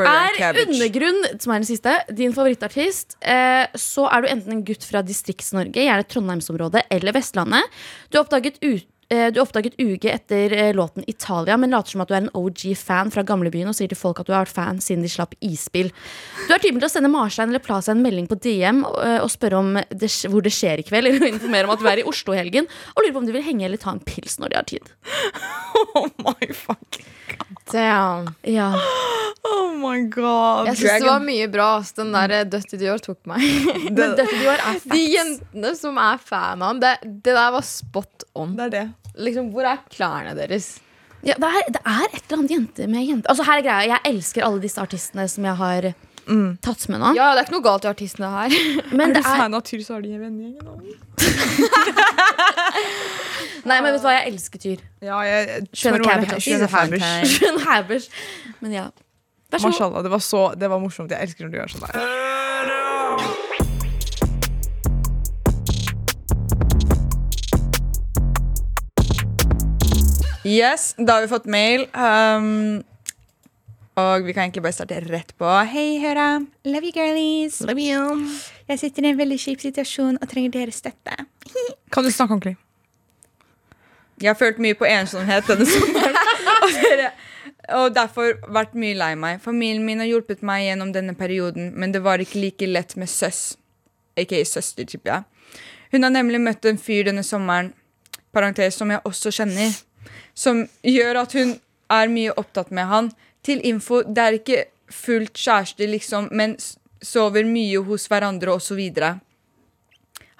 Er 0.00 0.32
cabbage. 0.38 0.70
Undergrunn, 0.72 1.18
som 1.42 1.52
er 1.52 1.60
den 1.60 1.68
siste, 1.68 1.92
din 2.16 2.32
favorittartist, 2.32 3.18
eh, 3.20 3.66
så 3.76 4.06
er 4.08 4.22
du 4.24 4.30
enten 4.32 4.54
en 4.56 4.64
gutt 4.64 4.86
fra 4.88 5.02
Distrikts-Norge, 5.04 5.84
gjerne 5.84 6.06
Trondheimsområdet 6.08 6.86
eller 6.88 7.12
Vestlandet. 7.12 7.68
Du 8.08 8.16
har 8.16 8.24
oppdaget 8.24 8.56
ut, 8.64 8.86
eh, 9.12 9.28
du 9.28 9.42
oppdaget 9.42 9.76
UG 9.76 10.06
etter 10.08 10.54
eh, 10.56 10.72
låten 10.72 11.04
Italia, 11.06 11.58
men 11.60 11.76
later 11.76 11.92
som 11.92 12.00
at 12.00 12.08
du 12.08 12.14
er 12.14 12.22
en 12.22 12.32
OG-fan 12.32 13.12
fra 13.12 13.22
gamlebyen 13.28 13.68
og 13.68 13.76
sier 13.76 13.92
til 13.92 14.00
folk 14.00 14.22
at 14.22 14.30
du 14.30 14.32
har 14.32 14.46
vært 14.46 14.54
fan 14.56 14.80
siden 14.80 15.04
de 15.04 15.12
slapp 15.12 15.36
isbil. 15.44 15.92
Du 16.48 16.54
er 16.54 16.62
typen 16.62 16.80
til 16.80 16.88
å 16.88 16.92
sende 16.94 17.12
Marstein 17.12 17.52
eller 17.52 17.60
Plaza 17.60 17.92
en 17.92 18.00
melding 18.00 18.30
på 18.32 18.40
DM 18.40 18.86
eh, 18.88 19.18
og 19.20 19.28
spørre 19.34 19.60
om 19.60 19.74
det, 19.92 20.08
hvor 20.32 20.40
det 20.40 20.54
skjer 20.56 20.80
i 20.80 20.88
kveld, 20.88 21.06
eller 21.12 21.34
informere 21.34 21.68
om 21.68 21.76
at 21.76 21.84
du 21.84 21.90
er 21.92 22.00
i 22.00 22.08
Oslo 22.08 22.32
i 22.32 22.40
helgen, 22.40 22.70
og 22.96 23.02
lurer 23.04 23.12
på 23.18 23.26
om 23.26 23.28
du 23.28 23.36
vil 23.36 23.44
henge 23.44 23.68
eller 23.68 23.82
ta 23.82 23.92
en 23.92 24.00
pils 24.00 24.40
når 24.40 24.54
de 24.54 24.62
har 24.62 24.70
tid. 24.72 24.94
Oh 25.92 26.08
my 26.24 26.46
fuck. 26.56 27.02
Damn. 27.72 28.34
Ja. 28.42 28.68
Oh 29.42 29.72
my 29.74 30.04
god. 30.12 30.68
Jeg 30.70 30.78
syns 30.78 31.02
det 31.02 31.08
var 31.08 31.24
mye 31.24 31.48
bra. 31.50 31.68
Den 31.96 32.12
der 32.14 32.44
Dutty 32.52 32.78
Dior 32.80 33.02
tok 33.02 33.18
meg. 33.30 33.42
Men 33.88 34.14
Dutty 34.18 34.38
Dior 34.38 34.54
er 34.54 34.78
facts. 34.78 34.86
De 34.92 35.02
jentene 35.16 35.74
som 35.78 35.98
er 36.00 36.22
fan 36.22 36.62
av 36.62 36.72
ham, 36.74 36.82
det, 36.82 36.92
det 37.02 37.34
der 37.34 37.50
var 37.56 37.66
spot 37.66 38.26
on. 38.38 38.54
Det 38.58 38.68
er 38.68 38.74
det. 38.76 38.86
Liksom, 39.26 39.50
Hvor 39.52 39.66
er 39.68 39.82
klærne 39.92 40.36
deres? 40.38 40.76
Ja, 41.22 41.36
det, 41.38 41.48
er, 41.48 41.68
det 41.76 41.82
er 41.86 42.06
et 42.08 42.22
eller 42.22 42.38
annet 42.40 42.54
jente 42.56 42.86
med 42.90 43.06
jente. 43.06 43.30
Altså 43.30 43.44
her 43.46 43.60
er 43.60 43.66
greia, 43.66 43.90
Jeg 43.92 44.14
elsker 44.14 44.46
alle 44.46 44.62
disse 44.62 44.80
artistene 44.82 45.26
som 45.30 45.46
jeg 45.46 45.58
har 45.60 45.92
tatt 46.62 46.88
med 46.88 47.00
nå. 47.02 47.12
Ja, 47.16 47.32
Det 47.34 47.42
er 47.42 47.46
ikke 47.46 47.56
noe 47.56 47.66
galt 47.66 47.84
i 47.86 47.90
artistene 47.90 48.28
her. 48.32 48.48
Men 48.96 49.10
er 49.10 49.14
det 49.14 49.22
du 49.22 49.28
er, 49.28 49.38
fan 49.42 49.54
av 49.58 49.62
Tyr, 49.66 49.82
så 49.84 49.96
har 49.96 50.02
de 50.04 50.12
vennegjengen 50.18 50.66
òg. 50.68 50.82
nei, 53.68 53.78
men 53.78 53.92
vet 53.92 54.00
du 54.00 54.06
hva, 54.06 54.14
jeg 54.16 54.32
elsker 54.32 54.58
Tyr. 54.62 54.80
Ja, 55.04 55.20
jeg 55.26 55.66
Skjønner 55.76 57.64
Habbers. 57.68 58.08
Men 58.60 58.70
ja. 58.74 58.86
Vær 59.52 59.58
så 59.58 59.68
god. 59.68 59.72
Mashallah, 59.72 60.02
det 60.02 60.10
var, 60.10 60.22
så, 60.24 60.42
det 60.58 60.70
var 60.72 60.78
morsomt. 60.82 61.10
Jeg 61.12 61.28
elsker 61.28 61.44
når 61.46 61.52
du 61.52 61.56
gjør 61.60 61.70
sånn 61.76 61.84
der. 61.86 61.96
Yes, 70.44 70.94
da 70.98 71.14
har 71.14 71.22
vi 71.22 71.30
fått 71.30 71.46
mail. 71.46 71.86
Um, 71.94 72.82
og 74.00 74.24
vi 74.24 74.32
kan 74.32 74.46
egentlig 74.46 74.62
bare 74.64 74.72
starte 74.72 75.00
rett 75.04 75.34
på. 75.36 75.48
Hei, 75.68 75.98
høra. 76.00 76.40
Love 76.64 76.88
you, 76.88 76.92
girlies. 76.96 77.60
Love 77.60 77.80
you. 77.80 78.28
Jeg 78.68 78.78
sitter 78.80 79.04
i 79.04 79.10
en 79.12 79.18
veldig 79.18 79.36
kjip 79.40 79.60
situasjon 79.60 80.16
og 80.16 80.28
trenger 80.30 80.54
deres 80.54 80.80
støtte. 80.80 81.16
Kan 81.92 82.04
du 82.04 82.10
snakke 82.10 82.38
ordentlig? 82.38 82.56
Jeg 84.22 84.30
har 84.30 84.38
følt 84.38 84.62
mye 84.62 84.78
på 84.78 84.86
ensomhet 84.88 85.44
denne 85.50 85.66
sommeren. 85.68 86.16
og, 86.62 86.78
dere, 86.78 87.10
og 87.76 87.94
derfor 87.96 88.38
vært 88.54 88.76
mye 88.78 88.96
lei 88.96 89.12
meg. 89.18 89.42
Familien 89.44 89.84
min 89.84 90.00
har 90.00 90.08
hjulpet 90.08 90.44
meg 90.46 90.68
gjennom 90.70 90.94
denne 90.94 91.14
perioden, 91.18 91.72
men 91.76 91.92
det 91.92 92.00
var 92.06 92.22
ikke 92.22 92.40
like 92.40 92.68
lett 92.70 92.96
med 92.96 93.10
søs. 93.12 93.58
Ikke 94.16 94.40
søster, 94.48 94.88
tipper 94.88 95.18
jeg. 95.18 95.60
Hun 95.92 96.06
har 96.06 96.14
nemlig 96.14 96.40
møtt 96.40 96.64
en 96.64 96.80
fyr 96.80 97.10
denne 97.10 97.24
sommeren, 97.26 97.74
parentes, 98.32 98.78
som 98.80 98.88
jeg 98.88 99.04
også 99.04 99.32
kjenner, 99.36 99.74
som 100.32 100.64
gjør 100.80 101.20
at 101.26 101.36
hun 101.36 101.58
er 101.92 102.08
mye 102.08 102.32
opptatt 102.40 102.72
med 102.72 102.88
han. 102.88 103.10
Til 103.42 103.60
info, 103.66 104.02
det 104.06 104.22
er 104.22 104.38
ikke 104.38 104.62
fullt 104.92 105.34
kjæreste, 105.38 105.86
liksom, 105.90 106.28
men 106.30 106.56
sover 107.02 107.46
mye 107.48 107.82
hos 107.86 108.06
hverandre 108.10 108.54
osv. 108.54 108.80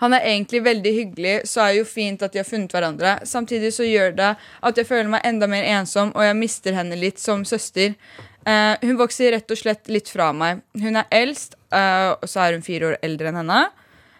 Han 0.02 0.16
er 0.16 0.26
egentlig 0.26 0.62
veldig 0.64 0.92
hyggelig, 0.96 1.34
så 1.46 1.62
er 1.62 1.72
det 1.72 1.80
jo 1.82 1.86
fint 1.86 2.22
at 2.26 2.34
de 2.34 2.40
har 2.40 2.46
funnet 2.48 2.72
hverandre. 2.74 3.14
Samtidig 3.28 3.72
så 3.74 3.86
gjør 3.86 4.14
det 4.18 4.30
at 4.38 4.78
jeg 4.78 4.88
føler 4.88 5.10
meg 5.12 5.26
enda 5.28 5.46
mer 5.50 5.66
ensom, 5.76 6.10
og 6.16 6.26
jeg 6.26 6.38
mister 6.38 6.74
henne 6.74 6.98
litt 6.98 7.22
som 7.22 7.44
søster. 7.46 7.94
Uh, 8.42 8.74
hun 8.82 8.98
vokser 8.98 9.30
rett 9.36 9.54
og 9.54 9.60
slett 9.60 9.90
litt 9.92 10.10
fra 10.10 10.32
meg. 10.34 10.64
Hun 10.82 10.98
er 10.98 11.06
eldst, 11.14 11.54
uh, 11.70 12.18
og 12.18 12.26
så 12.26 12.42
er 12.42 12.56
hun 12.56 12.66
fire 12.66 12.90
år 12.90 12.96
eldre 13.06 13.30
enn 13.30 13.38
henne. 13.44 13.60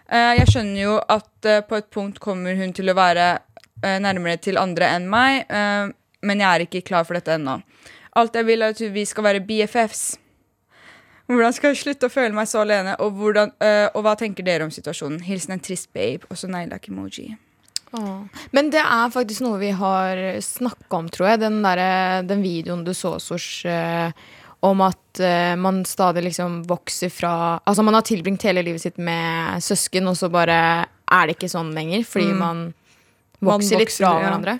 Uh, 0.06 0.34
jeg 0.38 0.52
skjønner 0.52 0.82
jo 0.84 0.98
at 1.00 1.50
på 1.66 1.80
et 1.80 1.90
punkt 1.90 2.22
kommer 2.22 2.54
hun 2.58 2.74
til 2.76 2.92
å 2.92 2.98
være 2.98 3.32
nærmere 3.82 4.38
til 4.38 4.60
andre 4.62 4.92
enn 4.94 5.08
meg, 5.10 5.48
men 6.22 6.38
jeg 6.38 6.46
er 6.46 6.62
ikke 6.62 6.84
klar 6.86 7.02
for 7.02 7.18
dette 7.18 7.32
ennå. 7.34 7.56
Alt 8.18 8.36
jeg 8.36 8.44
vil, 8.48 8.62
er 8.62 8.74
at 8.74 8.82
vi 8.92 9.04
skal 9.08 9.24
være 9.24 9.44
BFFs. 9.46 10.02
Hvordan 11.30 11.54
skal 11.56 11.72
jeg 11.72 11.80
slutte 11.80 12.10
å 12.10 12.12
føle 12.12 12.34
meg 12.36 12.48
så 12.50 12.60
alene, 12.60 12.96
og, 13.00 13.14
hvordan, 13.16 13.54
øh, 13.62 13.86
og 13.94 14.04
hva 14.04 14.12
tenker 14.20 14.44
dere 14.44 14.66
om 14.66 14.74
situasjonen? 14.74 15.22
Hilsen 15.24 15.54
en 15.56 15.64
trist 15.64 15.88
babe, 15.96 16.28
og 16.28 16.36
så 16.36 16.50
neglelakk-emoji. 16.50 17.30
Men 18.56 18.70
det 18.72 18.80
er 18.80 19.12
faktisk 19.12 19.44
noe 19.44 19.58
vi 19.60 19.68
har 19.76 20.20
snakka 20.44 20.96
om, 20.96 21.08
tror 21.12 21.32
jeg. 21.32 21.42
Den, 21.42 21.58
der, 21.64 21.82
den 22.24 22.44
videoen 22.44 22.86
du 22.86 22.92
så, 22.96 23.18
Sosh, 23.20 23.66
eh, 23.68 24.12
om 24.64 24.80
at 24.84 25.20
eh, 25.20 25.52
man 25.60 25.82
stadig 25.88 26.22
liksom 26.24 26.62
vokser 26.70 27.10
fra 27.12 27.34
Altså 27.66 27.82
man 27.84 27.98
har 27.98 28.04
tilbringt 28.06 28.44
hele 28.46 28.62
livet 28.64 28.84
sitt 28.84 29.00
med 29.00 29.60
søsken, 29.64 30.08
og 30.08 30.16
så 30.16 30.30
bare 30.32 30.58
er 30.88 31.28
det 31.28 31.36
ikke 31.36 31.52
sånn 31.52 31.74
lenger, 31.76 32.04
fordi 32.08 32.32
man 32.32 32.68
vokser 33.44 33.80
litt 33.80 33.90
vokser, 33.90 34.06
fra 34.06 34.12
ja. 34.14 34.24
hverandre. 34.24 34.58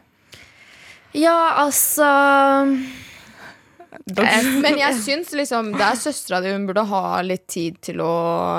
Ja, 1.17 1.39
altså 1.63 2.09
Eh, 2.73 3.12
Men 4.07 4.79
jeg 4.81 4.99
syns 5.07 5.33
liksom 5.37 5.73
det 5.77 5.87
er 5.87 5.99
søstera 6.01 6.43
di 6.43 6.53
hun 6.55 6.67
burde 6.69 6.85
ha 6.91 7.23
litt 7.27 7.47
tid 7.51 7.79
til 7.85 8.03
å 8.03 8.13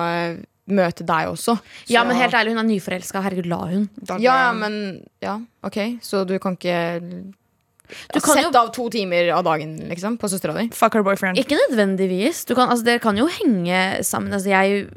eh, 0.07 0.41
møte 0.71 1.05
deg 1.07 1.31
også. 1.33 1.57
Ja, 1.91 2.05
men 2.07 2.17
helt 2.19 2.35
ærlig, 2.37 2.53
hun 2.55 2.63
er 2.63 2.69
nyforelska. 2.69 3.23
Herregud, 3.25 3.49
la 3.51 3.61
hun. 3.67 3.87
Ja, 4.07 4.17
ja, 4.47 4.51
men 4.55 4.75
Ja, 5.23 5.39
OK. 5.67 5.79
Så 6.03 6.23
du 6.27 6.37
kan 6.39 6.55
ikke 6.55 6.77
Du 6.93 8.19
kan 8.23 8.37
Sette 8.37 8.45
jo 8.47 8.53
av 8.57 8.71
to 8.73 8.87
timer 8.89 9.27
av 9.35 9.43
dagen 9.45 9.75
liksom 9.89 10.15
på 10.17 10.29
søstera 10.31 10.55
di? 10.55 10.69
Fuck 10.73 10.95
her 10.97 11.03
boyfriend. 11.05 11.37
Ikke 11.37 11.59
nødvendigvis. 11.59 12.45
Du 12.47 12.55
kan, 12.55 12.71
altså, 12.71 12.87
dere 12.87 13.03
kan 13.03 13.19
jo 13.19 13.27
henge 13.27 13.83
sammen. 14.07 14.33
Altså, 14.33 14.49
jeg, 14.53 14.87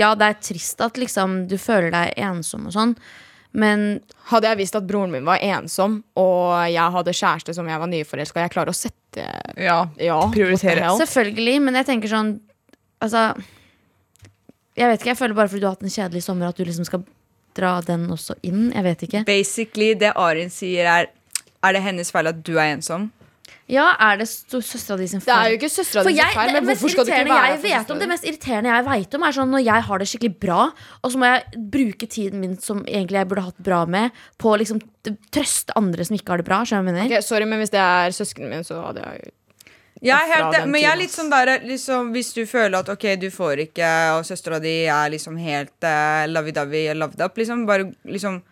ja, 0.00 0.14
det 0.18 0.32
er 0.32 0.40
trist 0.40 0.80
at 0.82 0.98
liksom, 0.98 1.44
du 1.50 1.58
føler 1.60 1.92
deg 1.94 2.16
ensom 2.26 2.66
og 2.70 2.74
sånn, 2.74 2.96
men 3.56 3.86
Hadde 4.26 4.48
jeg 4.50 4.58
visst 4.58 4.74
at 4.76 4.86
broren 4.88 5.12
min 5.14 5.24
var 5.26 5.38
ensom, 5.38 6.00
og 6.18 6.50
jeg 6.68 6.92
hadde 6.96 7.12
kjæreste 7.14 7.54
som 7.54 7.68
jeg 7.70 7.78
var 7.78 7.86
nyforelska 7.92 8.42
Jeg 8.42 8.52
klarer 8.56 8.72
å 8.72 8.76
sette 8.76 9.22
Ja. 9.62 9.76
Ja, 10.02 10.16
Prioritere. 10.34 10.88
selvfølgelig. 10.98 11.60
Men 11.62 11.78
jeg 11.78 11.86
tenker 11.86 12.10
sånn 12.10 12.32
Altså 13.00 13.22
Jeg 14.76 14.90
vet 14.90 15.00
ikke, 15.00 15.12
jeg 15.14 15.20
føler 15.20 15.38
bare 15.38 15.48
fordi 15.52 15.62
du 15.62 15.68
har 15.70 15.76
hatt 15.76 15.86
en 15.86 15.94
kjedelig 15.94 16.22
sommer, 16.26 16.50
at 16.50 16.58
du 16.58 16.64
liksom 16.66 16.84
skal 16.88 17.04
dra 17.56 17.78
den 17.80 18.08
også 18.12 18.34
inn. 18.44 18.66
Jeg 18.74 18.84
vet 18.84 19.04
ikke. 19.06 19.22
Basically, 19.24 19.94
det 19.96 20.10
Arin 20.20 20.50
sier, 20.52 20.84
er 20.84 21.06
Er 21.64 21.72
det 21.72 21.82
hennes 21.86 22.10
feil 22.12 22.28
at 22.28 22.42
du 22.44 22.58
er 22.58 22.74
ensom? 22.74 23.08
Ja, 23.66 23.86
er 23.98 24.20
det 24.20 24.28
søstera 24.30 24.94
di 25.00 25.08
sin 25.10 25.22
feil? 25.22 25.26
Det 25.26 25.36
er 25.36 25.50
jo 25.50 25.56
ikke 25.58 25.70
søstera 25.74 26.04
di 26.06 26.12
jeg, 26.14 26.22
sin 26.30 26.38
feil, 26.38 26.50
det 26.52 26.58
men 26.60 26.68
hvorfor 26.68 26.92
skal 26.92 27.06
det 27.08 27.14
ikke 27.16 27.30
være 27.32 27.46
jeg 27.50 27.62
vet 27.64 27.88
om, 27.90 27.98
det 27.98 28.08
mest 28.12 28.26
irriterende 28.28 28.70
jeg 28.70 28.84
veit 28.86 29.16
om, 29.18 29.24
er 29.26 29.34
sånn 29.34 29.50
når 29.50 29.64
jeg 29.66 29.86
har 29.88 30.02
det 30.02 30.06
skikkelig 30.10 30.36
bra, 30.44 30.58
og 31.02 31.12
så 31.12 31.18
må 31.22 31.30
jeg 31.32 31.64
bruke 31.74 32.08
tiden 32.10 32.44
min 32.44 32.54
som 32.62 32.84
egentlig 32.84 33.18
jeg 33.18 33.30
burde 33.32 33.46
hatt 33.48 33.58
bra 33.70 33.80
med, 33.90 34.22
på 34.38 34.52
å 34.52 34.60
liksom 34.62 34.78
trøste 35.34 35.74
andre 35.80 36.06
som 36.06 36.18
ikke 36.18 36.34
har 36.34 36.44
det 36.44 36.46
bra. 36.46 36.60
Skjønner 36.62 36.86
jeg 36.86 36.92
mener? 36.92 37.10
Ok, 37.10 37.26
sorry, 37.26 37.50
men 37.50 37.62
hvis 37.64 37.74
det 37.74 37.82
er 37.82 38.14
søsknene 38.14 38.52
min, 38.54 38.68
så 38.70 38.78
hadde 38.84 39.02
jeg 39.02 39.34
Jeg 40.06 40.14
er 40.14 40.32
helt, 40.36 40.62
men 40.70 40.80
jeg 40.84 40.92
er 40.92 41.02
litt 41.02 41.14
sånn 41.16 41.30
der 41.32 41.54
liksom, 41.64 42.10
Hvis 42.14 42.34
du 42.36 42.42
føler 42.46 42.78
at 42.84 42.90
ok, 42.92 43.14
du 43.18 43.30
får 43.34 43.66
ikke, 43.66 43.92
og 44.14 44.26
søstera 44.28 44.62
di 44.62 44.78
er 44.86 45.10
liksom 45.10 45.38
helt 45.42 45.74
uh, 45.82 46.22
lovey-dovey 46.30 46.92
loved 46.94 47.18
up, 47.18 47.34
liksom, 47.34 47.66
bare 47.66 47.90
liksom 48.04 48.42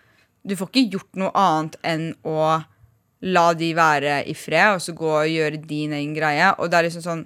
Du 0.43 0.57
får 0.59 0.73
ikke 0.73 0.89
gjort 0.97 1.21
noe 1.23 1.31
annet 1.39 1.79
enn 1.87 2.09
å 2.27 2.65
la 3.25 3.47
de 3.57 3.71
være 3.77 4.19
i 4.29 4.35
fred, 4.37 4.77
og 4.77 4.83
så 4.85 4.95
gå 4.97 5.13
og 5.17 5.31
gjøre 5.31 5.63
din 5.65 5.95
egen 5.97 6.13
greie. 6.17 6.51
Og 6.59 6.69
det 6.71 6.79
er 6.79 6.89
liksom 6.89 7.05
sånn 7.05 7.25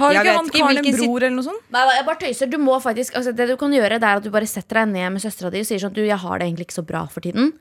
Har 0.00 0.14
ikke 0.14 0.32
han 0.32 0.46
ikke 0.48 0.62
karen 0.62 0.78
en 0.80 0.96
bror 1.02 1.24
eller 1.26 1.34
noe 1.34 1.44
sånt? 1.44 1.64
Nei, 1.74 1.82
da, 1.84 1.96
jeg 1.98 2.06
bare 2.06 2.20
tøyser. 2.22 2.48
Du 2.52 2.56
må 2.62 2.78
faktisk, 2.80 3.18
altså, 3.18 3.34
det 3.36 3.48
du 3.50 3.56
kan 3.60 3.74
gjøre, 3.74 3.98
det 4.00 4.06
er 4.08 4.20
at 4.22 4.24
du 4.24 4.30
bare 4.32 4.48
setter 4.48 4.80
deg 4.80 4.94
ned 4.94 5.16
med 5.16 5.24
søstera 5.24 5.50
di 5.52 5.60
og 5.60 5.68
sier 5.68 5.82
sånn 5.82 5.92
Du, 5.96 6.00
jeg 6.06 6.16
har 6.22 6.40
det 6.40 6.46
egentlig 6.46 6.68
ikke 6.70 6.78
så 6.78 6.86
bra 6.86 7.02
for 7.10 7.26
tiden. 7.26 7.52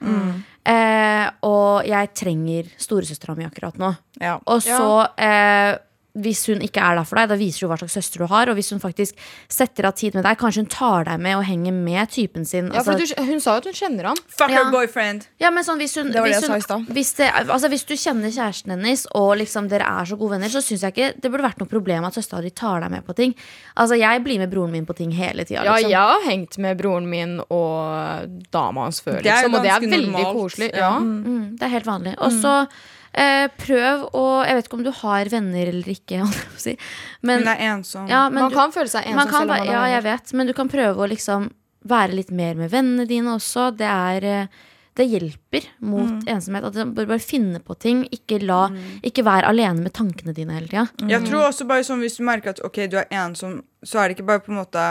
Eh, 0.69 1.25
og 1.49 1.89
jeg 1.89 2.12
trenger 2.15 2.69
storesøstera 2.80 3.36
mi 3.36 3.47
akkurat 3.47 3.80
nå. 3.82 3.91
Ja. 4.21 4.38
Og 4.45 4.62
så, 4.63 5.10
eh, 5.17 5.73
hvis 6.17 6.48
hun 6.50 6.60
ikke 6.65 6.82
er 6.82 6.95
der 6.98 7.04
for 7.06 7.15
deg, 7.19 7.30
da 7.30 7.36
viser 7.38 7.60
du 7.62 7.67
hva 7.69 7.78
slags 7.78 7.93
søster 7.93 8.17
du 8.19 8.26
har. 8.28 8.50
Og 8.50 8.56
hvis 8.58 8.72
hun 8.74 8.80
faktisk 8.82 9.13
setter 9.48 9.86
av 9.86 9.93
tid 9.95 10.15
med 10.15 10.24
deg, 10.26 10.38
kanskje 10.41 10.63
hun 10.63 10.69
tar 10.74 11.04
deg 11.06 11.19
med 11.22 11.36
og 11.38 11.43
henger 11.45 11.72
med 11.74 12.10
typen 12.10 12.45
sin. 12.45 12.72
Ja, 12.74 12.82
for 12.84 12.93
altså- 12.93 13.15
du, 13.15 13.24
Hun 13.30 13.39
sa 13.39 13.52
jo 13.54 13.58
at 13.58 13.65
hun 13.65 13.74
kjenner 13.74 14.04
ham. 14.10 14.17
Fuck 14.28 14.50
Ja. 14.50 14.63
her 14.63 14.72
boyfriend. 14.72 15.28
Ja, 15.39 15.50
men 15.52 15.63
sånn, 15.63 15.78
hvis, 15.78 15.95
hun, 15.95 16.12
Det 16.12 16.15
var 16.19 16.28
det 16.28 16.36
hvis, 16.36 16.41
jeg 16.41 16.50
sa 16.50 16.56
i 16.56 16.60
stad. 16.62 16.86
hvis, 16.88 17.13
det, 17.15 17.32
altså, 17.50 17.69
hvis 17.69 17.86
du 17.86 17.93
kjenner 17.93 18.30
kjæresten 18.34 18.69
hennes, 18.72 19.06
og 19.13 19.38
liksom 19.38 19.69
dere 19.69 19.86
er 19.86 20.06
så 20.06 20.17
gode 20.17 20.32
venner, 20.32 20.50
så 20.50 20.62
syns 20.65 20.82
jeg 20.82 20.93
ikke 20.93 21.22
det 21.22 21.32
burde 21.32 21.43
vært 21.45 21.60
noe 21.60 21.67
problem 21.69 22.04
at 22.06 22.13
søstera 22.13 22.41
di 22.41 22.50
tar 22.50 22.82
deg 22.82 22.89
med 22.91 23.06
på 23.06 23.15
ting. 23.15 23.36
Altså, 23.78 23.98
Jeg 24.00 24.24
blir 24.24 24.39
med 24.39 24.50
broren 24.52 24.72
min 24.72 24.86
på 24.86 24.95
ting 24.95 25.12
hele 25.12 25.45
tida. 25.45 25.63
Ja, 25.63 25.76
Liksom. 25.76 25.89
jeg 25.91 26.00
har 26.00 26.22
hengt 26.26 26.58
med 26.58 26.78
broren 26.78 27.06
min 27.08 27.39
og 27.50 28.50
dama 28.52 28.84
hans 28.84 29.00
før, 29.02 29.22
Det 29.22 29.28
er 29.28 29.43
liksom, 29.43 29.54
og 29.56 29.62
det 29.63 29.72
er 29.72 29.80
veldig 29.80 30.12
normalt. 30.12 30.36
koselig. 30.36 30.72
Ja. 30.74 30.80
Ja. 30.80 31.00
Mm, 31.00 31.58
det 31.58 31.63
er 31.63 31.69
helt 31.69 31.86
vanlig. 31.86 32.15
Og 32.17 32.32
så 32.32 32.67
eh, 33.13 33.45
prøv 33.60 34.08
å 34.15 34.26
Jeg 34.45 34.58
vet 34.58 34.69
ikke 34.69 34.80
om 34.80 34.86
du 34.86 34.91
har 35.02 35.30
venner 35.32 35.72
eller 35.74 35.93
ikke, 35.93 36.24
si. 36.65 36.76
Men, 37.22 37.43
Hun 37.45 37.54
er 37.54 37.63
ensom. 37.74 38.10
ja, 38.12 38.26
men 38.30 38.43
Man 38.43 38.54
du, 38.54 38.58
kan 38.58 38.76
føle 38.76 38.91
seg 38.91 39.06
ensom 39.08 39.22
man 39.24 39.32
kan, 39.32 39.45
selv 39.45 39.56
om 39.56 39.56
man 39.58 39.72
ja, 39.74 39.86
jeg 39.98 40.08
vet, 40.10 40.34
men 40.34 40.50
du 40.50 40.56
kan 40.58 40.72
prøve 40.72 41.06
å 41.06 41.10
liksom 41.10 41.52
være 41.89 42.17
litt 42.17 42.34
mer 42.36 42.60
med 42.60 42.74
vennene 42.74 43.08
dine 43.08 43.38
også. 43.38 43.69
Det 43.80 43.88
er 43.88 44.28
eh, 44.28 44.60
det 45.00 45.06
hjelper 45.08 45.67
mot 45.88 46.28
ensomhet. 46.28 46.65
At 46.67 46.76
du 46.76 46.91
bør 46.91 47.08
bare 47.13 47.24
finne 47.24 47.62
på 47.63 47.76
ting. 47.80 48.02
Ikke, 48.15 48.41
la, 48.43 48.65
ikke 49.06 49.24
vær 49.24 49.48
alene 49.48 49.86
med 49.86 49.93
tankene 49.95 50.34
dine 50.36 50.58
hele 50.58 50.67
tida. 50.67 50.88
Jeg 51.08 51.24
tror 51.30 51.48
også 51.48 51.67
bare 51.69 51.86
sånn 51.88 52.04
Hvis 52.04 52.19
du 52.19 52.26
merker 52.28 52.52
at 52.52 52.60
ok, 52.65 52.82
du 52.91 52.98
er 53.00 53.08
ensom, 53.22 53.62
så 53.86 54.02
er 54.02 54.10
det 54.10 54.17
ikke 54.17 54.28
bare 54.34 54.43
på 54.43 54.52
en 54.54 54.60
måte 54.60 54.89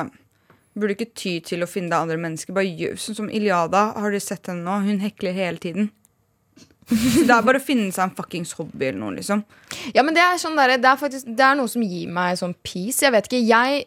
Burde 0.79 0.95
ikke 0.95 1.11
ty 1.19 1.33
til 1.43 1.65
å 1.65 1.69
finne 1.69 1.91
deg 1.91 2.07
andre 2.07 2.19
mennesker. 2.23 2.55
Bare 2.55 2.71
gjør 2.71 2.97
Sånn 3.03 3.17
som 3.19 3.31
Iliada, 3.35 3.89
har 3.99 4.15
dere 4.15 4.23
sett 4.23 4.47
henne 4.49 4.63
nå? 4.63 4.77
Hun 4.87 5.01
hekler 5.03 5.35
hele 5.35 5.59
tiden. 5.61 5.91
Så 6.89 7.25
det 7.29 7.35
er 7.35 7.45
bare 7.45 7.61
å 7.61 7.65
finne 7.65 7.93
seg 7.93 8.07
en 8.07 8.15
fuckings 8.17 8.55
hobby 8.57 8.89
eller 8.89 8.99
noe, 9.03 9.15
liksom. 9.19 9.43
Ja, 9.93 10.03
men 10.07 10.17
det 10.17 10.23
er, 10.25 10.39
sånn 10.41 10.57
der, 10.57 10.77
det, 10.81 10.89
er 10.89 11.01
faktisk, 11.01 11.29
det 11.37 11.45
er 11.45 11.59
noe 11.59 11.69
som 11.69 11.85
gir 11.85 12.09
meg 12.09 12.39
sånn 12.41 12.55
peace. 12.65 13.03
Jeg 13.05 13.13
vet 13.13 13.29
ikke, 13.29 13.45
jeg 13.45 13.87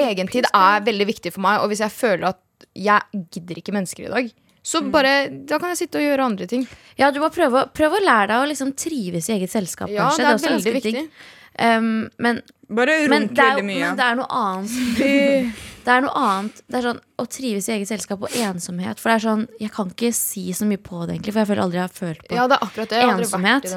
Egentid 0.00 0.46
er 0.54 0.84
veldig 0.86 1.06
viktig 1.08 1.32
for 1.34 1.42
meg, 1.42 1.62
og 1.64 1.72
hvis 1.72 1.80
jeg 1.82 1.90
føler 1.90 2.28
at 2.28 2.66
jeg 2.78 3.24
gidder 3.34 3.58
ikke 3.58 3.72
mennesker 3.74 4.04
i 4.06 4.12
dag, 4.12 4.28
så 4.62 4.82
bare, 4.92 5.14
da 5.48 5.56
kan 5.58 5.72
jeg 5.72 5.80
sitte 5.80 5.98
og 5.98 6.04
gjøre 6.04 6.26
andre 6.30 6.46
ting. 6.46 6.66
Ja, 6.98 7.08
du 7.10 7.18
må 7.22 7.30
prøve, 7.34 7.64
prøve 7.74 7.98
å 7.98 8.04
lære 8.04 8.28
deg 8.30 8.44
å 8.44 8.48
liksom 8.50 8.70
trives 8.78 9.30
i 9.30 9.34
eget 9.38 9.50
selskap, 9.50 9.90
Ja, 9.90 10.10
kanskje. 10.10 10.20
det 10.20 10.28
er 10.28 10.36
også 10.36 10.50
veldig 10.52 10.74
viktig. 10.76 10.92
digg. 11.00 11.10
Um, 11.58 12.08
men, 12.22 12.40
Bare 12.70 13.00
runk 13.10 13.34
det 13.34 13.42
veldig 13.42 13.66
mye. 13.66 13.82
men 13.82 13.98
det 13.98 14.06
er 14.06 14.20
noe 14.20 14.30
annet. 14.30 15.58
Det 15.80 15.92
er 15.94 16.02
noe 16.04 16.12
annet. 16.20 16.58
Det 16.68 16.76
er 16.76 16.84
sånn 16.84 16.98
å 17.20 17.24
trives 17.32 17.68
i 17.70 17.72
eget 17.72 17.88
selskap 17.88 18.24
og 18.26 18.34
ensomhet. 18.36 19.00
For 19.00 19.10
det 19.10 19.14
er 19.16 19.24
sånn, 19.24 19.44
Jeg 19.62 19.72
kan 19.74 19.88
ikke 19.88 20.12
si 20.12 20.50
så 20.52 20.68
mye 20.68 20.80
på 20.80 21.06
det, 21.06 21.16
egentlig, 21.16 21.32
for 21.32 21.42
jeg 21.42 21.50
føler 21.50 21.62
aldri 21.64 21.80
jeg 21.80 21.86
har 21.86 21.94
følt 21.96 22.24
på 22.26 22.36
Ja, 22.36 22.46
det 22.50 22.58
er 22.58 22.66
akkurat 22.66 22.92
det. 22.92 23.00
Jeg 23.00 23.08
har 23.08 23.22
Ensomhet. 23.24 23.70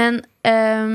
Men 0.00 0.20
um, 0.48 0.94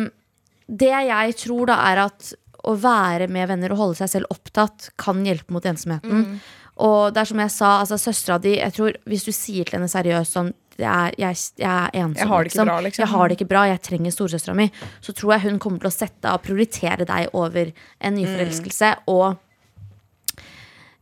det 0.70 0.90
jeg 0.90 1.36
tror 1.44 1.70
da 1.70 1.78
er 1.92 2.04
at 2.08 2.32
å 2.70 2.74
være 2.76 3.30
med 3.32 3.48
venner 3.50 3.74
og 3.74 3.84
holde 3.84 4.00
seg 4.02 4.12
selv 4.12 4.34
opptatt 4.34 4.90
kan 5.00 5.22
hjelpe 5.26 5.54
mot 5.56 5.66
ensomheten. 5.70 6.26
Mm. 6.26 6.40
Og 6.80 7.14
det 7.14 7.22
er 7.22 7.30
som 7.30 7.42
jeg 7.44 7.52
sa, 7.52 7.70
altså 7.84 7.98
søstera 8.00 8.38
di 8.40 8.56
jeg 8.56 8.72
tror 8.76 8.96
Hvis 9.10 9.26
du 9.28 9.34
sier 9.36 9.68
til 9.68 9.76
henne 9.80 9.92
seriøst 9.92 10.38
sånn 10.38 10.54
det 10.80 10.88
er, 10.88 11.16
jeg, 11.20 11.36
jeg 11.60 11.68
er 11.68 11.90
ensom, 12.00 12.16
Jeg 12.16 12.28
har 12.30 12.46
det 12.46 12.54
ikke 12.54 12.66
bra, 12.70 12.76
liksom. 12.86 13.04
Jeg 13.04 13.12
har 13.12 13.28
det 13.28 13.36
ikke 13.36 13.48
bra, 13.50 13.64
jeg 13.68 13.82
trenger 13.84 14.14
storesøstera 14.16 14.54
mi. 14.56 14.70
Så 15.04 15.12
tror 15.12 15.34
jeg 15.34 15.42
hun 15.50 15.60
kommer 15.60 15.84
til 15.84 15.90
å 15.90 15.92
sette 15.92 16.32
og 16.32 16.40
prioritere 16.46 17.04
deg 17.10 17.36
over 17.36 17.74
en 18.00 18.16
nyforelskelse. 18.16 18.94
Mm. 19.02 19.12
Og, 19.12 20.40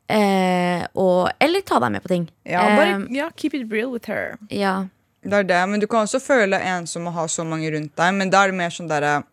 eh, 0.09 0.87
og 0.97 1.29
Eller 1.39 1.61
ta 1.61 1.77
deg 1.83 1.93
med 1.93 2.01
på 2.07 2.09
ting. 2.09 2.25
Ja, 2.41 2.63
bare 2.73 2.95
Eh, 3.03 3.07
ja, 3.19 3.29
keep 3.37 3.53
it 3.53 3.71
real 3.71 3.91
with 3.91 4.07
her. 4.09 4.37
ja. 4.49 4.87
Det 5.27 5.33
er 5.33 5.43
det, 5.43 5.69
men 5.69 5.79
du 5.81 5.87
kan 5.87 6.05
også 6.05 6.21
føle 6.23 6.55
deg 6.55 6.65
ensom 6.65 7.07
og 7.09 7.13
ha 7.13 7.25
så 7.27 7.43
mange 7.43 7.69
rundt 7.73 7.95
deg. 7.95 8.13
Men 8.15 8.29
da 8.29 8.43
er 8.43 8.51
det 8.51 8.57
mer 8.57 8.69
sånn 8.69 8.87
derre 8.87 9.23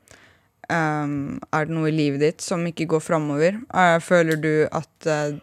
um, 0.68 1.40
Er 1.52 1.66
det 1.66 1.74
noe 1.74 1.88
i 1.88 1.94
livet 1.94 2.20
ditt 2.20 2.40
som 2.40 2.64
ikke 2.66 2.86
går 2.86 3.00
framover? 3.00 3.60
Eh, 3.72 3.98
føler 4.00 4.36
du 4.36 4.68
at 4.72 5.06
eh, 5.06 5.36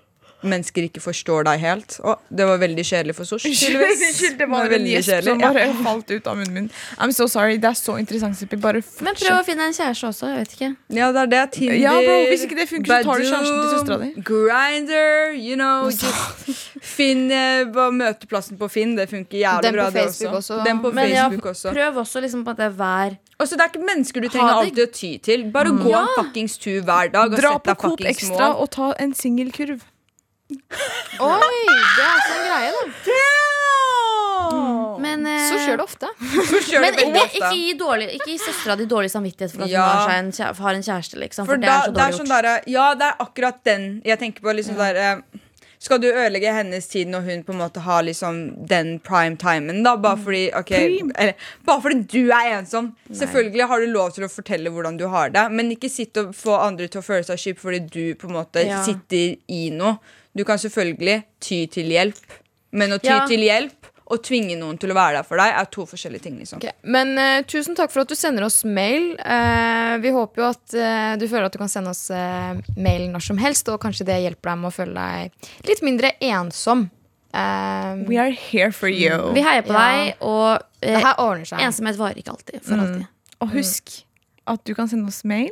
mennesker 0.43 0.87
ikke 0.87 1.01
forstår 1.03 1.45
deg 1.47 1.59
helt? 1.61 1.97
Å, 2.03 2.15
det 2.29 2.47
var 2.49 2.59
veldig 2.61 2.85
kjedelig 2.87 3.15
for 3.17 3.29
Sosh. 3.29 3.45
Unnskyld, 3.51 4.37
det 4.39 4.47
var 4.49 4.75
en 4.77 4.87
gjesp 4.89 5.23
som 5.27 5.41
bare 5.41 5.67
falt 5.83 6.11
ut 6.11 6.27
av 6.31 6.39
munnen 6.39 6.53
min. 6.53 6.69
I'm 6.97 7.13
so 7.15 7.27
sorry, 7.31 7.57
Det 7.61 7.69
er 7.71 7.77
så 7.79 7.97
interessant, 8.01 8.37
Sippi. 8.39 8.59
Bare 8.61 8.81
Men 9.01 9.17
prøv 9.17 9.39
å 9.39 9.43
finne 9.47 9.69
en 9.69 9.75
kjæreste 9.77 10.09
også. 10.11 10.31
Jeg 10.31 10.43
vet 10.43 10.55
ikke. 10.57 10.71
Ja, 10.97 11.11
det 11.15 11.23
er 11.25 11.31
det. 11.35 11.43
Tinder, 11.57 11.79
Ja, 11.81 11.95
bro, 12.01 12.17
hvis 12.31 12.45
ikke 12.47 12.59
det 12.61 12.67
funker, 12.69 12.91
så 12.91 13.09
tar 13.09 13.23
du 13.23 13.29
sjansen 13.29 13.57
til 13.61 13.71
søstera 13.75 13.99
di. 14.01 14.11
Grinder, 14.31 15.33
you 15.37 15.55
know. 15.59 15.89
Finn 16.81 17.27
eh, 17.31 17.65
møteplassen 17.93 18.57
på 18.61 18.69
Finn. 18.71 18.95
Det 18.97 19.07
funker 19.11 19.37
jævlig 19.41 19.67
Den 19.69 19.77
bra, 19.77 19.89
det 19.93 20.07
også. 20.09 20.31
også. 20.39 20.61
Den 20.65 20.81
på 20.81 20.91
Men 20.95 21.09
ja, 21.11 21.27
Facebook 21.27 21.51
også. 21.53 21.73
prøv 21.75 22.01
også 22.03 22.23
liksom 22.25 22.45
på 22.45 22.55
at 22.55 22.57
det 22.61 22.69
er 22.71 22.77
hver 22.79 23.17
Altså, 23.41 23.55
Det 23.57 23.63
er 23.65 23.71
ikke 23.73 23.85
mennesker 23.87 24.21
du 24.21 24.27
trenger 24.29 24.53
alltid 24.53 24.83
å 24.83 24.91
ty 24.93 25.11
til. 25.25 25.45
Bare 25.53 25.71
gå 25.73 25.93
en 25.97 26.11
fuckings 26.17 26.57
tur 26.61 26.81
hver 26.85 27.09
dag 27.13 27.31
og 27.33 27.39
Dra 27.41 27.55
på 27.57 27.73
Coop 27.85 28.03
Extra 28.05 28.51
og 28.53 28.69
ta 28.75 28.91
en 29.01 29.15
singelkurv. 29.17 29.81
Oi, 30.51 31.51
det 31.95 32.03
er 32.03 32.11
også 32.11 32.33
en 32.35 32.45
greie, 32.49 32.71
da. 32.75 32.81
Men, 35.01 35.25
eh, 35.25 35.45
Så 35.49 35.57
skjer 35.63 35.77
det 35.79 35.83
ofte. 35.85 36.07
Så 36.19 36.59
kjør 36.67 36.81
Men 36.83 36.93
det 36.95 37.03
veldig 37.05 37.21
ofte. 37.23 37.37
ikke 37.39 37.51
gi, 37.55 37.73
dårlig, 37.79 38.07
ikke 38.17 38.27
gi 38.33 38.37
søstera 38.41 38.75
di 38.77 38.85
dårlig 38.89 39.11
samvittighet 39.13 39.51
for 39.55 39.63
at 39.65 39.69
Ja. 39.71 39.81
hun 39.81 39.97
har, 39.97 40.09
seg 40.09 40.17
en, 40.19 40.31
kjæ- 40.31 40.55
har 40.57 40.73
en 40.77 40.81
kjæreste. 40.87 41.15
Liksom, 41.23 41.45
for, 41.45 41.53
For 41.53 41.57
det 41.57 41.65
da, 41.69 41.77
er 41.77 41.81
så 41.81 41.93
det 41.93 41.97
er 41.97 42.01
dårlig 42.03 42.19
sånn 42.19 42.27
gjort. 42.27 42.41
derre 42.43 42.61
Ja, 42.67 42.93
det 42.95 43.07
er 43.07 43.15
akkurat 43.25 43.63
den 43.63 44.01
jeg 44.05 44.19
tenker 44.19 44.41
på. 44.41 44.53
Liksom 44.55 44.75
der, 44.77 44.95
eh, 44.95 45.21
skal 45.79 45.97
du 45.99 46.07
ødelegge 46.11 46.53
hennes 46.53 46.87
tid 46.87 47.07
når 47.07 47.21
hun 47.25 47.43
på 47.43 47.53
en 47.53 47.59
måte 47.59 47.81
har 47.81 48.03
liksom 48.03 48.67
den 48.67 48.99
prime 48.99 49.35
timen? 49.37 49.83
da 49.83 49.95
Bare 49.95 50.17
fordi 50.17 50.43
ok, 50.53 50.71
eller, 51.17 51.33
Bare 51.65 51.81
fordi 51.81 52.07
du 52.07 52.29
er 52.31 52.59
ensom. 52.59 52.93
Selvfølgelig 53.11 53.67
har 53.67 53.79
du 53.79 53.87
lov 53.87 54.11
til 54.13 54.23
å 54.25 54.29
fortelle 54.29 54.69
hvordan 54.69 54.97
du 54.97 55.07
har 55.07 55.29
det, 55.29 55.49
men 55.51 55.71
ikke 55.71 55.89
sitt 55.89 56.15
og 56.17 56.35
få 56.35 56.59
andre 56.59 56.87
til 56.87 57.01
å 57.01 57.03
føle 57.05 57.23
seg 57.25 57.37
kjip 57.37 57.57
fordi 57.59 57.79
du 57.89 58.15
på 58.15 58.25
en 58.29 58.35
måte 58.35 58.65
Ja. 58.67 58.83
sitter 58.83 59.37
i 59.49 59.69
noe. 59.71 59.97
Du 60.37 60.43
kan 60.47 60.57
selvfølgelig 60.61 61.23
ty 61.43 61.65
til 61.67 61.89
hjelp, 61.91 62.15
men 62.71 62.91
å 62.95 62.99
ty 63.01 63.07
Ja. 63.11 63.25
til 63.27 63.39
hjelp 63.43 63.87
og 64.11 64.19
tvinge 64.23 64.57
noen 64.59 64.77
til 64.79 64.91
å 64.91 64.95
være 64.95 65.17
der 65.21 65.23
for 65.23 65.39
deg, 65.39 65.53
er 65.55 65.65
to 65.71 65.85
forskjellige 65.87 66.21
ting. 66.25 66.37
liksom 66.39 66.57
Okay. 66.59 66.71
Men 66.83 67.13
uh, 67.17 67.41
tusen 67.47 67.75
takk 67.75 67.91
for 67.91 68.01
at 68.03 68.09
du 68.11 68.15
sender 68.15 68.43
oss 68.43 68.63
mail. 68.67 69.13
Uh, 69.19 69.97
vi 70.03 70.11
håper 70.11 70.41
jo 70.41 70.47
at 70.49 70.73
uh, 70.75 71.15
du 71.19 71.27
føler 71.31 71.45
at 71.47 71.53
du 71.55 71.59
kan 71.61 71.69
sende 71.71 71.89
oss 71.93 72.09
mail 72.75 73.09
når 73.11 73.23
som 73.23 73.37
helst, 73.39 73.69
og 73.71 73.79
kanskje 73.79 74.05
det 74.07 74.19
hjelper 74.23 74.51
deg 74.51 74.59
med 74.59 74.67
å 74.71 74.75
føle 74.75 75.05
deg 75.31 75.31
litt 75.71 75.81
mindre 75.81 76.11
ensom. 76.19 76.89
We 77.33 78.17
are 78.19 78.31
here 78.35 78.71
for 78.75 78.89
you. 78.91 79.31
Vi 79.33 79.39
heier 79.41 79.63
på 79.63 79.71
Ja. 79.71 79.87
deg, 79.87 80.15
og 80.19 80.59
det 80.81 80.99
her 80.99 81.15
ordner 81.17 81.45
seg. 81.47 81.59
ensomhet 81.63 81.95
varer 81.95 82.19
ikke 82.19 82.31
alltid. 82.35 82.61
For 82.67 82.75
alltid. 82.75 83.07
Og 83.39 83.49
husk 83.55 84.03
at 84.47 84.63
du 84.67 84.73
kan 84.75 84.87
sende 84.91 85.07
oss 85.07 85.23
mail. 85.23 85.51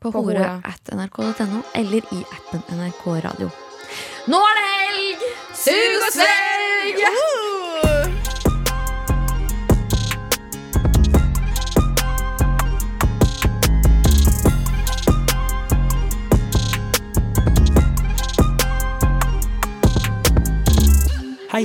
På, 0.00 0.12
På 0.12 0.22
hore 0.22 0.38
hore. 0.38 0.62
at 0.64 0.94
nrk.no 0.94 1.60
eller 1.74 1.98
i 2.14 2.24
appen 2.24 2.62
NRK 2.78 3.20
Radio. 3.24 3.50
Nå 4.26 4.36
er 4.36 4.54
det 4.58 4.66
helg! 4.68 5.18
Sug 5.54 6.06
og 6.06 6.12
svelg! 6.12 7.04
Hei, 21.52 21.64